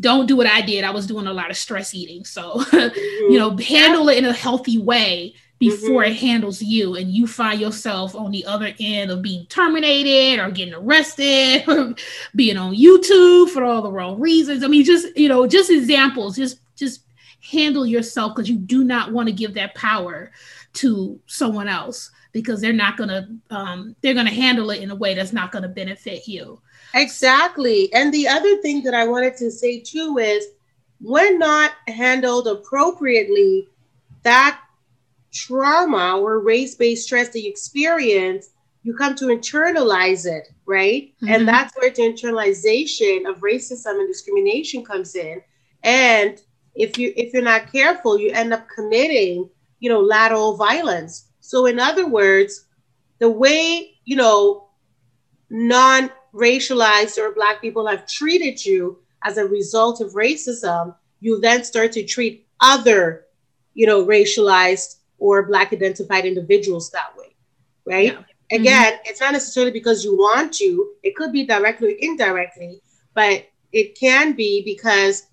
don't 0.00 0.26
do 0.26 0.36
what 0.36 0.46
I 0.46 0.60
did. 0.60 0.84
I 0.84 0.90
was 0.90 1.06
doing 1.06 1.26
a 1.26 1.32
lot 1.32 1.50
of 1.50 1.56
stress 1.56 1.94
eating. 1.94 2.24
So, 2.24 2.54
mm-hmm. 2.56 3.32
you 3.32 3.38
know, 3.38 3.56
handle 3.56 4.08
it 4.08 4.18
in 4.18 4.24
a 4.24 4.32
healthy 4.32 4.78
way 4.78 5.34
before 5.58 6.02
mm-hmm. 6.02 6.12
it 6.12 6.16
handles 6.16 6.60
you 6.60 6.96
and 6.96 7.10
you 7.10 7.26
find 7.26 7.60
yourself 7.60 8.14
on 8.14 8.30
the 8.32 8.44
other 8.44 8.74
end 8.80 9.10
of 9.10 9.22
being 9.22 9.46
terminated 9.46 10.42
or 10.42 10.50
getting 10.50 10.74
arrested 10.74 11.64
or 11.68 11.94
being 12.36 12.56
on 12.56 12.74
YouTube 12.74 13.50
for 13.50 13.64
all 13.64 13.82
the 13.82 13.92
wrong 13.92 14.20
reasons. 14.20 14.64
I 14.64 14.66
mean, 14.66 14.84
just, 14.84 15.16
you 15.16 15.28
know, 15.28 15.46
just 15.46 15.70
examples, 15.70 16.36
just 16.36 16.60
just 16.76 17.02
handle 17.40 17.86
yourself 17.86 18.34
because 18.34 18.48
you 18.48 18.56
do 18.56 18.84
not 18.84 19.12
want 19.12 19.28
to 19.28 19.34
give 19.34 19.54
that 19.54 19.74
power 19.74 20.32
to 20.72 21.20
someone 21.26 21.68
else 21.68 22.10
because 22.32 22.60
they're 22.60 22.72
not 22.72 22.96
going 22.96 23.08
to 23.08 23.54
um, 23.54 23.94
they're 24.00 24.14
going 24.14 24.26
to 24.26 24.32
handle 24.32 24.70
it 24.70 24.82
in 24.82 24.90
a 24.90 24.94
way 24.94 25.14
that's 25.14 25.32
not 25.32 25.52
going 25.52 25.62
to 25.62 25.68
benefit 25.68 26.26
you 26.26 26.60
Exactly. 26.94 27.92
And 27.92 28.14
the 28.14 28.28
other 28.28 28.56
thing 28.62 28.82
that 28.84 28.94
I 28.94 29.06
wanted 29.06 29.36
to 29.38 29.50
say 29.50 29.80
too 29.80 30.18
is 30.18 30.46
when 31.00 31.38
not 31.38 31.72
handled 31.88 32.46
appropriately, 32.46 33.68
that 34.22 34.60
trauma 35.32 36.18
or 36.18 36.38
race 36.38 36.76
based 36.76 37.04
stress 37.06 37.28
that 37.30 37.40
you 37.40 37.50
experience, 37.50 38.50
you 38.84 38.94
come 38.94 39.14
to 39.16 39.26
internalize 39.26 40.24
it, 40.24 40.48
right? 40.66 41.12
Mm-hmm. 41.16 41.28
And 41.28 41.48
that's 41.48 41.76
where 41.76 41.90
the 41.90 42.02
internalization 42.02 43.28
of 43.28 43.40
racism 43.40 43.98
and 43.98 44.08
discrimination 44.08 44.84
comes 44.84 45.16
in. 45.16 45.42
And 45.82 46.40
if 46.74 46.96
you 46.96 47.12
if 47.16 47.32
you're 47.32 47.42
not 47.42 47.72
careful, 47.72 48.18
you 48.18 48.30
end 48.30 48.52
up 48.52 48.66
committing, 48.74 49.48
you 49.80 49.90
know, 49.90 50.00
lateral 50.00 50.56
violence. 50.56 51.28
So 51.40 51.66
in 51.66 51.78
other 51.78 52.06
words, 52.06 52.66
the 53.18 53.30
way, 53.30 53.94
you 54.04 54.16
know, 54.16 54.68
non 55.50 56.10
racialized 56.34 57.18
or 57.18 57.32
black 57.32 57.60
people 57.60 57.86
have 57.86 58.06
treated 58.06 58.64
you 58.64 58.98
as 59.22 59.38
a 59.38 59.44
result 59.46 60.00
of 60.00 60.12
racism, 60.12 60.94
you 61.20 61.40
then 61.40 61.64
start 61.64 61.92
to 61.92 62.04
treat 62.04 62.46
other, 62.60 63.26
you 63.72 63.86
know, 63.86 64.04
racialized 64.04 64.96
or 65.18 65.46
black 65.46 65.72
identified 65.72 66.26
individuals 66.26 66.90
that 66.90 67.16
way, 67.16 67.34
right? 67.86 68.06
Yeah. 68.06 68.12
Mm-hmm. 68.12 68.60
Again, 68.60 68.92
mm-hmm. 68.92 69.02
it's 69.06 69.20
not 69.20 69.32
necessarily 69.32 69.72
because 69.72 70.04
you 70.04 70.16
want 70.16 70.52
to, 70.54 70.92
it 71.02 71.16
could 71.16 71.32
be 71.32 71.46
directly 71.46 71.94
or 71.94 71.96
indirectly, 71.98 72.82
but 73.14 73.46
it 73.72 73.98
can 73.98 74.32
be 74.32 74.62
because 74.64 75.26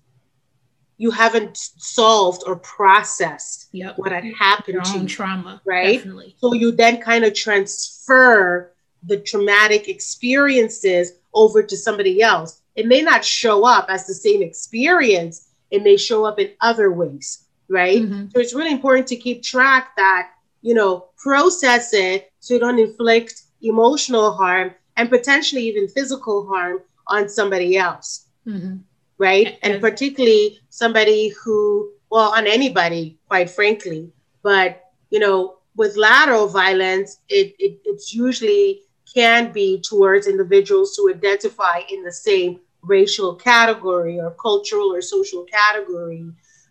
you 0.96 1.10
haven't 1.10 1.56
solved 1.56 2.42
or 2.46 2.56
processed 2.56 3.68
yep. 3.72 3.98
what 3.98 4.12
had 4.12 4.24
happened 4.38 4.74
Your 4.74 4.82
to 4.82 4.98
you, 5.00 5.08
trauma, 5.08 5.60
right? 5.64 5.96
Definitely. 5.96 6.36
So 6.38 6.52
you 6.54 6.72
then 6.72 7.00
kind 7.00 7.24
of 7.24 7.34
transfer 7.34 8.71
the 9.04 9.18
traumatic 9.18 9.88
experiences 9.88 11.12
over 11.34 11.62
to 11.62 11.76
somebody 11.76 12.22
else. 12.22 12.62
It 12.74 12.86
may 12.86 13.02
not 13.02 13.24
show 13.24 13.64
up 13.64 13.86
as 13.88 14.06
the 14.06 14.14
same 14.14 14.42
experience, 14.42 15.48
it 15.70 15.82
may 15.82 15.96
show 15.96 16.24
up 16.24 16.38
in 16.38 16.50
other 16.60 16.92
ways, 16.92 17.46
right? 17.68 18.02
Mm-hmm. 18.02 18.26
So 18.30 18.40
it's 18.40 18.54
really 18.54 18.72
important 18.72 19.06
to 19.08 19.16
keep 19.16 19.42
track 19.42 19.92
that, 19.96 20.30
you 20.60 20.74
know, 20.74 21.08
process 21.16 21.92
it 21.92 22.32
so 22.40 22.54
you 22.54 22.60
don't 22.60 22.78
inflict 22.78 23.42
emotional 23.62 24.32
harm 24.32 24.74
and 24.96 25.08
potentially 25.08 25.62
even 25.62 25.88
physical 25.88 26.46
harm 26.46 26.80
on 27.08 27.28
somebody 27.28 27.76
else, 27.76 28.26
mm-hmm. 28.46 28.76
right? 29.18 29.58
And 29.62 29.80
particularly 29.80 30.60
somebody 30.68 31.28
who, 31.28 31.90
well, 32.10 32.34
on 32.34 32.46
anybody, 32.46 33.18
quite 33.28 33.50
frankly, 33.50 34.12
but, 34.42 34.84
you 35.10 35.18
know, 35.18 35.58
with 35.76 35.96
lateral 35.96 36.48
violence, 36.48 37.18
it, 37.28 37.54
it 37.58 37.80
it's 37.84 38.12
usually 38.12 38.82
can 39.14 39.52
be 39.52 39.80
towards 39.80 40.26
individuals 40.26 40.96
who 40.96 41.12
identify 41.12 41.80
in 41.90 42.02
the 42.02 42.12
same 42.12 42.60
racial 42.82 43.34
category 43.34 44.18
or 44.18 44.30
cultural 44.32 44.92
or 44.92 45.00
social 45.00 45.44
category 45.44 46.24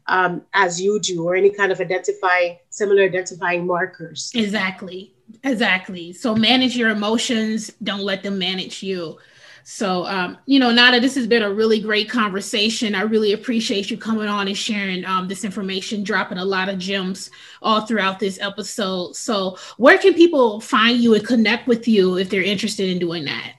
um, 0.07 0.41
as 0.53 0.81
you 0.81 0.99
do, 0.99 1.23
or 1.23 1.35
any 1.35 1.49
kind 1.49 1.71
of 1.71 1.79
identifying 1.79 2.57
similar 2.69 3.03
identifying 3.03 3.65
markers. 3.65 4.31
Exactly. 4.35 5.13
Exactly. 5.43 6.11
So 6.11 6.35
manage 6.35 6.75
your 6.75 6.89
emotions, 6.89 7.71
don't 7.81 8.01
let 8.01 8.23
them 8.23 8.37
manage 8.37 8.83
you. 8.83 9.17
So, 9.63 10.05
um, 10.05 10.37
you 10.45 10.59
know, 10.59 10.71
Nada, 10.71 10.99
this 10.99 11.15
has 11.15 11.27
been 11.27 11.43
a 11.43 11.53
really 11.53 11.79
great 11.79 12.09
conversation. 12.09 12.95
I 12.95 13.01
really 13.01 13.33
appreciate 13.33 13.91
you 13.91 13.97
coming 13.97 14.27
on 14.27 14.47
and 14.47 14.57
sharing 14.57 15.05
um, 15.05 15.27
this 15.27 15.43
information, 15.43 16.03
dropping 16.03 16.37
a 16.37 16.45
lot 16.45 16.69
of 16.69 16.77
gems 16.77 17.29
all 17.61 17.81
throughout 17.81 18.19
this 18.19 18.39
episode. 18.41 19.15
So, 19.15 19.57
where 19.77 19.97
can 19.97 20.13
people 20.13 20.59
find 20.59 20.97
you 20.99 21.13
and 21.13 21.25
connect 21.25 21.67
with 21.67 21.87
you 21.87 22.17
if 22.17 22.29
they're 22.29 22.43
interested 22.43 22.89
in 22.89 22.99
doing 22.99 23.25
that? 23.25 23.53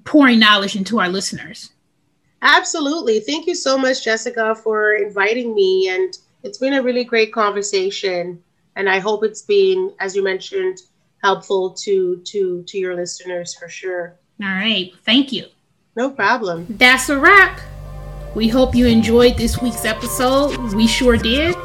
pouring 0.05 0.39
knowledge 0.39 0.77
into 0.77 1.01
our 1.01 1.09
listeners. 1.09 1.73
Absolutely. 2.47 3.21
Thank 3.21 3.49
you 3.49 3.57
so 3.57 3.77
much, 3.77 4.05
Jessica, 4.05 4.55
for 4.55 4.95
inviting 4.95 5.53
me. 5.53 5.89
And 5.89 6.17
it's 6.45 6.59
been 6.59 6.75
a 6.75 6.83
really 6.83 7.03
great 7.03 7.33
conversation. 7.33 8.41
And 8.77 8.89
I 8.89 9.01
hope 9.01 9.25
it's 9.25 9.43
been, 9.43 9.93
as 9.99 10.15
you 10.15 10.23
mentioned, 10.23 10.83
helpful 11.23 11.71
to 11.71 12.23
to 12.25 12.63
to 12.63 12.79
your 12.79 12.95
listeners 12.95 13.53
for 13.55 13.69
sure. 13.69 14.15
All 14.41 14.49
right. 14.49 14.93
Thank 15.05 15.33
you. 15.33 15.47
No 15.97 16.11
problem. 16.11 16.67
That's 16.71 17.09
a 17.09 17.19
wrap. 17.19 17.59
We 18.37 18.47
hope 18.49 18.77
you 18.77 18.87
enjoyed 18.87 19.37
this 19.37 19.61
week's 19.61 19.85
episode. 19.85 20.57
We 20.75 20.87
sure 20.87 21.17
did. 21.17 21.57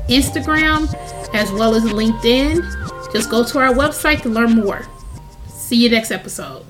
Instagram, 0.09 0.93
as 1.33 1.51
well 1.53 1.73
as 1.73 1.83
LinkedIn. 1.83 3.11
Just 3.13 3.29
go 3.29 3.43
to 3.45 3.59
our 3.59 3.73
website 3.73 4.21
to 4.23 4.29
learn 4.29 4.55
more. 4.55 4.85
See 5.47 5.77
you 5.77 5.89
next 5.89 6.11
episode. 6.11 6.65